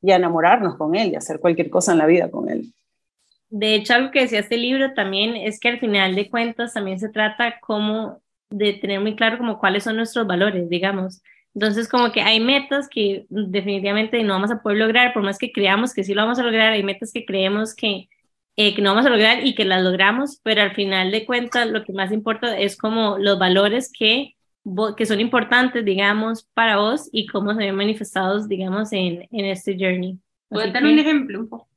y 0.02 0.12
a 0.12 0.16
enamorarnos 0.16 0.78
con 0.78 0.96
él 0.96 1.12
y 1.12 1.16
hacer 1.16 1.40
cualquier 1.40 1.70
cosa 1.70 1.92
en 1.92 1.98
la 1.98 2.06
vida 2.06 2.30
con 2.30 2.50
él. 2.50 2.74
De 3.50 3.76
hecho, 3.76 3.94
algo 3.94 4.12
que 4.12 4.22
decía 4.22 4.40
este 4.40 4.58
libro 4.58 4.94
también 4.94 5.36
es 5.36 5.60
que 5.60 5.70
al 5.70 5.80
final 5.80 6.16
de 6.16 6.30
cuentas 6.30 6.74
también 6.74 7.00
se 7.00 7.10
trata 7.10 7.60
como 7.60 8.22
de 8.50 8.74
tener 8.74 9.00
muy 9.00 9.16
claro 9.16 9.38
como 9.38 9.60
cuáles 9.60 9.84
son 9.84 9.98
nuestros 9.98 10.26
valores, 10.26 10.70
digamos. 10.70 11.22
Entonces, 11.54 11.90
como 11.90 12.12
que 12.12 12.22
hay 12.22 12.40
metas 12.40 12.88
que 12.88 13.26
definitivamente 13.30 14.24
no 14.24 14.34
vamos 14.34 14.52
a 14.52 14.62
poder 14.62 14.78
lograr, 14.78 15.14
por 15.14 15.22
más 15.22 15.38
que 15.38 15.52
creamos 15.52 15.94
que 15.94 16.04
sí 16.04 16.14
lo 16.14 16.22
vamos 16.22 16.40
a 16.40 16.44
lograr, 16.44 16.72
hay 16.72 16.84
metas 16.84 17.12
que 17.12 17.26
creemos 17.26 17.76
que, 17.76 18.08
eh, 18.56 18.76
que 18.76 18.82
no 18.82 18.92
vamos 18.92 19.06
a 19.06 19.10
lograr 19.10 19.46
y 19.46 19.56
que 19.56 19.66
las 19.66 19.82
logramos, 19.84 20.40
pero 20.44 20.62
al 20.62 20.76
final 20.76 21.12
de 21.12 21.26
cuentas 21.26 21.68
lo 21.70 21.84
que 21.84 21.94
más 21.94 22.12
importa 22.12 22.58
es 22.58 22.78
como 22.78 23.18
los 23.18 23.40
valores 23.40 23.92
que, 23.98 24.36
que 24.98 25.06
son 25.06 25.20
importantes, 25.20 25.86
digamos, 25.86 26.44
para 26.54 26.78
vos 26.78 27.10
y 27.12 27.28
cómo 27.28 27.54
se 27.54 27.60
ven 27.60 27.76
manifestados, 27.76 28.48
digamos, 28.48 28.92
en, 28.94 29.28
en 29.32 29.46
este 29.46 29.76
journey. 29.80 30.18
¿Puedo 30.50 30.72
dar 30.72 30.84
un 30.84 31.00
ejemplo 31.00 31.40
un 31.40 31.50
poco? 31.50 31.68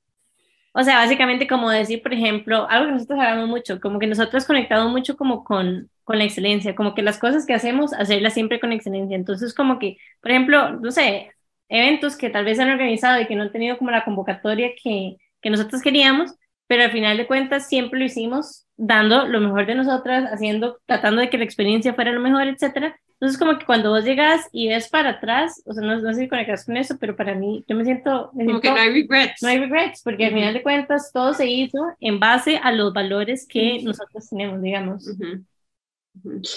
O 0.77 0.83
sea, 0.83 0.97
básicamente 0.97 1.47
como 1.47 1.71
decir, 1.71 2.03
por 2.03 2.13
ejemplo, 2.13 2.67
algo 2.69 2.87
que 2.87 2.93
nosotros 2.95 3.21
hablamos 3.21 3.49
mucho, 3.49 3.81
como 3.81 4.01
que 4.01 4.09
nosotros 4.09 4.45
conectado 4.45 4.89
mucho 4.89 5.17
como 5.17 5.45
con, 5.45 5.89
con 6.03 6.19
la 6.19 6.25
excelencia, 6.25 6.75
como 6.75 6.97
que 6.97 7.03
las 7.03 7.19
cosas 7.19 7.47
que 7.47 7.55
hacemos, 7.55 7.93
hacerlas 7.93 8.35
siempre 8.35 8.59
con 8.59 8.73
excelencia. 8.73 9.15
Entonces, 9.15 9.55
como 9.55 9.79
que, 9.79 9.99
por 10.21 10.33
ejemplo, 10.33 10.73
no 10.73 10.91
sé, 10.91 11.31
eventos 11.69 12.17
que 12.17 12.29
tal 12.29 12.45
vez 12.45 12.59
han 12.59 12.71
organizado 12.71 13.21
y 13.21 13.27
que 13.27 13.37
no 13.37 13.45
han 13.45 13.53
tenido 13.53 13.79
como 13.79 13.93
la 13.93 14.05
convocatoria 14.05 14.71
que, 14.83 15.17
que 15.41 15.51
nosotros 15.51 15.81
queríamos, 15.81 16.35
pero 16.67 16.85
al 16.85 16.93
final 16.93 17.17
de 17.17 17.27
cuentas 17.27 17.69
siempre 17.69 17.99
lo 17.99 18.05
hicimos 18.07 18.67
dando 18.77 19.27
lo 19.27 19.41
mejor 19.41 19.67
de 19.67 19.75
nosotras, 19.75 20.31
haciendo, 20.33 20.79
tratando 20.87 21.21
de 21.21 21.31
que 21.31 21.39
la 21.39 21.45
experiencia 21.45 21.95
fuera 21.95 22.13
lo 22.13 22.21
mejor, 22.21 22.49
etcétera. 22.49 22.99
Entonces, 23.13 23.39
como 23.39 23.59
que 23.59 23.65
cuando 23.65 23.91
vos 23.91 24.05
llegas 24.05 24.49
y 24.53 24.69
ves 24.69 24.89
para 24.89 25.11
atrás, 25.11 25.63
o 25.65 25.73
sea, 25.73 25.83
no, 25.83 25.99
no 26.01 26.13
sé 26.13 26.21
si 26.21 26.29
conectas 26.29 26.65
con 26.67 26.77
eso, 26.77 26.97
pero 26.99 27.15
para 27.15 27.35
mí, 27.35 27.65
yo 27.69 27.77
me 27.77 27.85
siento... 27.85 28.31
como 28.33 28.61
que 28.61 28.71
no 28.71 28.77
hay 28.77 28.93
regrets. 28.93 29.43
No 29.43 29.49
hay 29.49 29.59
regrets, 29.61 30.03
porque 30.03 30.27
al 30.27 30.35
final 30.35 30.53
de 30.53 30.63
cuentas 30.63 31.11
todo 31.13 31.33
se 31.33 31.47
hizo 31.47 31.79
en 32.01 32.19
base 32.19 32.59
a 32.59 32.73
los 32.73 32.93
valores 32.93 33.47
que 33.49 33.81
nosotros 33.83 34.29
tenemos, 34.29 34.61
digamos. 34.61 35.09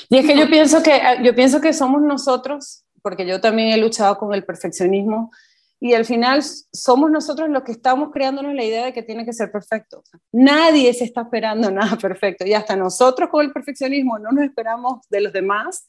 Y 0.10 0.18
es 0.18 0.26
que 0.26 0.38
yo 0.38 0.48
pienso 0.48 0.82
que, 0.84 1.00
yo 1.24 1.34
pienso 1.36 1.62
que 1.62 1.74
somos 1.74 2.02
nosotros, 2.02 2.84
porque 3.02 3.26
yo 3.26 3.40
también 3.40 3.70
he 3.70 3.78
luchado 3.78 4.18
con 4.18 4.34
el 4.34 4.44
perfeccionismo, 4.44 5.32
y 5.80 5.94
al 5.94 6.06
final 6.06 6.42
somos 6.44 7.12
nosotros 7.12 7.50
los 7.50 7.64
que 7.64 7.72
estamos 7.72 8.10
creándonos 8.12 8.54
la 8.56 8.64
idea 8.64 8.86
de 8.86 8.94
que 8.94 9.04
tiene 9.04 9.26
que 9.26 9.34
ser 9.34 9.52
perfecto. 9.52 10.04
Nadie 10.32 10.94
se 10.94 11.04
está 11.04 11.22
esperando 11.22 11.70
nada 11.72 11.98
perfecto 11.98 12.46
y 12.46 12.54
hasta 12.54 12.76
nosotros 12.76 13.30
con 13.30 13.46
el 13.46 13.54
perfeccionismo 13.54 14.18
no 14.18 14.32
nos 14.32 14.46
esperamos 14.46 15.08
de 15.10 15.22
los 15.22 15.34
demás 15.34 15.88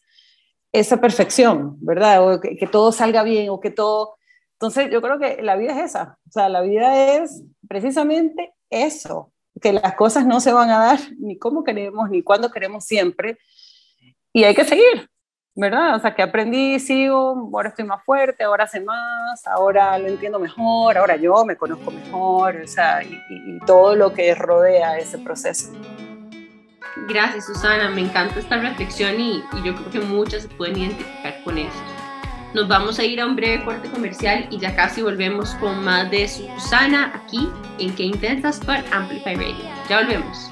esa 0.73 1.01
perfección, 1.01 1.77
¿verdad? 1.81 2.35
O 2.35 2.41
que, 2.41 2.69
todo 2.71 2.93
salga 2.93 3.23
bien 3.23 3.49
o 3.49 3.61
que 3.61 3.71
todo... 3.71 4.17
Entonces 4.55 4.91
yo 4.91 5.01
creo 5.01 5.19
que 5.19 5.41
la 5.41 5.57
vida 5.57 5.73
es 5.73 5.91
esa, 5.91 6.19
o 6.27 6.33
sea, 6.33 6.49
la 6.49 6.61
vida 6.63 7.17
es 7.17 7.45
precisamente 7.69 8.53
eso, 8.71 9.33
que 9.63 9.73
las 9.73 9.95
cosas 9.95 10.27
no 10.27 10.41
se 10.41 10.53
van 10.53 10.69
a 10.71 10.79
dar 10.79 10.99
ni 11.19 11.39
como 11.39 11.63
queremos, 11.63 12.11
ni 12.11 12.23
cuando 12.23 12.51
queremos 12.51 12.85
siempre, 12.85 13.39
y 14.33 14.43
hay 14.43 14.57
que 14.57 14.65
seguir, 14.65 15.09
¿verdad? 15.59 15.97
O 15.97 15.99
sea, 15.99 16.15
que 16.15 16.23
aprendí, 16.23 16.79
sigo, 16.79 17.51
ahora 17.53 17.71
estoy 17.71 17.85
más 17.85 18.03
fuerte, 18.05 18.45
ahora 18.45 18.67
sé 18.67 18.81
más, 18.81 19.47
ahora 19.47 19.99
lo 19.99 20.07
entiendo 20.07 20.39
mejor, 20.39 20.97
ahora 20.97 21.17
yo 21.17 21.45
me 21.45 21.57
conozco 21.57 21.91
mejor, 21.91 22.61
o 22.65 22.69
sea, 22.69 23.03
y, 23.03 23.21
y 23.29 23.59
todo 23.67 23.97
lo 23.97 24.15
que 24.15 24.35
rodea 24.35 24.99
ese 24.99 25.19
proceso. 25.19 25.73
Gracias, 27.09 27.47
Susana. 27.47 27.91
Me 27.91 28.03
encanta 28.03 28.39
esta 28.39 28.59
reflexión 28.59 29.21
y, 29.21 29.43
yo 29.65 29.75
creo 29.75 29.91
que 29.91 30.01
muchas 30.01 30.43
se 30.43 30.49
pueden 30.49 30.79
identificar 30.79 31.43
con 31.43 31.59
esto. 31.59 31.81
Nos 32.55 32.69
vamos 32.69 32.99
a 32.99 33.05
ir 33.05 33.21
a 33.21 33.27
un 33.27 33.37
breve 33.37 33.65
corte 33.65 33.89
comercial 33.91 34.47
y 34.51 34.59
ya 34.59 34.75
casi 34.75 35.03
volvemos 35.03 35.55
con 35.57 35.85
más 35.85 36.11
de 36.11 36.27
Susana 36.29 37.13
aquí 37.15 37.51
en 37.79 37.95
Qué 37.95 38.05
Intensas 38.05 38.61
por 38.61 38.77
Amplify 38.93 39.35
Radio. 39.35 39.55
Ya 39.89 40.01
volvemos. 40.01 40.51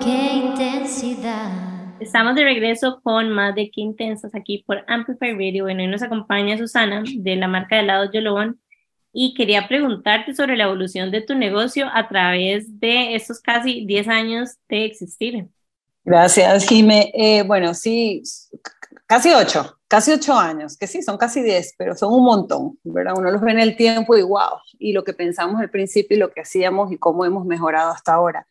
Qué 0.00 0.32
intensidad. 0.32 1.67
Estamos 2.00 2.36
de 2.36 2.44
regreso 2.44 3.00
con 3.02 3.30
más 3.30 3.56
de 3.56 3.70
Qué 3.72 3.80
Intensas 3.80 4.32
aquí 4.34 4.62
por 4.64 4.84
Amplify 4.86 5.32
Radio. 5.32 5.64
Bueno, 5.64 5.82
hoy 5.82 5.88
nos 5.88 6.02
acompaña 6.02 6.56
Susana 6.56 7.02
de 7.04 7.36
la 7.36 7.48
marca 7.48 7.74
de 7.74 7.82
helado 7.82 8.10
Yolón 8.12 8.60
y 9.12 9.34
quería 9.34 9.66
preguntarte 9.66 10.32
sobre 10.32 10.56
la 10.56 10.64
evolución 10.64 11.10
de 11.10 11.22
tu 11.22 11.34
negocio 11.34 11.86
a 11.92 12.06
través 12.06 12.78
de 12.78 13.16
estos 13.16 13.40
casi 13.40 13.84
10 13.84 14.08
años 14.08 14.50
de 14.68 14.84
existir. 14.84 15.48
Gracias, 16.04 16.68
Jime. 16.68 17.10
Eh, 17.14 17.42
bueno, 17.42 17.74
sí, 17.74 18.22
casi 19.06 19.30
8, 19.30 19.78
casi 19.88 20.12
8 20.12 20.38
años, 20.38 20.76
que 20.78 20.86
sí, 20.86 21.02
son 21.02 21.18
casi 21.18 21.42
10, 21.42 21.74
pero 21.76 21.96
son 21.96 22.12
un 22.12 22.24
montón, 22.24 22.78
¿verdad? 22.84 23.14
Uno 23.16 23.32
los 23.32 23.40
ve 23.40 23.50
en 23.50 23.60
el 23.60 23.76
tiempo 23.76 24.16
y 24.16 24.22
wow, 24.22 24.60
y 24.78 24.92
lo 24.92 25.02
que 25.02 25.14
pensamos 25.14 25.60
al 25.60 25.70
principio 25.70 26.16
y 26.16 26.20
lo 26.20 26.30
que 26.30 26.42
hacíamos 26.42 26.92
y 26.92 26.96
cómo 26.96 27.24
hemos 27.24 27.44
mejorado 27.44 27.90
hasta 27.90 28.14
ahora. 28.14 28.46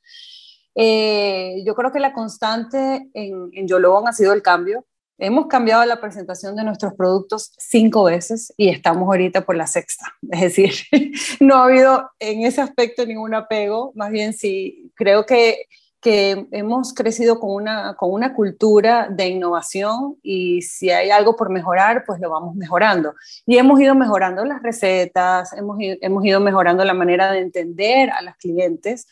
Eh, 0.80 1.64
yo 1.66 1.74
creo 1.74 1.92
que 1.92 2.00
la 2.00 2.14
constante 2.14 3.10
en, 3.14 3.50
en 3.52 3.68
ha 4.06 4.14
sido 4.14 4.32
el 4.32 4.44
cambio, 4.44 4.86
Hemos 5.20 5.48
cambiado 5.48 5.84
la 5.86 6.00
presentación 6.00 6.56
de 6.56 6.64
nuestros 6.64 6.94
productos 6.94 7.52
cinco 7.58 8.04
veces 8.04 8.54
y 8.56 8.70
estamos 8.70 9.08
ahorita 9.08 9.46
por 9.46 9.56
la 9.56 9.66
sexta. 9.66 10.06
Es 10.32 10.42
decir, 10.42 10.74
no 11.40 11.56
ha 11.56 11.66
habido 11.66 12.12
en 12.20 12.46
ese 12.46 12.62
aspecto 12.62 13.06
ningún 13.06 13.34
apego, 13.34 13.92
más 13.96 14.12
bien 14.12 14.34
sí, 14.34 14.92
creo 14.96 15.26
que, 15.26 15.66
que 16.02 16.48
hemos 16.52 16.94
crecido 16.94 17.40
con 17.40 17.50
una, 17.52 17.96
con 17.96 18.12
una 18.12 18.36
cultura 18.36 19.08
de 19.10 19.28
innovación 19.30 20.18
y 20.22 20.62
si 20.62 20.92
hay 20.92 21.10
algo 21.10 21.36
por 21.36 21.50
mejorar, 21.50 22.04
pues 22.06 22.20
lo 22.20 22.30
vamos 22.30 22.56
mejorando. 22.56 23.16
Y 23.48 23.58
hemos 23.58 23.80
ido 23.82 23.96
mejorando 23.96 24.46
las 24.46 24.62
recetas, 24.62 25.52
hemos, 25.54 25.78
hemos 25.80 26.24
ido 26.24 26.40
mejorando 26.40 26.86
la 26.86 26.94
manera 26.94 27.32
de 27.32 27.40
entender 27.40 28.12
a 28.12 28.22
los 28.22 28.36
clientes 28.36 29.08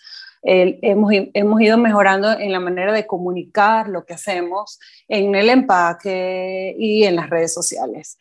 hemos, 0.45 1.11
hemos, 1.33 1.61
ido 1.61 1.77
mejorando 1.77 2.31
en 2.31 2.51
la 2.51 2.59
manera 2.59 2.93
de 2.93 3.07
comunicar 3.07 3.89
lo 3.89 4.05
que 4.05 4.13
hacemos 4.13 4.79
en 5.07 5.33
el 5.33 5.49
empaque 5.49 6.75
y 6.77 7.03
en 7.03 7.15
las 7.15 7.29
redes 7.29 7.53
sociales. 7.53 8.17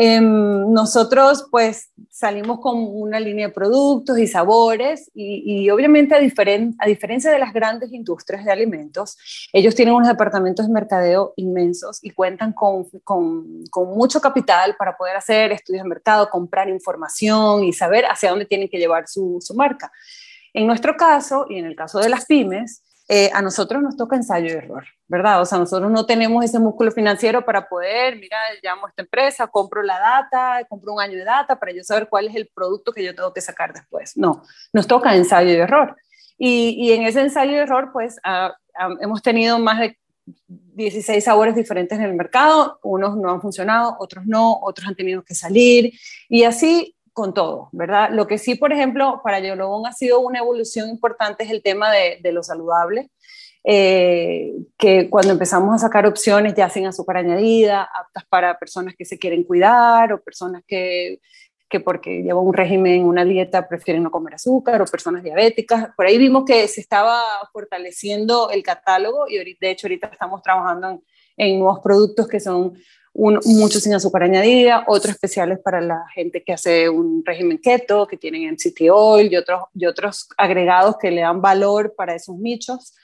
Em, 0.00 0.72
nosotros 0.72 1.48
pues 1.50 1.90
salimos 2.08 2.60
con 2.60 2.78
una 2.78 3.18
línea 3.18 3.48
de 3.48 3.52
productos 3.52 4.16
y 4.18 4.28
sabores 4.28 5.10
y, 5.12 5.68
obviamente 5.70 6.14
a, 6.14 6.18
a, 6.18 6.86
diferencia 6.86 7.32
de 7.32 7.38
las 7.40 7.52
grandes 7.52 7.92
industrias 7.92 8.44
de 8.44 8.52
alimentos, 8.52 9.18
ellos 9.52 9.74
tienen 9.74 9.94
unos 9.94 10.06
departamentos 10.06 10.68
de 10.68 10.72
mercadeo 10.72 11.32
inmensos 11.34 11.98
y 12.00 12.10
cuentan 12.10 12.52
con, 12.52 12.84
con, 13.02 13.64
con 13.70 13.88
mucho 13.96 14.20
capital 14.20 14.76
para 14.78 14.96
poder 14.96 15.16
hacer 15.16 15.50
estudios 15.50 15.82
de 15.82 15.88
mercado, 15.88 16.30
comprar 16.30 16.68
información 16.68 17.64
y 17.64 17.72
saber 17.72 18.04
hacia 18.04 18.30
dónde 18.30 18.46
tienen 18.46 18.68
que 18.68 18.78
llevar 18.78 19.08
su, 19.08 19.38
su 19.40 19.54
marca. 19.54 19.90
En 20.58 20.66
nuestro 20.66 20.96
caso, 20.96 21.46
y 21.48 21.56
en 21.56 21.66
el 21.66 21.76
caso 21.76 22.00
de 22.00 22.08
las 22.08 22.26
pymes, 22.26 22.82
eh, 23.08 23.30
a 23.32 23.40
nosotros 23.40 23.80
nos 23.80 23.96
toca 23.96 24.16
ensayo 24.16 24.48
y 24.48 24.56
error, 24.56 24.84
¿verdad? 25.06 25.40
O 25.40 25.46
sea, 25.46 25.56
nosotros 25.56 25.88
no 25.88 26.04
tenemos 26.04 26.44
ese 26.44 26.58
músculo 26.58 26.90
financiero 26.90 27.44
para 27.44 27.68
poder, 27.68 28.16
mira, 28.16 28.36
llamo 28.60 28.86
a 28.86 28.88
esta 28.88 29.02
empresa, 29.02 29.46
compro 29.46 29.84
la 29.84 30.00
data, 30.00 30.66
compro 30.68 30.94
un 30.94 31.00
año 31.00 31.16
de 31.16 31.22
data 31.22 31.60
para 31.60 31.70
yo 31.70 31.84
saber 31.84 32.08
cuál 32.08 32.26
es 32.26 32.34
el 32.34 32.50
producto 32.52 32.90
que 32.90 33.04
yo 33.04 33.14
tengo 33.14 33.32
que 33.32 33.40
sacar 33.40 33.72
después. 33.72 34.16
No, 34.16 34.42
nos 34.72 34.88
toca 34.88 35.14
ensayo 35.14 35.48
y 35.48 35.60
error. 35.60 35.96
Y, 36.36 36.70
y 36.76 36.90
en 36.90 37.02
ese 37.02 37.20
ensayo 37.20 37.52
y 37.52 37.54
error, 37.54 37.90
pues, 37.92 38.16
hemos 39.00 39.22
tenido 39.22 39.60
más 39.60 39.78
de 39.78 39.96
16 40.48 41.22
sabores 41.22 41.54
diferentes 41.54 41.96
en 41.96 42.04
el 42.04 42.14
mercado, 42.14 42.80
unos 42.82 43.16
no 43.16 43.30
han 43.30 43.40
funcionado, 43.40 43.96
otros 44.00 44.26
no, 44.26 44.58
otros 44.60 44.88
han 44.88 44.96
tenido 44.96 45.22
que 45.22 45.36
salir, 45.36 45.92
y 46.28 46.42
así 46.42 46.96
con 47.18 47.34
todo, 47.34 47.68
¿verdad? 47.72 48.10
Lo 48.12 48.26
que 48.28 48.38
sí, 48.38 48.54
por 48.54 48.72
ejemplo, 48.72 49.20
para 49.24 49.40
Yolobón 49.40 49.86
ha 49.86 49.92
sido 49.92 50.20
una 50.20 50.38
evolución 50.38 50.88
importante 50.88 51.42
es 51.42 51.50
el 51.50 51.62
tema 51.62 51.90
de, 51.92 52.18
de 52.22 52.32
lo 52.32 52.44
saludable, 52.44 53.10
eh, 53.64 54.52
que 54.78 55.10
cuando 55.10 55.32
empezamos 55.32 55.74
a 55.74 55.78
sacar 55.78 56.06
opciones 56.06 56.54
ya 56.54 56.70
sin 56.70 56.86
azúcar 56.86 57.18
añadida, 57.18 57.82
aptas 57.82 58.24
para 58.28 58.58
personas 58.58 58.94
que 58.96 59.04
se 59.04 59.18
quieren 59.18 59.42
cuidar 59.42 60.12
o 60.12 60.22
personas 60.22 60.62
que, 60.64 61.20
que 61.68 61.80
porque 61.80 62.22
llevan 62.22 62.46
un 62.46 62.54
régimen, 62.54 63.04
una 63.04 63.24
dieta, 63.24 63.68
prefieren 63.68 64.04
no 64.04 64.10
comer 64.10 64.34
azúcar 64.34 64.80
o 64.80 64.86
personas 64.86 65.24
diabéticas. 65.24 65.90
Por 65.96 66.06
ahí 66.06 66.18
vimos 66.18 66.44
que 66.46 66.68
se 66.68 66.80
estaba 66.80 67.20
fortaleciendo 67.52 68.48
el 68.50 68.62
catálogo 68.62 69.28
y 69.28 69.36
de 69.36 69.70
hecho 69.70 69.88
ahorita 69.88 70.06
estamos 70.06 70.40
trabajando 70.40 70.90
en, 70.90 71.02
en 71.36 71.58
nuevos 71.58 71.80
productos 71.80 72.28
que 72.28 72.38
son 72.38 72.74
muchos 73.18 73.82
sin 73.82 73.94
azúcar 73.94 74.22
añadida, 74.22 74.84
otros 74.86 75.14
especiales 75.14 75.58
para 75.58 75.80
la 75.80 76.04
gente 76.14 76.44
que 76.44 76.52
hace 76.52 76.88
un 76.88 77.24
régimen 77.24 77.58
keto, 77.58 78.06
que 78.06 78.16
tienen 78.16 78.52
MCT 78.52 78.90
oil 78.92 79.32
y 79.32 79.36
otros, 79.36 79.62
y 79.74 79.86
otros 79.86 80.28
agregados 80.36 80.96
que 80.98 81.10
le 81.10 81.22
dan 81.22 81.42
valor 81.42 81.94
para 81.96 82.14
esos 82.14 82.36
nichos. 82.36 82.94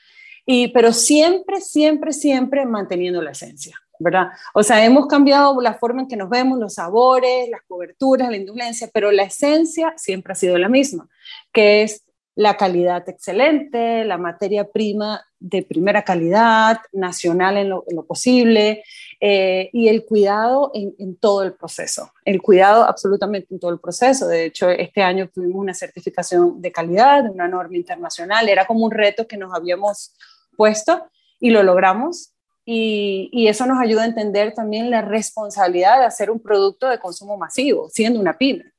Y, 0.47 0.69
pero 0.69 0.93
siempre, 0.93 1.61
siempre, 1.61 2.13
siempre 2.13 2.65
manteniendo 2.65 3.21
la 3.23 3.33
esencia, 3.33 3.77
¿verdad? 3.99 4.29
O 4.55 4.63
sea, 4.63 4.85
hemos 4.85 5.07
cambiado 5.09 5.61
la 5.61 5.75
forma 5.75 6.03
en 6.03 6.09
que 6.09 6.17
nos 6.17 6.29
vemos, 6.29 6.59
los 6.59 6.75
sabores, 6.75 7.49
las 7.49 7.63
coberturas, 7.67 8.31
la 8.31 8.37
indulgencia, 8.37 8.89
pero 8.93 9.11
la 9.11 9.25
esencia 9.25 9.95
siempre 9.97 10.33
ha 10.33 10.37
sido 10.37 10.59
la 10.59 10.69
misma, 10.69 11.09
que 11.53 11.83
es 11.83 12.05
la 12.37 12.57
calidad 12.57 13.09
excelente, 13.09 14.05
la 14.05 14.19
materia 14.19 14.69
prima 14.71 15.25
de 15.39 15.63
primera 15.63 16.03
calidad, 16.03 16.79
nacional 16.93 17.57
en 17.59 17.69
lo, 17.69 17.85
posible, 18.07 18.83
eh, 19.27 19.71
y 19.73 19.89
el 19.89 20.05
cuidado 20.05 20.71
en, 20.75 21.17
todo 21.17 21.45
el 21.45 21.55
proceso, 21.55 22.13
el 22.27 22.43
cuidado 22.43 22.85
absolutamente 22.85 23.55
en 23.55 23.59
todo 23.59 23.71
el 23.71 23.81
proceso. 23.81 24.29
De 24.29 24.45
hecho, 24.45 24.69
este 24.69 25.01
año 25.01 25.31
tuvimos 25.33 25.63
una 25.63 25.73
certificación 25.73 26.61
de 26.61 26.71
calidad, 26.71 27.25
de 27.25 27.31
una 27.31 27.49
norma 27.49 27.75
internacional, 27.75 28.51
era 28.51 28.67
como 28.67 28.85
un 28.85 28.91
reto 28.91 29.27
que 29.27 29.39
nos 29.39 29.55
habíamos 29.55 30.15
puesto 30.59 31.07
y 31.41 31.49
lo 31.49 31.63
logramos. 31.63 32.35
Y, 32.67 33.31
y 33.33 33.49
eso 33.49 33.65
nos 33.65 33.81
ayuda 33.81 34.03
a 34.03 34.07
entender 34.09 34.53
también 34.53 34.91
la 34.91 35.01
responsabilidad 35.01 36.01
de 36.01 36.05
hacer 36.05 36.31
un 36.31 36.41
producto 36.41 36.91
de 36.91 36.99
consumo 36.99 37.39
masivo, 37.39 37.89
siendo 37.89 38.21
una 38.21 38.37
pyme. 38.37 38.75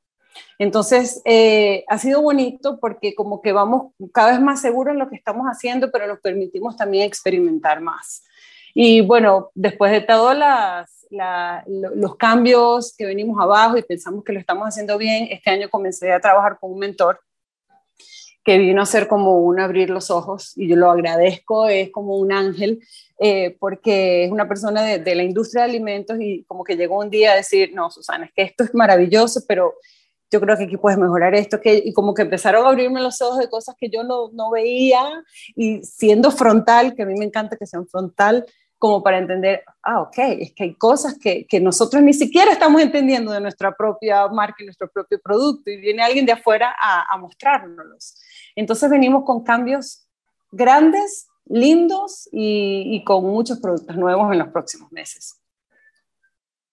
Entonces, 0.58 1.22
eh, 1.24 1.84
ha 1.88 1.98
sido 1.98 2.22
bonito 2.22 2.78
porque 2.78 3.16
como 3.16 3.42
que 3.42 3.50
vamos 3.50 3.92
cada 4.12 4.30
vez 4.30 4.40
más 4.40 4.60
seguros 4.60 4.92
en 4.92 5.00
lo 5.00 5.08
que 5.08 5.16
estamos 5.16 5.46
haciendo, 5.46 5.90
pero 5.90 6.06
nos 6.06 6.20
permitimos 6.20 6.76
también 6.76 7.04
experimentar 7.04 7.80
más. 7.80 8.22
Y 8.78 9.00
bueno, 9.00 9.52
después 9.54 9.90
de 9.90 10.02
todos 10.02 10.36
los 11.94 12.16
cambios 12.16 12.94
que 12.94 13.06
venimos 13.06 13.40
abajo 13.40 13.78
y 13.78 13.82
pensamos 13.82 14.22
que 14.22 14.34
lo 14.34 14.38
estamos 14.38 14.68
haciendo 14.68 14.98
bien, 14.98 15.28
este 15.30 15.48
año 15.48 15.70
comencé 15.70 16.12
a 16.12 16.20
trabajar 16.20 16.58
con 16.60 16.72
un 16.72 16.80
mentor 16.80 17.18
que 18.44 18.58
vino 18.58 18.82
a 18.82 18.86
ser 18.86 19.08
como 19.08 19.40
un 19.40 19.60
abrir 19.60 19.88
los 19.88 20.10
ojos 20.10 20.52
y 20.56 20.68
yo 20.68 20.76
lo 20.76 20.90
agradezco, 20.90 21.68
es 21.68 21.90
como 21.90 22.18
un 22.18 22.32
ángel, 22.32 22.82
eh, 23.18 23.56
porque 23.58 24.26
es 24.26 24.30
una 24.30 24.46
persona 24.46 24.82
de, 24.82 24.98
de, 24.98 25.14
la 25.14 25.22
industria 25.22 25.64
de 25.64 25.70
alimentos 25.70 26.18
y 26.20 26.44
como 26.44 26.62
que 26.62 26.76
llegó 26.76 26.98
un 26.98 27.08
día 27.08 27.32
a 27.32 27.36
decir, 27.36 27.70
no, 27.72 27.90
Susana, 27.90 28.26
es 28.26 28.32
que 28.34 28.42
esto 28.42 28.62
es 28.62 28.74
maravilloso, 28.74 29.40
pero 29.48 29.76
yo 30.30 30.38
creo 30.38 30.54
que 30.58 30.64
aquí 30.64 30.76
puedes 30.76 30.98
mejorar 30.98 31.34
esto, 31.34 31.62
que, 31.62 31.80
y 31.82 31.94
como 31.94 32.12
que 32.12 32.22
empezaron 32.22 32.66
a 32.66 32.68
abrirme 32.68 33.00
los 33.00 33.22
ojos 33.22 33.38
de 33.38 33.48
cosas 33.48 33.74
que 33.78 33.88
yo 33.88 34.04
no, 34.04 34.30
no 34.34 34.50
veía, 34.50 35.02
y 35.54 35.82
siendo 35.82 36.30
frontal, 36.30 36.94
que 36.94 37.04
a 37.04 37.06
mí 37.06 37.14
me 37.14 37.24
encanta 37.24 37.56
que 37.56 37.66
sean 37.66 37.86
frontal, 37.86 38.44
como 38.78 39.02
para 39.02 39.18
entender, 39.18 39.62
ah, 39.82 40.02
ok, 40.02 40.18
es 40.18 40.52
que 40.52 40.64
hay 40.64 40.74
cosas 40.74 41.18
que, 41.18 41.46
que, 41.46 41.60
nosotros 41.60 42.02
ni 42.02 42.12
siquiera 42.12 42.52
estamos 42.52 42.80
entendiendo 42.82 43.32
de 43.32 43.40
nuestra 43.40 43.74
propia 43.74 44.28
marca 44.28 44.62
y 44.62 44.66
nuestro 44.66 44.88
propio 44.88 45.20
producto, 45.20 45.70
y 45.70 45.78
viene 45.78 46.02
alguien 46.02 46.26
de 46.26 46.32
afuera 46.32 46.74
a, 46.78 47.12
a 47.12 47.16
mostrárnoslos. 47.16 48.20
Entonces 48.54 48.90
venimos 48.90 49.24
con 49.24 49.42
cambios 49.42 50.06
grandes, 50.50 51.28
lindos 51.46 52.28
y, 52.32 52.96
y 52.96 53.04
con 53.04 53.24
muchos 53.24 53.60
productos 53.60 53.96
nuevos 53.96 54.32
en 54.32 54.38
los 54.38 54.48
próximos 54.48 54.92
meses. 54.92 55.40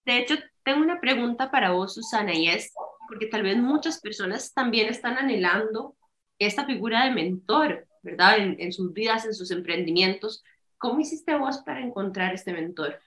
De 0.04 0.18
hecho, 0.18 0.34
tengo 0.64 0.80
una 0.80 1.00
pregunta 1.00 1.50
para 1.50 1.70
vos, 1.70 1.94
Susana, 1.94 2.34
y 2.34 2.48
es, 2.48 2.72
porque 3.08 3.26
tal 3.26 3.42
vez 3.42 3.56
muchas 3.56 4.00
personas 4.00 4.52
también 4.52 4.88
están 4.88 5.16
anhelando 5.16 5.96
esta 6.38 6.66
figura 6.66 7.04
de 7.04 7.12
mentor, 7.12 7.86
¿verdad? 8.02 8.36
En, 8.38 8.72
sus 8.72 8.92
vidas, 8.92 9.24
en 9.24 9.34
sus 9.34 9.50
emprendimientos. 9.50 10.42
¿Cómo 10.84 11.00
hiciste 11.00 11.34
vos 11.38 11.62
para 11.64 11.80
encontrar 11.80 12.34
este 12.34 12.52
mentor? 12.52 13.00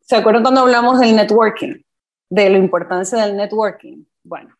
¿Se 0.00 0.16
acuerdan 0.16 0.42
cuando 0.42 0.62
hablamos 0.62 0.98
del 0.98 1.14
networking? 1.14 1.80
De 2.28 2.50
la 2.50 2.58
importancia 2.58 3.24
del 3.24 3.36
networking. 3.36 4.02
Bueno, 4.24 4.52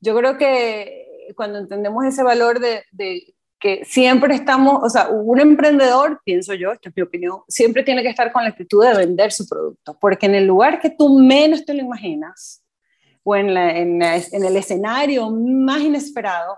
yo 0.00 0.16
creo 0.16 0.38
que 0.38 1.32
cuando 1.34 1.58
entendemos 1.58 2.04
ese 2.04 2.22
valor 2.22 2.60
de, 2.60 2.84
de 2.92 3.34
que 3.58 3.84
siempre 3.84 4.36
estamos, 4.36 4.78
o 4.80 4.88
sea, 4.88 5.08
un 5.08 5.40
emprendedor, 5.40 6.22
pienso 6.24 6.54
yo, 6.54 6.70
esta 6.70 6.90
es 6.90 6.96
mi 6.96 7.02
opinión, 7.02 7.40
siempre 7.48 7.82
tiene 7.82 8.04
que 8.04 8.10
estar 8.10 8.30
con 8.30 8.44
la 8.44 8.50
actitud 8.50 8.84
de 8.84 8.94
vender 8.94 9.32
su 9.32 9.48
producto, 9.48 9.98
porque 10.00 10.26
en 10.26 10.36
el 10.36 10.46
lugar 10.46 10.78
que 10.80 10.90
tú 10.90 11.18
menos 11.18 11.64
te 11.64 11.74
lo 11.74 11.82
imaginas, 11.82 12.62
o 13.24 13.34
en, 13.34 13.56
en, 13.56 14.02
el 14.02 14.56
escenario 14.56 15.28
más 15.30 15.80
inesperado, 15.80 16.56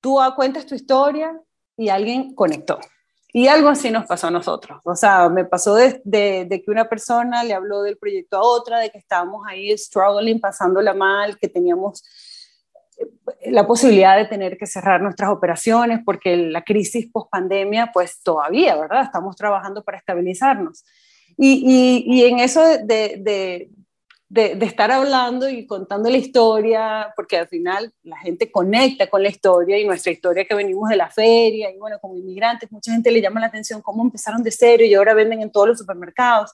tú 0.00 0.18
cuentas 0.34 0.66
tu 0.66 0.74
historia 0.74 1.40
y 1.76 1.90
alguien 1.90 2.34
conectó. 2.34 2.80
Y 3.34 3.48
algo 3.48 3.70
así 3.70 3.90
nos 3.90 4.06
pasó 4.06 4.26
a 4.26 4.30
nosotros. 4.30 4.80
O 4.84 4.94
sea, 4.94 5.30
me 5.30 5.46
pasó 5.46 5.74
de, 5.74 6.02
de, 6.04 6.62
que 6.62 6.70
una 6.70 6.88
persona 6.88 7.42
le 7.42 7.54
habló 7.54 7.82
del 7.82 7.96
proyecto 7.96 8.36
a 8.36 8.42
otra, 8.42 8.78
de 8.78 8.90
que 8.90 8.98
estábamos 8.98 9.46
ahí 9.48 9.76
struggling, 9.76 10.38
pasándola 10.38 10.92
mal, 10.92 11.38
que 11.38 11.48
teníamos 11.48 12.04
eh, 12.98 13.50
la 13.50 13.66
posibilidad 13.66 14.18
de 14.18 14.26
tener 14.26 14.58
que 14.58 14.66
cerrar 14.66 15.00
nuestras 15.00 15.30
operaciones 15.30 16.00
porque 16.04 16.36
la 16.36 16.62
crisis 16.62 17.08
post 17.10 17.30
pandemia, 17.30 17.90
pues 17.90 18.22
todavía, 18.22 18.76
¿verdad? 18.76 19.04
Estamos 19.04 19.34
trabajando 19.34 19.82
para 19.82 19.96
estabilizarnos. 19.96 20.84
Y, 21.38 22.04
y, 22.06 22.14
y 22.14 22.24
en 22.26 22.38
eso 22.38 22.62
de, 22.62 23.70
de, 24.32 24.56
estar 24.64 24.90
hablando 24.90 25.46
y 25.46 25.66
contando 25.66 26.08
la 26.08 26.16
historia, 26.16 27.12
porque 27.14 27.36
al 27.36 27.48
final 27.48 27.92
la 28.02 28.16
gente 28.16 28.50
conecta 28.50 29.06
con 29.10 29.22
la 29.22 29.28
historia 29.28 29.78
y 29.78 29.84
nuestra 29.84 30.10
historia 30.10 30.46
que 30.46 30.54
venimos 30.54 30.88
de 30.88 30.96
la 30.96 31.10
feria 31.10 31.70
y 31.70 31.76
bueno, 31.76 31.98
como 32.00 32.16
inmigrantes, 32.16 32.72
mucha 32.72 32.92
gente 32.92 33.10
le 33.10 33.20
llama 33.20 33.40
la 33.40 33.48
atención 33.48 33.82
cómo 33.82 34.02
empezaron 34.02 34.42
de 34.42 34.50
cero 34.50 34.84
y 34.84 34.94
ahora 34.94 35.12
venden 35.12 35.42
en 35.42 35.52
todos 35.52 35.68
los 35.68 35.78
supermercados. 35.78 36.50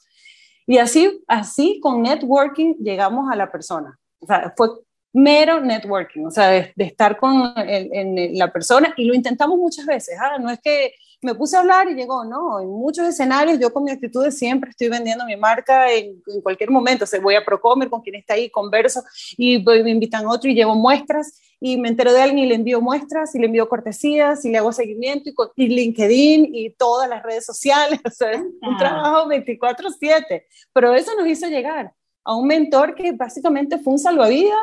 Y 0.66 0.79
así, 0.79 1.22
así 1.29 1.79
con 1.81 2.03
networking 2.03 2.74
llegamos 2.81 3.31
a 3.31 3.37
la 3.37 3.49
persona. 3.49 3.97
O 4.18 4.26
sea, 4.26 4.53
fue 4.57 4.70
mero 5.12 5.61
networking, 5.61 6.26
o 6.26 6.30
sea, 6.30 6.48
de, 6.48 6.72
estar 6.76 7.18
con 7.18 7.52
en, 7.56 8.38
la 8.38 8.52
persona 8.52 8.92
y 8.96 9.04
lo 9.04 9.14
intentamos 9.14 9.59
muchas 9.59 9.86
veces. 9.86 10.16
¿ah? 10.20 10.38
No 10.38 10.50
es 10.50 10.61
que 10.61 10.92
me 11.20 11.34
puse 11.34 11.56
a 11.56 11.61
hablar 11.61 11.90
y 11.90 11.94
llegó, 11.94 12.24
no, 12.24 12.61
en 12.61 12.68
muchos 12.68 13.06
escenarios 13.09 13.59
yo 13.59 13.72
con 13.72 13.82
mi 13.82 13.90
actitud 13.90 14.24
de 14.24 14.30
siempre 14.30 14.70
estoy 14.70 14.88
vendiendo 14.88 15.24
mi 15.24 15.36
marca 15.36 15.90
en, 15.92 16.22
cualquier 16.42 16.70
momento, 16.70 17.04
o 17.04 17.06
sea, 17.06 17.20
voy 17.20 17.34
a 17.34 17.44
Procomer 17.44 17.90
con 17.90 18.02
quien 18.02 18.16
está 18.16 18.34
ahí, 18.34 18.50
converso 18.50 19.02
y 19.36 19.59
me 19.59 19.90
invitan 19.90 20.24
a 20.26 20.30
otro 20.30 20.48
y 20.48 20.54
llevo 20.54 20.76
muestras 20.76 21.40
y 21.61 21.76
me 21.76 21.88
entero 21.88 22.12
de 22.12 22.22
alguien 22.22 22.44
y 22.44 22.48
le 22.48 22.54
envío 22.54 22.80
muestras 22.80 23.34
y 23.34 23.40
le 23.40 23.46
envío 23.46 23.68
cortesías 23.68 24.44
y 24.44 24.50
le 24.50 24.59
hago 24.59 24.72
seguimiento 24.72 25.28
y, 25.28 25.64
y 25.64 25.68
LinkedIn 25.68 26.54
y 26.54 26.70
todas 26.70 27.09
las 27.09 27.22
redes 27.24 27.44
sociales, 27.44 27.98
o 28.04 28.11
sea, 28.11 28.30
es 28.30 28.40
un 28.40 28.76
trabajo 28.76 29.28
24/7, 29.28 30.44
pero 30.72 30.94
eso 30.94 31.16
nos 31.16 31.26
hizo 31.26 31.48
llegar 31.48 31.92
a 32.24 32.36
un 32.36 32.46
mentor 32.46 32.94
que 32.94 33.11
básicamente 33.12 33.78
fue 33.78 33.94
un 33.94 33.98
salvavidas 33.98 34.59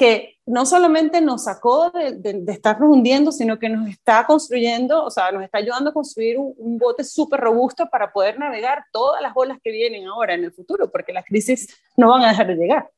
que 0.00 0.38
no 0.46 0.64
solamente 0.64 1.20
nos 1.20 1.44
sacó 1.44 1.90
de, 1.90 2.12
de, 2.14 2.52
estarnos 2.52 2.88
hundiendo, 2.88 3.30
sino 3.30 3.58
que 3.58 3.68
nos 3.68 3.86
está 3.86 4.24
construyendo, 4.24 5.04
o 5.04 5.10
sea, 5.10 5.30
nos 5.30 5.42
está 5.42 5.58
ayudando 5.58 5.90
a 5.90 5.92
construir 5.92 6.38
un, 6.38 6.78
bote 6.78 7.04
súper 7.04 7.38
robusto 7.38 7.86
para 7.90 8.10
poder 8.10 8.38
navegar 8.38 8.82
todas 8.92 9.20
las 9.20 9.32
olas 9.34 9.58
que 9.62 9.70
vienen 9.70 10.06
ahora 10.06 10.32
en 10.32 10.44
el 10.44 10.52
futuro, 10.52 10.90
porque 10.90 11.12
las 11.12 11.26
crisis 11.26 11.68
no 11.98 12.08
van 12.08 12.22
a 12.22 12.28
dejar 12.28 12.46
de 12.46 12.54
llegar. 12.54 12.90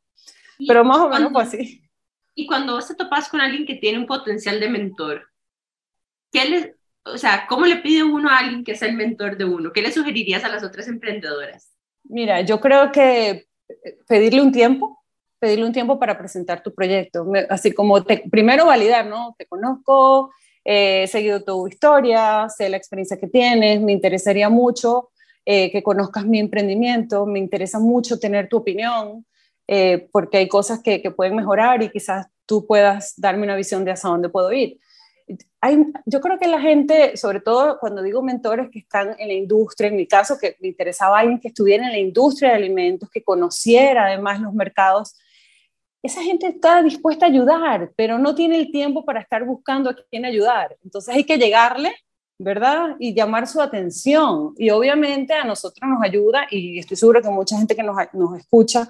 Pero 0.64 0.84
más 0.84 0.98
o 0.98 1.09
menos 1.09 1.32
fue 1.32 1.42
así. 1.42 1.82
Y 2.36 2.46
cuando 2.46 2.74
vos 2.74 2.86
te 2.86 2.94
topas 2.94 3.28
con 3.28 3.40
alguien 3.40 3.66
que 3.66 3.74
tiene 3.74 3.98
un 3.98 4.07
potencial 4.07 4.61
de 4.61 4.68
mentor, 4.68 5.28
¿qué 6.30 6.44
le, 6.44 6.76
o 7.05 7.18
sea, 7.18 7.48
¿cómo 7.48 7.66
le 7.66 7.78
pide 7.78 8.05
uno 8.05 8.30
a 8.30 8.38
alguien 8.38 8.62
que 8.62 8.76
sea 8.76 8.86
el 8.86 8.94
mentor 8.94 9.36
de 9.36 9.44
uno? 9.44 9.72
¿Qué 9.72 9.82
le 9.82 9.90
sugerirías 9.90 10.44
a 10.44 10.48
las 10.50 10.62
otras 10.62 10.86
emprendedoras? 10.86 11.76
Mira, 12.05 12.42
yo 12.42 12.61
creo 12.61 12.92
que 12.92 13.48
pedirle 14.07 14.40
un 14.40 14.53
tiempo, 14.53 15.01
pedirle 15.43 15.66
un 15.66 15.72
tiempo 15.72 15.99
para 15.99 16.16
presentar 16.16 16.62
tu 16.62 16.72
proyecto, 16.72 17.26
así 17.51 17.72
como 17.72 17.97
primero 18.30 18.64
validar, 18.64 19.07
¿no? 19.07 19.34
Te 19.36 19.45
conozco, 19.45 20.30
he 20.64 21.09
seguido 21.09 21.43
tu 21.43 21.66
historia, 21.66 22.47
sé 22.49 22.68
la 22.68 22.76
experiencia 22.76 23.18
que 23.18 23.26
tienes, 23.26 23.80
me 23.80 23.90
interesaría 23.90 24.49
mucho 24.49 25.11
eh, 25.45 25.72
que 25.72 25.82
conozcas 25.82 26.24
mi 26.26 26.38
emprendimiento, 26.38 27.26
me 27.26 27.40
interesa 27.40 27.80
mucho 27.80 28.20
tener 28.20 28.49
tu 28.49 28.59
opinión, 28.59 29.26
eh, 29.66 30.07
porque 30.12 30.38
hay 30.38 30.47
cosas 30.47 30.80
que, 30.80 31.03
que, 31.03 31.11
pueden 31.11 31.34
mejorar 31.34 31.82
y 31.82 31.90
quizás 31.90 32.28
tú 32.47 32.64
puedas 32.64 33.14
darme 33.16 33.43
una 33.43 33.57
visión 33.57 33.84
de 33.84 33.90
hacia 33.90 34.11
dónde 34.11 34.28
puedo 34.28 34.53
ir. 34.53 34.78
Hay, 35.61 35.76
yo 36.07 36.20
creo 36.20 36.38
que 36.38 36.47
la 36.47 36.61
gente, 36.61 37.16
sobre 37.16 37.40
todo 37.40 37.80
cuando 37.80 38.01
digo 38.01 38.22
mentores 38.22 38.70
que 38.70 38.78
están 38.78 39.16
en 39.18 39.26
la 39.26 39.34
industria, 39.34 39.88
en 39.88 39.97
mi 39.97 40.07
caso, 40.07 40.38
que 40.38 40.57
me 40.61 40.68
interesaba 40.68 41.18
alguien 41.18 41.40
que 41.40 41.49
estuviera 41.49 41.84
en 41.84 41.90
la 41.90 41.99
industria 41.99 42.51
de 42.51 42.59
alimentos, 42.59 43.11
que 43.11 43.24
conociera 43.24 44.07
además 44.07 44.38
los 44.38 44.55
mercados, 44.55 45.16
esa 46.03 46.22
gente 46.22 46.48
está 46.48 46.82
dispuesta 46.82 47.26
a 47.26 47.28
ayudar, 47.28 47.92
pero 47.96 48.18
no 48.18 48.34
tiene 48.34 48.59
el 48.59 48.72
tiempo 48.72 49.05
para 49.05 49.20
estar 49.20 49.44
buscando 49.44 49.90
a 49.90 49.96
quién 50.11 50.24
ayudar. 50.24 50.76
Entonces 50.82 51.14
hay 51.14 51.24
que 51.24 51.38
llegarle, 51.38 51.94
¿verdad? 52.38 52.96
Y 52.98 53.14
llamar 53.14 53.46
su 53.46 53.61
atención. 53.61 54.53
Y 54.59 54.70
obviamente 54.70 55.32
a 55.32 55.44
nosotros 55.44 55.88
nos 55.88 56.03
ayuda, 56.03 56.46
y 56.50 56.78
estoy 56.78 56.96
segura 56.96 57.22
que 57.22 57.28
mucha 57.28 57.57
gente 57.57 57.76
que 57.76 57.84
nos, 57.84 57.96
nos 58.14 58.38
escucha 58.38 58.88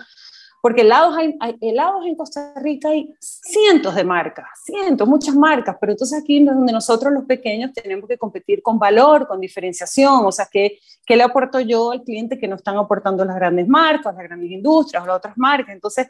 porque 0.62 0.82
helados, 0.82 1.16
hay, 1.18 1.36
helados 1.60 2.06
en 2.06 2.14
Costa 2.14 2.54
Rica 2.56 2.90
hay 2.90 3.12
cientos 3.18 3.96
de 3.96 4.04
marcas, 4.04 4.46
cientos, 4.64 5.08
muchas 5.08 5.34
marcas, 5.34 5.76
pero 5.80 5.90
entonces 5.90 6.22
aquí 6.22 6.38
es 6.38 6.46
donde 6.46 6.72
nosotros 6.72 7.12
los 7.12 7.24
pequeños 7.24 7.72
tenemos 7.72 8.08
que 8.08 8.16
competir 8.16 8.62
con 8.62 8.78
valor, 8.78 9.26
con 9.26 9.40
diferenciación, 9.40 10.24
o 10.24 10.30
sea, 10.30 10.48
¿qué, 10.50 10.78
qué 11.04 11.16
le 11.16 11.24
aporto 11.24 11.58
yo 11.58 11.90
al 11.90 12.04
cliente 12.04 12.38
que 12.38 12.46
no 12.46 12.54
están 12.54 12.76
aportando 12.76 13.24
las 13.24 13.34
grandes 13.34 13.66
marcas, 13.66 14.14
las 14.14 14.22
grandes 14.22 14.52
industrias 14.52 15.02
o 15.02 15.06
las 15.06 15.16
otras 15.16 15.36
marcas? 15.36 15.74
Entonces, 15.74 16.06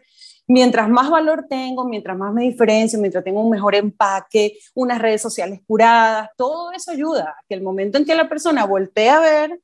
mientras 0.46 0.86
más 0.86 1.08
valor 1.08 1.46
tengo, 1.48 1.86
mientras 1.86 2.18
más 2.18 2.34
me 2.34 2.42
diferencio, 2.42 2.98
mientras 2.98 3.24
tengo 3.24 3.40
un 3.40 3.50
mejor 3.50 3.74
empaque, 3.74 4.58
unas 4.74 5.00
redes 5.00 5.22
sociales 5.22 5.60
curadas, 5.66 6.28
todo 6.36 6.72
eso 6.72 6.90
ayuda 6.90 7.36
a 7.38 7.44
que 7.48 7.54
el 7.54 7.62
momento 7.62 7.96
en 7.96 8.04
que 8.04 8.14
la 8.14 8.28
persona 8.28 8.66
voltee 8.66 9.08
a 9.08 9.18
ver 9.18 9.60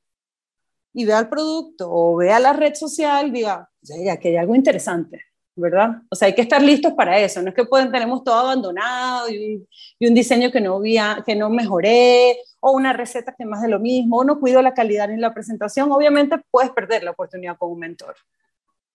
y 0.99 1.05
vea 1.05 1.19
el 1.19 1.29
producto 1.29 1.89
o 1.89 2.17
vea 2.17 2.41
la 2.41 2.51
red 2.51 2.75
social, 2.75 3.31
diga, 3.31 3.69
ya 3.81 4.17
que 4.17 4.27
hay 4.27 4.35
algo 4.35 4.53
interesante, 4.53 5.23
¿verdad? 5.55 6.01
O 6.09 6.15
sea, 6.15 6.25
hay 6.25 6.35
que 6.35 6.41
estar 6.41 6.61
listos 6.61 6.91
para 6.91 7.17
eso, 7.17 7.41
no 7.41 7.47
es 7.47 7.55
que 7.55 7.63
pueden, 7.63 7.89
tenemos 7.89 8.21
todo 8.21 8.35
abandonado 8.35 9.29
y, 9.29 9.65
un 10.01 10.13
diseño 10.13 10.51
que 10.51 10.59
no, 10.59 10.77
vía, 10.81 11.23
que 11.25 11.37
no 11.37 11.49
mejoré, 11.49 12.37
o 12.59 12.73
una 12.73 12.91
receta 12.91 13.33
que 13.37 13.45
más 13.45 13.61
de 13.61 13.69
lo 13.69 13.79
mismo, 13.79 14.17
o 14.17 14.23
no 14.25 14.41
cuido 14.41 14.61
la 14.61 14.73
calidad 14.73 15.09
en 15.09 15.21
la 15.21 15.33
presentación, 15.33 15.89
obviamente 15.89 16.35
puedes 16.51 16.71
perder 16.71 17.03
la 17.03 17.11
oportunidad 17.11 17.57
con 17.57 17.71
un 17.71 17.79
mentor. 17.79 18.17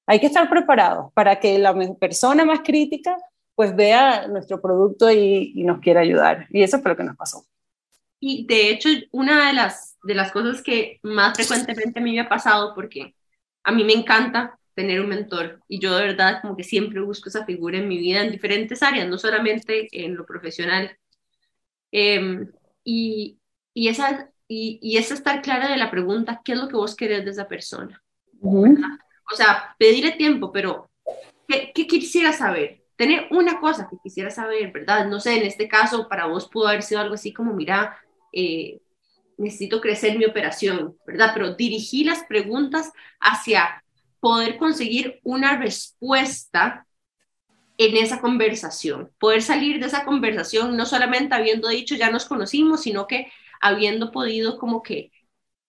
Hay 0.07 0.21
que 0.21 0.27
estar 0.27 0.51
preparados 0.51 1.11
para 1.15 1.41
que 1.41 1.59
la 1.59 1.75
persona 1.99 2.45
más 2.45 2.61
crítica 2.61 3.17
pues 3.55 3.75
vea 3.75 4.29
nuestro 4.29 4.61
producto 4.61 5.11
y, 5.11 5.55
y 5.55 5.65
nos 5.65 5.81
quiera 5.81 6.03
ayudar. 6.03 6.49
Y 6.51 6.63
eso 6.63 6.81
fue 6.81 6.91
lo 6.91 6.99
que 6.99 7.05
nos 7.05 7.17
pasó. 7.17 7.47
Y 8.21 8.47
de 8.47 8.69
hecho, 8.69 8.91
una 9.13 9.47
de 9.47 9.55
las, 9.55 9.94
de 10.05 10.15
las 10.15 10.31
cosas 10.33 10.63
que 10.63 11.01
más 11.03 11.37
frecuentemente 11.37 11.99
a 11.99 12.03
mí 12.03 12.13
me 12.13 12.21
ha 12.21 12.29
pasado, 12.29 12.75
porque 12.75 13.15
a 13.63 13.73
mí 13.73 13.85
me 13.85 13.95
encanta 13.95 14.59
tener 14.75 15.01
un 15.01 15.09
mentor 15.09 15.61
y 15.69 15.79
yo 15.79 15.97
de 15.97 16.07
verdad 16.07 16.41
como 16.43 16.57
que 16.57 16.65
siempre 16.65 17.01
busco 17.01 17.29
esa 17.29 17.45
figura 17.45 17.79
en 17.79 17.89
mi 17.89 17.99
vida 17.99 18.23
en 18.23 18.33
diferentes 18.33 18.83
áreas, 18.83 19.09
no 19.09 19.19
solamente 19.19 19.89
en 19.93 20.17
lo 20.17 20.27
profesional. 20.27 20.97
Em, 21.91 22.51
y, 22.83 23.39
y, 23.73 23.89
esa, 23.89 24.31
y, 24.49 24.79
y 24.83 24.97
es 24.99 25.11
estar 25.11 25.43
clara 25.43 25.69
de 25.69 25.77
la 25.77 25.91
pregunta, 25.91 26.43
¿qué 26.45 26.53
es 26.53 26.59
lo 26.59 26.69
que 26.69 26.77
vos 26.77 26.97
querés 26.97 27.25
de 27.25 27.31
esa 27.31 27.49
persona? 27.49 28.03
O 29.33 29.37
sea, 29.37 29.75
pedirle 29.79 30.13
tiempo, 30.13 30.53
pero 30.53 30.91
¿qué, 31.49 31.73
¿qué 31.75 31.87
quisiera 31.87 32.33
saber? 32.33 32.83
Tener 32.97 33.27
una 33.31 33.61
cosa 33.61 33.89
que 33.89 33.97
quisiera 34.03 34.31
saber, 34.31 34.71
¿verdad? 34.71 35.07
No 35.07 35.19
sé, 35.19 35.37
en 35.37 35.45
este 35.45 35.67
caso 35.67 36.09
para 36.09 36.27
vos 36.27 36.49
pudo 36.49 36.69
haber 36.69 36.83
sido 36.83 37.01
algo 37.01 37.15
así 37.15 37.33
como, 37.33 37.55
mira, 37.55 37.97
eh, 38.33 38.81
necesito 39.39 39.81
crecer 39.81 40.19
mi 40.19 40.25
operación, 40.25 40.97
¿verdad? 41.07 41.31
Pero 41.35 41.55
dirigí 41.55 42.05
las 42.05 42.25
preguntas 42.25 42.93
hacia 43.21 43.85
poder 44.21 44.57
conseguir 44.57 45.21
una 45.23 45.57
respuesta 45.57 46.87
en 47.77 47.97
esa 47.97 48.21
conversación, 48.21 49.11
poder 49.19 49.43
salir 49.43 49.81
de 49.81 49.87
esa 49.87 50.05
conversación 50.05 50.77
no 50.77 50.87
solamente 50.87 51.35
habiendo 51.35 51.69
dicho 51.69 51.97
ya 51.97 52.11
nos 52.11 52.25
conocimos, 52.25 52.83
sino 52.83 53.07
que 53.07 53.33
habiendo 53.61 54.13
podido 54.13 54.59
como 54.59 54.83
que 54.83 55.11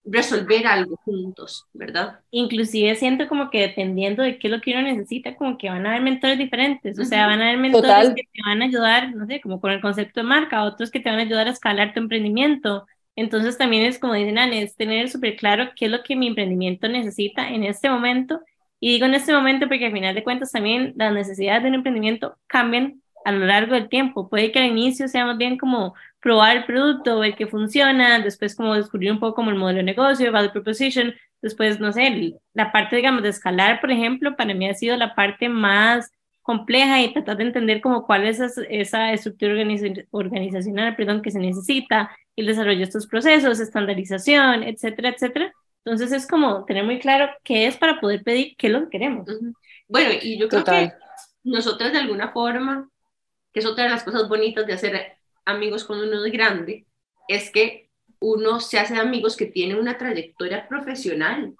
resolver 0.06 0.68
algo 0.68 0.98
juntos, 0.98 1.66
¿verdad? 1.74 2.20
Inclusive 2.30 2.96
siento 2.96 3.28
como 3.28 3.50
que 3.50 3.62
dependiendo 3.62 4.22
de 4.22 4.38
qué 4.38 4.48
es 4.48 4.52
lo 4.52 4.62
que 4.62 4.72
uno 4.72 4.84
necesita, 4.84 5.36
como 5.36 5.58
que 5.58 5.70
van 5.70 5.86
a 5.86 5.90
haber 5.90 6.04
mentores 6.04 6.38
diferentes, 6.38 7.00
o 7.00 7.06
sea, 7.06 7.26
van 7.26 7.42
a 7.42 7.46
haber 7.48 7.58
mentores 7.58 8.10
que 8.10 8.22
te 8.32 8.42
van 8.46 8.62
a 8.62 8.66
ayudar, 8.66 9.16
no 9.16 9.26
sé, 9.26 9.42
como 9.42 9.60
con 9.60 9.72
el 9.72 9.82
concepto 9.82 10.20
de 10.20 10.28
marca, 10.28 10.64
otros 10.64 10.92
que 10.92 11.00
te 11.00 11.10
van 11.10 11.20
a 11.20 11.24
ayudar 11.24 11.48
a 11.48 11.52
escalar 11.52 11.94
tu 11.94 12.00
emprendimiento. 12.00 12.86
Entonces 13.16 13.58
también 13.58 13.84
es 13.84 14.00
como 14.00 14.14
dicen, 14.14 14.38
Anne, 14.38 14.62
es 14.64 14.76
tener 14.76 15.10
súper 15.10 15.36
claro 15.38 15.72
qué 15.76 15.86
es 15.86 15.92
lo 15.92 16.04
que 16.04 16.16
mi 16.16 16.28
emprendimiento 16.28 16.88
necesita 16.88 17.50
en 17.50 17.64
este 17.64 17.90
momento. 17.90 18.42
Y 18.80 18.90
digo 18.90 19.06
en 19.06 19.14
este 19.14 19.34
momento 19.34 19.68
porque 19.68 19.86
al 19.86 19.94
final 19.94 20.16
de 20.16 20.24
cuentas 20.24 20.52
también 20.52 20.94
las 20.98 21.14
necesidades 21.14 21.64
de 21.64 21.70
un 21.70 21.76
emprendimiento 21.76 22.38
cambian 22.48 23.02
a 23.26 23.32
lo 23.32 23.46
largo 23.46 23.74
del 23.74 23.90
tiempo. 23.90 24.30
Puede 24.30 24.52
que 24.52 24.60
al 24.60 24.68
inicio 24.68 25.08
sea 25.08 25.26
más 25.26 25.38
bien 25.38 25.58
como 25.58 25.96
probar 26.20 26.58
el 26.58 26.66
producto, 26.66 27.20
ver 27.20 27.36
que 27.36 27.48
funciona, 27.48 28.20
después 28.20 28.56
como 28.56 28.76
descubrir 28.76 29.12
un 29.12 29.20
poco 29.20 29.36
como 29.36 29.50
el 29.50 29.58
modelo 29.58 29.78
de 29.78 29.84
negocio, 29.84 30.32
value 30.32 30.52
proposition, 30.52 31.14
después, 31.42 31.80
no 31.80 31.92
sé, 31.92 32.34
la 32.54 32.72
parte, 32.72 32.96
digamos, 32.96 33.24
de 33.24 33.30
escalar, 33.30 33.82
por 33.82 33.92
ejemplo, 33.92 34.36
para 34.36 34.54
mí 34.54 34.68
ha 34.68 34.74
sido 34.74 34.98
la 34.98 35.16
parte 35.16 35.50
más 35.50 36.12
compleja 36.46 37.02
y 37.02 37.12
tratar 37.12 37.38
de 37.38 37.46
entender 37.46 37.82
como 37.82 38.06
cuál 38.06 38.28
es 38.28 38.40
esa, 38.40 39.12
estructura 39.12 39.56
organizacional, 40.12 40.96
perdón, 40.96 41.24
que 41.24 41.32
se 41.32 41.40
necesita, 41.40 42.16
el 42.36 42.46
desarrollo 42.46 42.78
de 42.78 42.84
estos 42.84 43.08
procesos, 43.08 43.60
estandarización, 43.60 44.62
etcétera, 44.62 45.10
etcétera. 45.10 45.52
Entonces 45.84 46.12
es 46.12 46.28
como 46.28 46.64
tener 46.66 46.84
muy 46.84 47.00
claro 47.00 47.30
qué 47.44 47.66
es 47.66 47.78
para 47.78 48.00
poder 48.00 48.24
pedir 48.24 48.56
qué 48.58 48.68
es 48.68 48.74
lo 48.74 48.84
que 48.84 48.90
queremos. 48.92 49.28
Bueno, 49.88 50.12
y 50.22 50.38
yo 50.38 50.48
creo 50.48 50.64
que 50.64 50.92
nosotros 51.44 51.92
de 51.92 51.98
alguna 51.98 52.32
forma, 52.32 52.92
que 53.52 53.62
es 53.62 53.66
otra 53.66 53.86
de 53.86 53.90
las 53.90 54.04
cosas 54.04 54.30
bonitas 54.30 54.68
de 54.68 54.74
hacer 54.74 55.18
amigos 55.46 55.84
con 55.84 56.00
uno 56.00 56.24
es 56.24 56.32
grande, 56.32 56.86
es 57.28 57.50
que 57.50 57.90
uno 58.20 58.60
se 58.60 58.78
hace 58.78 58.98
amigos 58.98 59.36
que 59.36 59.48
tienen 59.48 59.80
una 59.80 59.98
trayectoria 59.98 60.68
profesional. 60.68 61.56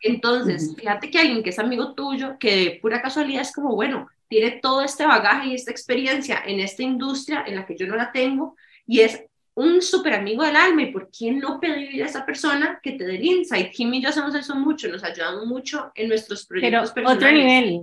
Entonces, 0.00 0.74
fíjate 0.76 1.10
que 1.10 1.18
alguien 1.18 1.42
que 1.42 1.50
es 1.50 1.58
amigo 1.58 1.94
tuyo, 1.94 2.38
que 2.38 2.56
de 2.56 2.78
pura 2.80 3.02
casualidad 3.02 3.42
es 3.42 3.52
como, 3.52 3.74
bueno, 3.74 4.08
tiene 4.28 4.52
todo 4.52 4.80
este 4.80 5.04
bagaje 5.04 5.48
y 5.48 5.54
esta 5.54 5.70
experiencia 5.70 6.42
en 6.46 6.60
esta 6.60 6.82
industria 6.82 7.44
en 7.46 7.56
la 7.56 7.66
que 7.66 7.76
yo 7.76 7.86
no 7.86 7.96
la 7.96 8.10
tengo 8.12 8.56
y 8.86 9.00
es 9.00 9.22
un 9.54 9.82
súper 9.82 10.14
amigo 10.14 10.42
del 10.42 10.56
alma. 10.56 10.82
¿Y 10.82 10.92
por 10.92 11.10
qué 11.10 11.32
no 11.32 11.60
pedirle 11.60 12.02
a 12.02 12.06
esa 12.06 12.24
persona 12.24 12.80
que 12.82 12.92
te 12.92 13.04
dé 13.04 13.16
el 13.16 13.24
insight? 13.24 13.72
Jimmy 13.72 13.98
y 13.98 14.02
yo 14.02 14.08
hacemos 14.08 14.34
eso 14.34 14.54
mucho, 14.54 14.88
nos 14.88 15.04
ayudamos 15.04 15.46
mucho 15.46 15.92
en 15.94 16.08
nuestros 16.08 16.46
proyectos 16.46 16.92
Pero 16.94 17.10
Otro 17.10 17.30
nivel. 17.30 17.82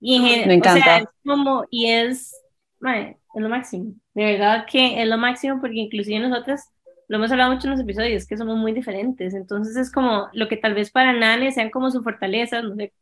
Y 0.00 0.20
Me 0.20 0.54
encanta. 0.54 1.10
como, 1.24 1.64
y 1.70 1.86
es, 1.86 2.34
es 2.82 3.16
lo 3.34 3.48
máximo. 3.48 3.94
De 4.14 4.24
verdad 4.24 4.66
que 4.70 5.00
es 5.00 5.08
lo 5.08 5.16
máximo 5.16 5.60
porque 5.60 5.76
inclusive 5.76 6.18
nosotros 6.18 6.60
lo 7.12 7.18
hemos 7.18 7.30
hablado 7.30 7.52
mucho 7.52 7.66
en 7.66 7.72
los 7.72 7.80
episodios, 7.80 8.26
que 8.26 8.38
somos 8.38 8.56
muy 8.56 8.72
diferentes. 8.72 9.34
Entonces 9.34 9.76
es 9.76 9.92
como 9.92 10.30
lo 10.32 10.48
que 10.48 10.56
tal 10.56 10.72
vez 10.72 10.90
para 10.90 11.12
Nale 11.12 11.52
sean 11.52 11.68
como 11.68 11.90
su 11.90 12.02
fortaleza, 12.02 12.62
no 12.62 12.74
sé, 12.74 12.94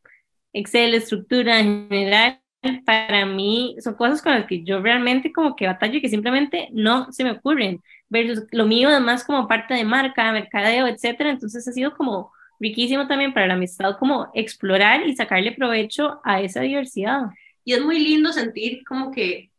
Excel, 0.52 0.94
estructura 0.94 1.60
en 1.60 1.88
general, 1.88 2.40
para 2.84 3.24
mí 3.24 3.76
son 3.78 3.94
cosas 3.94 4.20
con 4.20 4.32
las 4.32 4.46
que 4.46 4.64
yo 4.64 4.80
realmente 4.82 5.32
como 5.32 5.54
que 5.54 5.68
batallo 5.68 5.98
y 5.98 6.00
que 6.00 6.08
simplemente 6.08 6.70
no 6.72 7.12
se 7.12 7.22
me 7.22 7.30
ocurren. 7.30 7.80
Versus 8.08 8.48
lo 8.50 8.66
mío 8.66 8.88
además 8.88 9.22
como 9.22 9.46
parte 9.46 9.74
de 9.74 9.84
marca, 9.84 10.32
mercadeo, 10.32 10.88
etcétera. 10.88 11.30
Entonces 11.30 11.68
ha 11.68 11.72
sido 11.72 11.96
como 11.96 12.32
riquísimo 12.58 13.06
también 13.06 13.32
para 13.32 13.46
la 13.46 13.54
amistad 13.54 13.96
como 13.96 14.28
explorar 14.34 15.06
y 15.06 15.14
sacarle 15.14 15.52
provecho 15.52 16.20
a 16.24 16.40
esa 16.40 16.62
diversidad. 16.62 17.26
Y 17.64 17.74
es 17.74 17.80
muy 17.80 18.00
lindo 18.00 18.32
sentir 18.32 18.82
como 18.84 19.12
que 19.12 19.52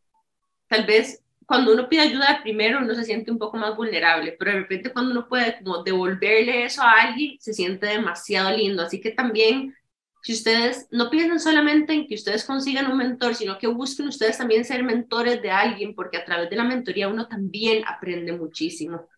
tal 0.68 0.86
vez 0.86 1.24
cuando 1.52 1.74
uno 1.74 1.89
pide 1.89 2.04
ayuda 2.04 2.39
primero 2.41 2.80
uno 2.80 2.95
se 2.95 3.04
siente 3.04 3.30
un 3.30 3.38
poco 3.38 3.58
más 3.58 3.76
vulnerable, 3.76 4.38
pero 4.39 4.52
de 4.52 4.60
repente 4.60 4.93
cuando 4.93 5.12
uno 5.12 5.28
puede 5.28 5.58
como 5.58 5.84
devolverle 5.84 6.64
eso 6.64 6.82
a 6.82 6.93
alguien, 6.93 7.36
se 7.41 7.54
siente 7.54 7.88
demasiado 7.88 8.56
lindo. 8.56 8.84
Así 8.84 9.02
que 9.02 9.12
también 9.12 9.76
si 10.24 10.32
ustedes 10.32 10.88
no 10.91 11.10
piensen 11.10 11.41
solamente 11.41 11.91
en 11.91 12.08
que 12.08 12.16
ustedes 12.16 12.45
consigan 12.45 12.89
un 12.89 12.97
mentor, 12.97 13.36
sino 13.36 13.58
que 13.58 13.68
busquen 13.68 14.08
ustedes 14.08 14.38
también 14.38 14.64
ser 14.64 14.82
mentores 14.82 15.41
de 15.41 15.52
alguien, 15.52 15.93
porque 15.93 16.16
a 16.16 16.24
través 16.24 16.49
de 16.49 16.56
la 16.56 16.64
mentoría 16.64 17.10
uno 17.10 17.28
también 17.28 17.84
aprende 17.86 18.32
muchísimo. 18.32 19.10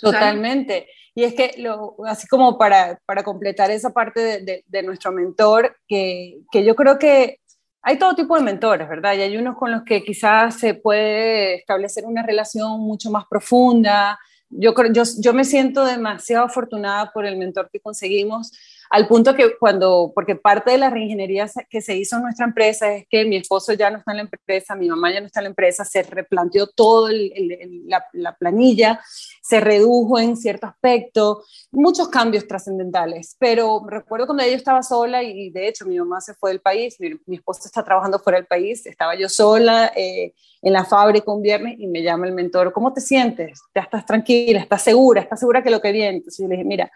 Totalmente. 0.00 0.88
Y 1.14 1.24
es 1.24 1.34
que, 1.34 1.56
lo, 1.58 1.96
así 2.06 2.26
como 2.28 2.56
para, 2.56 2.98
para 3.04 3.24
completar 3.24 3.70
esa 3.70 3.92
parte 3.92 4.40
de, 4.40 4.64
de, 4.66 4.82
nuestro 4.82 5.12
mentor, 5.12 5.76
que, 5.86 6.38
que, 6.50 6.64
yo 6.64 6.74
creo 6.74 6.98
que 6.98 7.40
hay 7.88 8.00
todo 8.00 8.16
tipo 8.16 8.34
de 8.34 8.42
mentores, 8.42 8.88
¿verdad? 8.88 9.14
Y 9.14 9.20
hay 9.20 9.36
unos 9.36 9.56
con 9.56 9.70
los 9.70 9.84
que 9.84 10.02
quizás 10.02 10.58
se 10.58 10.74
puede 10.74 11.54
establecer 11.54 12.04
una 12.04 12.24
relación 12.24 12.80
mucho 12.80 13.12
más 13.12 13.26
profunda. 13.30 14.18
Yo, 14.50 14.74
yo, 14.92 15.04
yo 15.20 15.32
me 15.32 15.44
siento 15.44 15.84
demasiado 15.84 16.46
afortunada 16.46 17.12
por 17.12 17.24
el 17.24 17.36
mentor 17.36 17.70
que 17.70 17.78
conseguimos 17.78 18.50
al 18.90 19.06
punto 19.06 19.34
que 19.34 19.56
cuando, 19.58 20.12
porque 20.14 20.36
parte 20.36 20.70
de 20.70 20.78
la 20.78 20.90
reingeniería 20.90 21.50
que 21.68 21.80
se 21.80 21.96
hizo 21.96 22.16
en 22.16 22.22
nuestra 22.22 22.46
empresa 22.46 22.92
es 22.92 23.06
que 23.08 23.24
mi 23.24 23.36
esposo 23.36 23.72
ya 23.72 23.90
no 23.90 23.98
está 23.98 24.12
en 24.12 24.18
la 24.18 24.22
empresa, 24.24 24.74
mi 24.74 24.88
mamá 24.88 25.12
ya 25.12 25.20
no 25.20 25.26
está 25.26 25.40
en 25.40 25.44
la 25.44 25.50
empresa, 25.50 25.84
se 25.84 26.02
replanteó 26.02 26.66
todo 26.68 27.08
la, 27.10 28.36
planilla, 28.38 29.00
se 29.42 29.60
redujo 29.60 30.18
en 30.18 30.36
cierto 30.36 30.66
aspecto, 30.66 31.42
muchos 31.70 32.08
cambios 32.08 32.46
trascendentales, 32.46 33.36
pero 33.38 33.84
recuerdo 33.88 34.26
cuando 34.26 34.44
yo 34.44 34.50
estaba 34.50 34.82
sola 34.82 35.22
y, 35.22 35.50
de 35.50 35.68
hecho 35.68 35.86
mi 35.86 35.98
mamá 35.98 36.20
se 36.20 36.34
fue 36.34 36.50
del 36.50 36.60
país, 36.60 36.96
mi, 36.98 37.36
esposo 37.36 37.62
está 37.64 37.82
trabajando 37.82 38.18
fuera 38.18 38.38
del 38.38 38.46
país, 38.46 38.86
estaba 38.86 39.14
yo 39.16 39.28
sola 39.28 39.92
eh, 39.96 40.34
en 40.62 40.72
la 40.72 40.84
fábrica 40.84 41.30
un 41.32 41.42
viernes 41.42 41.76
y 41.78 41.86
me 41.86 42.02
llama 42.02 42.26
el 42.26 42.34
mentor, 42.34 42.72
¿cómo 42.72 42.92
te 42.92 43.00
sientes? 43.00 43.60
¿Ya 43.74 43.82
estás 43.82 44.04
tranquila? 44.06 44.60
¿Estás 44.60 44.82
segura? 44.82 45.20
¿Estás 45.20 45.40
segura 45.40 45.62
que 45.62 45.70
lo 45.70 45.80
que 45.80 45.92
viene? 45.92 46.16
Entonces 46.16 46.38
yo 46.38 46.48
le 46.48 46.56
dije, 46.56 46.64
mira, 46.64 46.90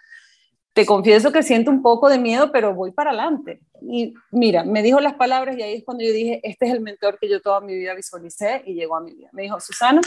te 0.73 0.87
confieso 0.87 1.33
que 1.33 1.43
siento 1.43 1.71
un 1.71 1.83
poco 1.83 2.09
de 2.09 2.19
miedo, 2.19 2.53
pero 2.53 2.75
voy 2.75 2.93
para 2.93 3.11
adelante. 3.11 3.61
Y 3.83 4.15
mira, 4.31 4.65
me 4.65 4.83
dijo 4.83 5.01
las 5.01 5.15
palabras 5.15 5.57
y 5.59 5.63
ahí 5.63 5.75
es 5.75 5.85
cuando 5.85 6.05
yo 6.05 6.13
dije, 6.13 6.41
este 6.45 6.67
es 6.67 6.73
el 6.73 6.81
mentor 6.81 7.19
que 7.21 7.29
yo 7.29 7.41
toda 7.41 7.61
mi 7.61 7.75
vida 7.75 7.95
visualicé 7.95 8.63
y 8.67 8.75
llegó 8.75 8.97
a 8.97 9.01
mi 9.01 9.13
vida. 9.13 9.29
Me 9.33 9.43
dijo, 9.43 9.59
Susana, 9.61 10.01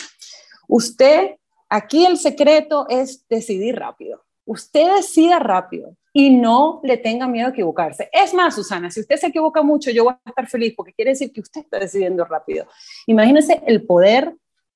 usted, 0.68 1.36
aquí 1.70 2.05
el 2.05 2.18
secreto 2.18 2.86
es 2.89 3.28
decidir 3.28 3.76
rápido. 3.76 4.24
Usted 4.45 4.95
decida 4.95 5.39
rápido 5.39 5.95
y 6.14 6.30
no 6.30 6.80
le 6.84 6.97
tenga 6.97 7.28
miedo 7.28 7.47
a 7.47 7.51
equivocarse. 7.51 8.09
Es 8.14 8.34
más, 8.34 8.55
Susana, 8.55 8.91
si 8.91 9.01
usted 9.01 9.18
se 9.18 9.28
equivoca 9.28 9.64
mucho, 9.64 9.89
yo 9.91 10.05
voy 10.05 10.14
a 10.14 10.30
estar 10.30 10.47
feliz 10.47 10.74
porque 10.78 10.93
quiere 10.93 11.11
decir 11.11 11.32
que 11.34 11.41
usted 11.41 11.61
está 11.61 11.80
decidiendo 11.80 12.24
rápido. 12.24 12.68
Imagínese 13.07 13.61
el 13.66 13.86
poder 13.86 14.34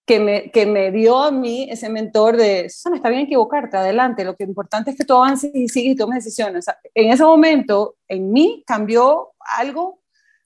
que 0.07 0.21
me, 0.21 0.51
que 0.51 0.65
me 0.65 0.89
dio 0.89 1.21
a 1.21 1.31
mí 1.31 1.67
ese 1.69 1.89
mentor 1.89 2.37
de, 2.37 2.69
Susana, 2.69 2.95
está 2.95 3.09
bien 3.09 3.23
equivocarte, 3.23 3.75
adelante, 3.75 4.23
lo 4.23 4.37
que 4.37 4.45
importante 4.45 4.91
es 4.91 4.97
que 4.97 5.03
tú 5.03 5.13
avances 5.13 5.51
y 5.53 5.67
sigues 5.67 5.91
y 5.91 5.95
tomes 5.97 6.23
decisiones. 6.23 6.65
en 6.95 7.11
ese 7.11 7.23
momento, 7.23 7.97
en 8.07 8.31
mí 8.31 8.63
cambió 8.65 9.33
algo 9.57 9.99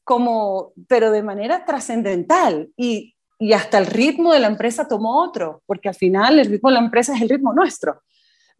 como, 0.03 0.73
pero 0.87 1.11
de 1.11 1.21
manera 1.21 1.63
trascendental 1.63 2.71
y, 2.75 3.15
y 3.37 3.53
hasta 3.53 3.77
el 3.77 3.85
ritmo 3.85 4.33
de 4.33 4.39
la 4.39 4.47
empresa 4.47 4.87
tomó 4.87 5.23
otro, 5.23 5.61
porque 5.67 5.89
al 5.89 5.95
final 5.95 6.39
el 6.39 6.47
ritmo 6.47 6.69
de 6.69 6.75
la 6.75 6.81
empresa 6.81 7.13
es 7.15 7.21
el 7.21 7.29
ritmo 7.29 7.53
nuestro. 7.53 8.01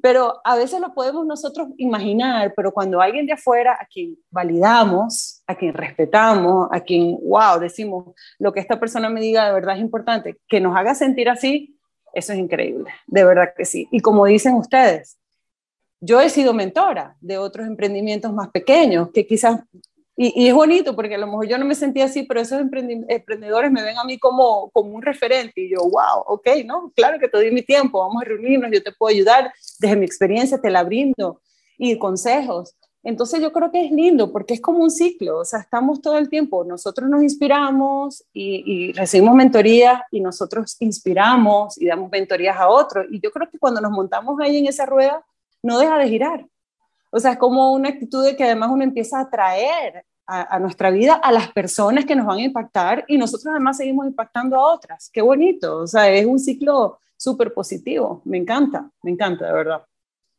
Pero 0.01 0.41
a 0.43 0.55
veces 0.55 0.79
lo 0.79 0.93
podemos 0.93 1.25
nosotros 1.25 1.69
imaginar, 1.77 2.53
pero 2.55 2.71
cuando 2.71 3.01
alguien 3.01 3.25
de 3.25 3.33
afuera 3.33 3.77
a 3.79 3.85
quien 3.85 4.17
validamos, 4.29 5.43
a 5.47 5.55
quien 5.55 5.73
respetamos, 5.73 6.67
a 6.71 6.79
quien, 6.81 7.17
wow, 7.21 7.59
decimos, 7.59 8.15
lo 8.39 8.51
que 8.51 8.59
esta 8.59 8.79
persona 8.79 9.09
me 9.09 9.21
diga 9.21 9.45
de 9.45 9.53
verdad 9.53 9.75
es 9.75 9.81
importante, 9.81 10.39
que 10.47 10.59
nos 10.59 10.75
haga 10.75 10.95
sentir 10.95 11.29
así, 11.29 11.77
eso 12.13 12.33
es 12.33 12.39
increíble, 12.39 12.91
de 13.07 13.23
verdad 13.23 13.53
que 13.55 13.65
sí. 13.65 13.87
Y 13.91 13.99
como 13.99 14.25
dicen 14.25 14.55
ustedes, 14.55 15.17
yo 16.01 16.19
he 16.19 16.29
sido 16.29 16.53
mentora 16.53 17.15
de 17.21 17.37
otros 17.37 17.67
emprendimientos 17.67 18.33
más 18.33 18.49
pequeños 18.49 19.11
que 19.13 19.27
quizás 19.27 19.61
y, 20.23 20.47
es 20.47 20.53
bonito 20.53 20.95
porque 20.95 21.15
a 21.15 21.17
lo 21.17 21.25
mejor 21.25 21.47
yo 21.47 21.57
no 21.57 21.65
me 21.65 21.73
sentía 21.73 22.05
así, 22.05 22.21
pero 22.21 22.41
esos 22.41 22.61
emprendedores 22.61 23.71
me 23.71 23.81
ven 23.81 23.97
a 23.97 24.03
mí 24.03 24.19
como, 24.19 24.69
como 24.69 24.91
un 24.91 25.01
referente 25.01 25.61
y 25.61 25.71
yo, 25.71 25.79
wow, 25.79 26.23
ok, 26.27 26.47
¿no? 26.63 26.91
Claro 26.95 27.17
que 27.19 27.27
te 27.27 27.37
doy 27.37 27.51
mi 27.51 27.63
tiempo, 27.63 27.99
vamos 27.99 28.21
a 28.21 28.25
reunirnos, 28.25 28.69
yo 28.71 28.83
te 28.83 28.91
puedo 28.91 29.11
ayudar, 29.11 29.51
desde 29.79 29.95
mi 29.95 30.05
experiencia 30.05 30.61
te 30.61 30.69
la 30.69 30.83
brindo 30.83 31.41
y 31.75 31.97
consejos. 31.97 32.75
Entonces 33.03 33.41
yo 33.41 33.51
creo 33.51 33.71
que 33.71 33.83
es 33.83 33.91
lindo 33.91 34.31
porque 34.31 34.53
es 34.53 34.61
como 34.61 34.83
un 34.83 34.91
ciclo, 34.91 35.39
o 35.39 35.45
sea, 35.45 35.61
estamos 35.61 36.03
todo 36.03 36.19
el 36.19 36.29
tiempo, 36.29 36.63
nosotros 36.63 37.09
nos 37.09 37.23
inspiramos 37.23 38.23
y, 38.31 38.63
y 38.65 38.93
recibimos 38.93 39.33
mentorías 39.33 40.03
y 40.11 40.19
nosotros 40.21 40.77
inspiramos 40.81 41.81
y 41.81 41.87
damos 41.87 42.11
mentorías 42.11 42.57
a 42.57 42.69
otros. 42.69 43.07
Y 43.09 43.19
yo 43.19 43.31
creo 43.31 43.49
que 43.49 43.57
cuando 43.57 43.81
nos 43.81 43.91
montamos 43.91 44.39
ahí 44.39 44.57
en 44.57 44.67
esa 44.67 44.85
rueda, 44.85 45.25
no 45.63 45.79
deja 45.79 45.97
de 45.97 46.09
girar. 46.09 46.45
O 47.11 47.19
sea, 47.19 47.31
es 47.31 47.37
como 47.37 47.73
una 47.73 47.89
actitud 47.89 48.23
de 48.23 48.35
que 48.35 48.43
además 48.43 48.69
uno 48.71 48.83
empieza 48.83 49.17
a 49.17 49.23
atraer 49.23 50.05
a, 50.31 50.59
nuestra 50.59 50.91
vida 50.91 51.15
a 51.15 51.31
las 51.31 51.51
personas 51.51 52.05
que 52.05 52.15
nos 52.15 52.25
van 52.25 52.37
a 52.37 52.43
impactar 52.43 53.03
y 53.07 53.17
nosotros 53.17 53.47
además 53.47 53.77
seguimos 53.77 54.07
impactando 54.07 54.55
a 54.55 54.73
otras. 54.73 55.09
Qué 55.11 55.21
bonito. 55.21 55.79
O 55.79 55.87
sea, 55.87 56.09
es 56.09 56.25
un 56.25 56.39
ciclo 56.39 56.99
súper 57.17 57.53
positivo. 57.53 58.21
Me 58.23 58.37
encanta, 58.37 58.89
me 59.03 59.11
encanta, 59.11 59.45
de 59.47 59.53
verdad. 59.53 59.83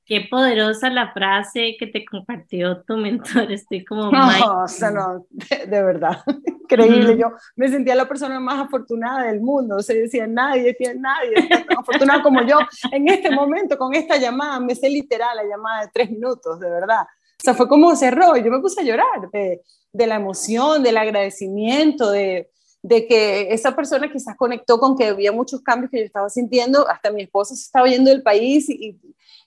Qué 0.04 0.26
poderosa 0.28 0.90
la 0.90 1.12
frase 1.12 1.76
que 1.78 1.86
te 1.86 2.04
compartió 2.04 2.82
tu 2.82 2.96
mentor. 2.96 3.52
Estoy 3.52 3.84
como. 3.84 4.10
No, 4.12 4.62
o 4.64 4.68
sea, 4.68 4.90
no, 4.90 5.26
de, 5.30 5.82
verdad. 5.82 6.18
Increíble. 6.62 7.18
Yo 7.18 7.32
me 7.54 7.68
sentía 7.68 7.94
la 7.94 8.08
persona 8.08 8.40
más 8.40 8.60
afortunada 8.60 9.24
del 9.24 9.40
mundo. 9.40 9.76
O 9.76 9.82
sea, 9.82 9.94
decía, 9.94 10.26
nadie 10.26 10.74
tiene 10.74 11.00
nadie 11.00 11.48
tan 11.48 11.78
afortunado 11.78 12.22
como 12.22 12.42
yo 12.42 12.58
en 12.90 13.08
este 13.08 13.30
momento 13.30 13.76
con 13.76 13.94
esta 13.94 14.16
llamada. 14.16 14.58
Me 14.58 14.74
sé 14.74 14.88
literal 14.88 15.36
la 15.36 15.44
llamada 15.44 15.82
de 15.82 15.90
tres 15.92 16.10
minutos, 16.10 16.58
de 16.58 16.70
verdad. 16.70 17.04
O 17.42 17.44
sea, 17.44 17.54
fue 17.54 17.68
como 17.68 17.96
cerró 17.96 18.36
y 18.36 18.44
yo 18.44 18.52
me 18.52 18.60
puse 18.60 18.80
a 18.80 18.84
llorar 18.84 19.30
de, 19.32 19.62
de 19.92 20.06
la 20.06 20.14
emoción, 20.14 20.82
del 20.84 20.96
agradecimiento, 20.96 22.12
de, 22.12 22.50
de 22.82 23.06
que 23.08 23.52
esa 23.52 23.74
persona 23.74 24.10
quizás 24.10 24.36
conectó 24.36 24.78
con 24.78 24.96
que 24.96 25.06
había 25.06 25.32
muchos 25.32 25.60
cambios 25.60 25.90
que 25.90 25.98
yo 25.98 26.04
estaba 26.04 26.28
sintiendo, 26.30 26.88
hasta 26.88 27.10
mi 27.10 27.22
esposo 27.22 27.56
se 27.56 27.62
estaba 27.62 27.88
yendo 27.88 28.10
del 28.10 28.22
país 28.22 28.70
y, 28.70 28.96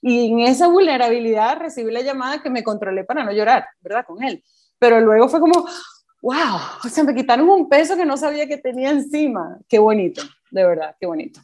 y 0.01 0.31
en 0.31 0.41
esa 0.41 0.67
vulnerabilidad 0.67 1.57
recibí 1.57 1.89
la 1.89 2.01
llamada 2.01 2.43
que 2.43 2.49
me 2.49 2.63
controlé 2.63 3.05
para 3.05 3.23
no 3.23 3.31
llorar, 3.31 3.65
¿verdad? 3.79 4.05
Con 4.05 4.21
él. 4.21 4.43
Pero 4.77 4.99
luego 4.99 5.29
fue 5.29 5.39
como, 5.39 5.65
wow, 6.21 6.59
o 6.83 6.89
sea, 6.89 7.05
me 7.05 7.15
quitaron 7.15 7.47
un 7.49 7.69
peso 7.69 7.95
que 7.95 8.05
no 8.05 8.17
sabía 8.17 8.45
que 8.45 8.57
tenía 8.57 8.89
encima. 8.89 9.57
Qué 9.69 9.79
bonito, 9.79 10.21
de 10.51 10.65
verdad, 10.65 10.95
qué 10.99 11.05
bonito. 11.05 11.39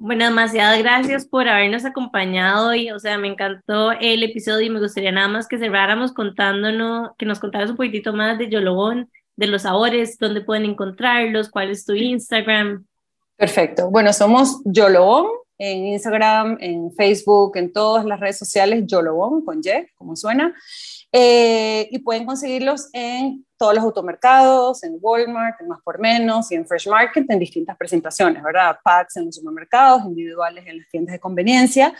Bueno, 0.00 0.26
demasiadas 0.26 0.78
gracias 0.78 1.26
por 1.26 1.48
habernos 1.48 1.84
acompañado 1.84 2.68
hoy. 2.68 2.92
O 2.92 3.00
sea, 3.00 3.18
me 3.18 3.26
encantó 3.26 3.90
el 3.92 4.22
episodio 4.22 4.66
y 4.66 4.70
me 4.70 4.78
gustaría 4.78 5.10
nada 5.10 5.26
más 5.26 5.48
que 5.48 5.58
cerráramos 5.58 6.12
contándonos, 6.12 7.10
que 7.18 7.26
nos 7.26 7.40
contaras 7.40 7.70
un 7.70 7.76
poquitito 7.76 8.12
más 8.12 8.38
de 8.38 8.48
Yolobón, 8.48 9.10
de 9.34 9.46
los 9.48 9.62
sabores, 9.62 10.16
dónde 10.18 10.40
pueden 10.40 10.66
encontrarlos, 10.66 11.50
cuál 11.50 11.70
es 11.70 11.84
tu 11.84 11.94
Instagram. 11.94 12.86
Perfecto. 13.36 13.90
Bueno, 13.90 14.12
somos 14.12 14.62
Yolobón 14.64 15.26
en 15.58 15.86
Instagram, 15.86 16.58
en 16.60 16.92
Facebook, 16.92 17.56
en 17.56 17.72
todas 17.72 18.04
las 18.04 18.20
redes 18.20 18.38
sociales, 18.38 18.84
Yolobón, 18.86 19.44
con 19.44 19.58
Y, 19.58 19.86
como 19.96 20.14
suena. 20.14 20.54
Eh, 21.10 21.88
y 21.90 21.98
pueden 21.98 22.24
conseguirlos 22.24 22.88
en 22.92 23.44
todos 23.58 23.74
los 23.74 23.84
automercados, 23.84 24.82
en 24.84 24.98
Walmart, 25.00 25.60
en 25.60 25.68
Más 25.68 25.80
por 25.82 25.98
Menos 25.98 26.50
y 26.52 26.54
en 26.54 26.66
Fresh 26.66 26.88
Market 26.88 27.26
en 27.28 27.38
distintas 27.38 27.76
presentaciones, 27.76 28.42
¿verdad? 28.42 28.78
Packs 28.82 29.16
en 29.16 29.26
los 29.26 29.34
supermercados, 29.34 30.04
individuales 30.04 30.64
en 30.66 30.78
las 30.78 30.88
tiendas 30.88 31.12
de 31.12 31.20
conveniencia. 31.20 31.92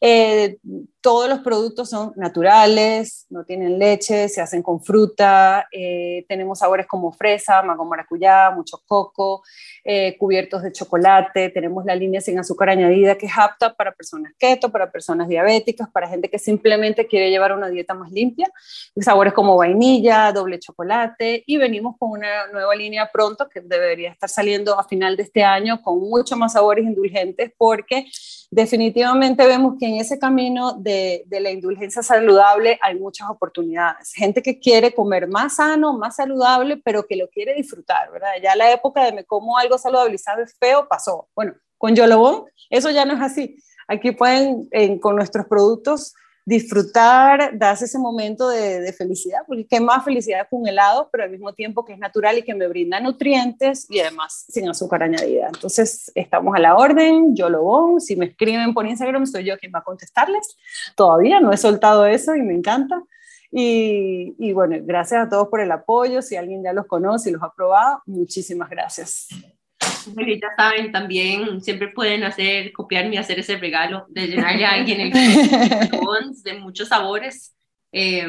Eh, 0.00 0.58
todos 1.04 1.28
los 1.28 1.40
productos 1.40 1.90
son 1.90 2.14
naturales, 2.16 3.26
no 3.28 3.44
tienen 3.44 3.78
leche, 3.78 4.26
se 4.30 4.40
hacen 4.40 4.62
con 4.62 4.82
fruta, 4.82 5.68
eh, 5.70 6.24
tenemos 6.30 6.60
sabores 6.60 6.86
como 6.86 7.12
fresa, 7.12 7.62
mango 7.62 7.84
maracuyá, 7.84 8.50
mucho 8.50 8.80
coco, 8.86 9.42
eh, 9.84 10.16
cubiertos 10.16 10.62
de 10.62 10.72
chocolate, 10.72 11.50
tenemos 11.50 11.84
la 11.84 11.94
línea 11.94 12.22
sin 12.22 12.38
azúcar 12.38 12.70
añadida 12.70 13.18
que 13.18 13.26
es 13.26 13.32
apta 13.36 13.74
para 13.74 13.92
personas 13.92 14.32
keto, 14.38 14.72
para 14.72 14.90
personas 14.90 15.28
diabéticas, 15.28 15.90
para 15.90 16.08
gente 16.08 16.30
que 16.30 16.38
simplemente 16.38 17.06
quiere 17.06 17.28
llevar 17.28 17.52
una 17.52 17.68
dieta 17.68 17.92
más 17.92 18.10
limpia, 18.10 18.50
sabores 18.98 19.34
como 19.34 19.58
vainilla, 19.58 20.32
doble 20.32 20.58
chocolate, 20.58 21.44
y 21.46 21.58
venimos 21.58 21.96
con 21.98 22.12
una 22.12 22.46
nueva 22.46 22.74
línea 22.74 23.10
pronto 23.12 23.46
que 23.50 23.60
debería 23.60 24.10
estar 24.10 24.30
saliendo 24.30 24.80
a 24.80 24.84
final 24.84 25.18
de 25.18 25.24
este 25.24 25.44
año 25.44 25.82
con 25.82 26.00
mucho 26.00 26.34
más 26.34 26.54
sabores 26.54 26.86
indulgentes 26.86 27.52
porque 27.58 28.06
definitivamente 28.50 29.46
vemos 29.46 29.74
que 29.78 29.86
en 29.86 29.96
ese 29.96 30.18
camino 30.18 30.72
de, 30.74 30.93
de 31.26 31.40
la 31.40 31.50
indulgencia 31.50 32.02
saludable 32.02 32.78
hay 32.82 32.98
muchas 32.98 33.28
oportunidades. 33.28 34.12
Gente 34.14 34.42
que 34.42 34.58
quiere 34.58 34.94
comer 34.94 35.28
más 35.28 35.56
sano, 35.56 35.96
más 35.96 36.16
saludable, 36.16 36.80
pero 36.84 37.06
que 37.06 37.16
lo 37.16 37.28
quiere 37.28 37.54
disfrutar, 37.54 38.10
¿verdad? 38.12 38.32
Ya 38.42 38.56
la 38.56 38.70
época 38.72 39.04
de 39.04 39.12
me 39.12 39.24
como 39.24 39.58
algo 39.58 39.78
saludable 39.78 40.14
y 40.14 40.18
sabe 40.18 40.46
feo 40.46 40.86
pasó. 40.88 41.28
Bueno, 41.34 41.54
con 41.78 41.94
Yolobón 41.94 42.44
eso 42.70 42.90
ya 42.90 43.04
no 43.04 43.14
es 43.14 43.20
así. 43.20 43.56
Aquí 43.86 44.12
pueden, 44.12 44.68
con 45.00 45.16
nuestros 45.16 45.46
productos, 45.46 46.14
disfrutar, 46.44 47.56
darse 47.58 47.86
ese 47.86 47.98
momento 47.98 48.48
de, 48.48 48.92
felicidad, 48.92 49.40
porque 49.46 49.66
qué 49.66 49.80
más 49.80 50.04
felicidad 50.04 50.46
con 50.50 50.60
un 50.60 50.68
helado, 50.68 51.08
pero 51.10 51.24
al 51.24 51.30
mismo 51.30 51.52
tiempo 51.54 51.84
que 51.84 51.94
es 51.94 51.98
natural 51.98 52.38
y 52.38 52.42
que 52.42 52.54
me 52.54 52.68
brinda 52.68 53.00
nutrientes 53.00 53.86
y 53.90 54.00
además 54.00 54.44
sin 54.48 54.68
azúcar 54.68 55.02
añadida. 55.02 55.46
Entonces, 55.46 56.12
estamos 56.14 56.54
a 56.54 56.60
la 56.60 56.76
orden, 56.76 57.34
yo 57.34 57.48
lo 57.48 57.62
voy, 57.62 58.00
si 58.00 58.14
me 58.16 58.26
escriben 58.26 58.74
por 58.74 58.86
Instagram, 58.86 59.26
soy 59.26 59.44
yo 59.44 59.56
quien 59.58 59.72
va 59.74 59.78
a 59.78 59.84
contestarles. 59.84 60.56
Todavía 60.94 61.40
no 61.40 61.52
he 61.52 61.56
soltado 61.56 62.06
eso 62.06 62.36
y 62.36 62.42
me 62.42 62.54
encanta. 62.54 63.02
Y, 63.50 64.34
y, 64.38 64.52
bueno, 64.52 64.76
gracias 64.82 65.26
a 65.26 65.28
todos 65.28 65.48
por 65.48 65.60
el 65.60 65.70
apoyo. 65.70 66.22
Si 66.22 66.34
alguien 66.34 66.62
ya 66.62 66.72
los 66.72 66.86
conoce 66.86 67.30
y 67.30 67.32
los 67.32 67.42
ha 67.42 67.52
probado, 67.54 68.02
muchísimas 68.04 68.68
gracias. 68.68 69.28
Bueno, 70.12 70.32
ya 70.34 70.48
saben, 70.56 70.92
también 70.92 71.60
siempre 71.60 71.88
pueden 71.88 72.24
hacer, 72.24 72.72
copiarme 72.72 73.14
y 73.14 73.18
hacer 73.18 73.38
ese 73.38 73.56
regalo 73.56 74.06
de 74.08 74.26
llenarle 74.26 74.64
a 74.64 74.72
alguien 74.72 75.00
el 75.00 75.12
de 76.44 76.54
muchos 76.54 76.88
sabores. 76.88 77.54
Eh, 77.92 78.26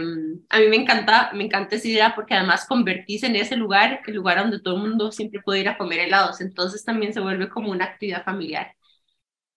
a 0.50 0.60
mí 0.60 0.68
me 0.70 0.76
encanta, 0.76 1.32
me 1.34 1.44
encanta 1.44 1.76
esa 1.76 1.88
idea 1.88 2.16
porque 2.16 2.36
además 2.36 2.66
convertís 2.68 3.24
en 3.24 3.36
ese 3.36 3.56
lugar, 3.56 4.02
el 4.06 4.16
lugar 4.16 4.38
donde 4.38 4.60
todo 4.60 4.76
el 4.76 4.82
mundo 4.82 5.12
siempre 5.12 5.42
puede 5.42 5.62
ir 5.62 5.70
a 5.70 5.78
comer 5.78 6.00
helados, 6.00 6.40
entonces 6.40 6.84
también 6.86 7.14
se 7.14 7.20
vuelve 7.20 7.50
como 7.50 7.72
una 7.72 7.86
actividad 7.86 8.24
familiar. 8.24 8.76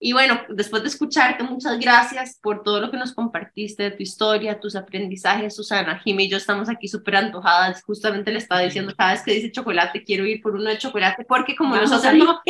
Y 0.00 0.12
bueno, 0.12 0.40
después 0.50 0.82
de 0.82 0.88
escucharte, 0.88 1.42
muchas 1.42 1.78
gracias 1.80 2.38
por 2.40 2.62
todo 2.62 2.80
lo 2.80 2.90
que 2.90 2.96
nos 2.96 3.12
compartiste 3.12 3.82
de 3.82 3.90
tu 3.90 4.02
historia, 4.02 4.60
tus 4.60 4.76
aprendizajes, 4.76 5.56
Susana. 5.56 5.98
Jimmy 6.04 6.24
y 6.24 6.28
yo 6.28 6.36
estamos 6.36 6.68
aquí 6.68 6.86
súper 6.86 7.16
antojadas. 7.16 7.82
Justamente 7.82 8.30
le 8.30 8.38
estaba 8.38 8.60
diciendo, 8.60 8.94
cada 8.96 9.12
vez 9.12 9.22
que 9.22 9.34
dice 9.34 9.50
chocolate, 9.50 10.04
quiero 10.04 10.24
ir 10.24 10.40
por 10.40 10.54
uno 10.54 10.70
de 10.70 10.78
chocolate, 10.78 11.24
porque 11.24 11.56
como 11.56 11.74
nosotros, 11.74 12.14
no, 12.14 12.40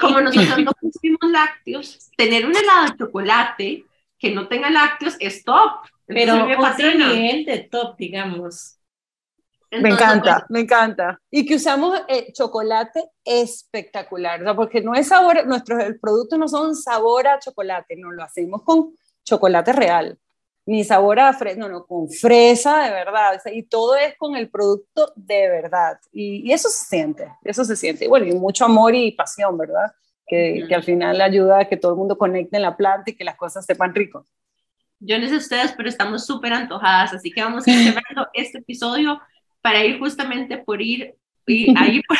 como 0.00 0.20
nosotros 0.20 0.58
no 0.58 0.72
consumimos 0.80 1.30
lácteos, 1.30 2.10
tener 2.16 2.46
un 2.46 2.56
helado 2.56 2.92
de 2.92 2.98
chocolate 2.98 3.84
que 4.18 4.30
no 4.30 4.46
tenga 4.46 4.70
lácteos 4.70 5.16
es 5.18 5.42
top. 5.42 5.72
Pero 6.06 6.46
otro 6.58 6.94
nivel 6.94 7.44
de 7.44 7.68
top, 7.70 7.96
digamos 7.96 8.78
me 9.80 9.88
encanta, 9.90 10.46
me 10.50 10.60
encanta. 10.60 11.20
Y 11.30 11.46
que 11.46 11.56
usamos 11.56 11.98
eh, 12.08 12.32
chocolate 12.32 13.10
espectacular, 13.24 14.40
porque 14.54 14.82
no 14.82 14.94
es 14.94 15.08
sabor, 15.08 15.46
nuestros 15.46 15.82
productos 16.00 16.38
no 16.38 16.48
son 16.48 16.74
sabor 16.76 17.26
a 17.26 17.38
chocolate, 17.38 17.96
no 17.96 18.12
lo 18.12 18.22
hacemos 18.22 18.62
con 18.62 18.94
chocolate 19.24 19.72
real, 19.72 20.18
ni 20.66 20.84
sabor 20.84 21.20
a 21.20 21.32
fresa, 21.32 21.58
no, 21.58 21.68
no, 21.68 21.86
con 21.86 22.10
fresa 22.10 22.82
de 22.84 22.90
verdad, 22.90 23.40
y 23.46 23.62
todo 23.62 23.94
es 23.96 24.14
con 24.18 24.36
el 24.36 24.50
producto 24.50 25.12
de 25.16 25.48
verdad. 25.48 25.98
Y, 26.12 26.52
eso 26.52 26.68
se 26.68 26.84
siente, 26.84 27.28
eso 27.42 27.64
se 27.64 27.76
siente. 27.76 28.04
Y 28.04 28.08
bueno, 28.08 28.26
y 28.26 28.32
mucho 28.32 28.66
amor 28.66 28.94
y 28.94 29.12
pasión, 29.12 29.56
¿verdad? 29.56 29.92
Que, 30.26 30.66
que 30.68 30.74
al 30.74 30.82
final 30.82 31.20
ayuda 31.20 31.60
a 31.60 31.64
que 31.64 31.76
todo 31.76 31.92
el 31.92 31.98
mundo 31.98 32.18
conecte 32.18 32.56
en 32.56 32.62
la 32.62 32.76
planta 32.76 33.10
y 33.10 33.16
que 33.16 33.24
las 33.24 33.36
cosas 33.36 33.64
sepan 33.64 33.94
rico. 33.94 34.26
Yo 35.00 35.18
no 35.18 35.28
sé 35.28 35.36
ustedes, 35.36 35.72
pero 35.72 35.88
estamos 35.88 36.26
súper 36.26 36.52
antojadas, 36.52 37.14
así 37.14 37.30
que 37.32 37.42
vamos 37.42 37.66
a 37.66 37.70
ir 37.70 37.76
cerrando 37.94 38.28
este 38.34 38.58
episodio 38.58 39.18
para 39.62 39.84
ir 39.84 39.98
justamente 39.98 40.58
por 40.58 40.82
ir, 40.82 41.14
y 41.46 41.74
ahí 41.78 42.02
por, 42.02 42.18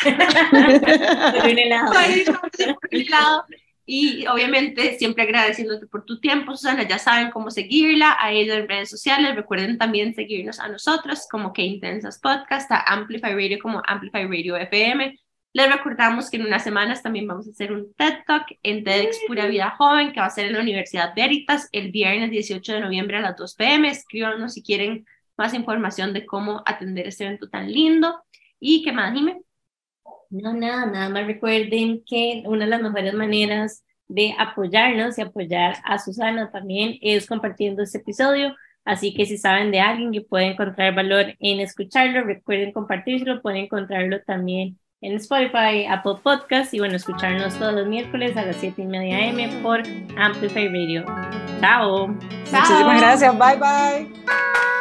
un 1.51 1.59
helado. 1.59 3.45
Y 3.85 4.27
obviamente 4.29 4.97
siempre 4.97 5.25
agradeciéndote 5.25 5.87
por 5.87 6.05
tu 6.05 6.21
tiempo, 6.21 6.57
Susana, 6.57 6.87
ya 6.87 6.99
saben 6.99 7.31
cómo 7.31 7.51
seguirla, 7.51 8.17
a 8.19 8.33
ella 8.33 8.55
en 8.55 8.69
redes 8.69 8.89
sociales, 8.89 9.35
recuerden 9.35 9.77
también 9.77 10.15
seguirnos 10.15 10.61
a 10.61 10.69
nosotros 10.69 11.27
como 11.29 11.53
Que 11.53 11.63
Intensas 11.63 12.21
Podcast, 12.21 12.71
a 12.71 12.81
Amplify 12.93 13.35
Radio 13.35 13.59
como 13.61 13.83
Amplify 13.85 14.25
Radio 14.27 14.57
FM. 14.57 15.19
Les 15.55 15.71
recordamos 15.71 16.31
que 16.31 16.39
en 16.39 16.47
unas 16.47 16.65
semanas 16.65 17.03
también 17.03 17.27
vamos 17.27 17.47
a 17.47 17.51
hacer 17.51 17.73
un 17.73 17.93
TED 17.95 18.21
Talk 18.27 18.47
en 18.63 18.85
TEDx 18.85 19.19
Pura 19.27 19.47
Vida 19.47 19.75
Joven, 19.77 20.13
que 20.13 20.21
va 20.21 20.27
a 20.27 20.31
ser 20.31 20.47
en 20.47 20.55
la 20.55 20.61
Universidad 20.61 21.13
Veritas 21.15 21.69
el 21.73 21.91
viernes 21.91 22.31
18 22.31 22.73
de 22.73 22.81
noviembre 22.81 23.19
a 23.19 23.21
las 23.21 23.37
2 23.37 23.55
pm. 23.57 23.89
Escríbanos 23.89 24.55
si 24.55 24.63
quieren 24.63 25.05
más 25.37 25.55
información 25.55 26.13
de 26.13 26.27
cómo 26.27 26.63
atender 26.67 27.07
este 27.07 27.25
evento 27.25 27.49
tan 27.49 27.71
lindo. 27.71 28.23
¿Y 28.61 28.83
qué 28.83 28.93
más, 28.93 29.15
Jimé? 29.15 29.43
No, 30.31 30.55
nada, 30.55 30.87
nada 30.87 31.09
más 31.09 31.27
recuerden 31.27 32.03
que 32.07 32.43
una 32.47 32.65
de 32.65 32.71
las 32.71 32.83
mejores 32.83 33.15
maneras 33.15 33.85
de 34.09 34.35
apoyarnos 34.39 35.19
y 35.19 35.23
apoyar 35.23 35.77
a 35.85 35.99
Susana 35.99 36.51
también 36.51 36.99
es 37.01 37.27
compartiendo 37.27 37.83
este 37.83 37.99
episodio. 37.99 38.55
Así 38.85 39.15
que 39.15 39.27
si 39.27 39.39
saben 39.39 39.71
de 39.71 39.81
alguien 39.81 40.13
que 40.13 40.23
puede 40.23 40.47
encontrar 40.47 40.95
valor 40.95 41.35
en 41.39 41.61
escucharlo, 41.61 42.25
recuerden 42.25 42.73
compartírselo, 42.73 43.41
pueden 43.41 43.65
encontrarlo 43.65 44.21
también 44.23 44.79
en 45.03 45.15
Spotify, 45.15 45.85
Apple 45.89 46.17
Podcasts 46.23 46.73
y 46.75 46.79
bueno, 46.79 46.97
escucharnos 46.97 47.59
todos 47.59 47.75
los 47.75 47.87
miércoles 47.87 48.37
a 48.37 48.45
las 48.45 48.57
7 48.57 48.83
y 48.83 48.87
media 48.87 49.29
am 49.29 49.63
por 49.63 49.83
Amplify 50.17 50.69
Radio. 50.69 51.05
Chao. 51.61 52.09
Muchísimas 52.09 53.01
gracias. 53.01 53.39
Bye 53.39 53.57
bye. 53.59 54.72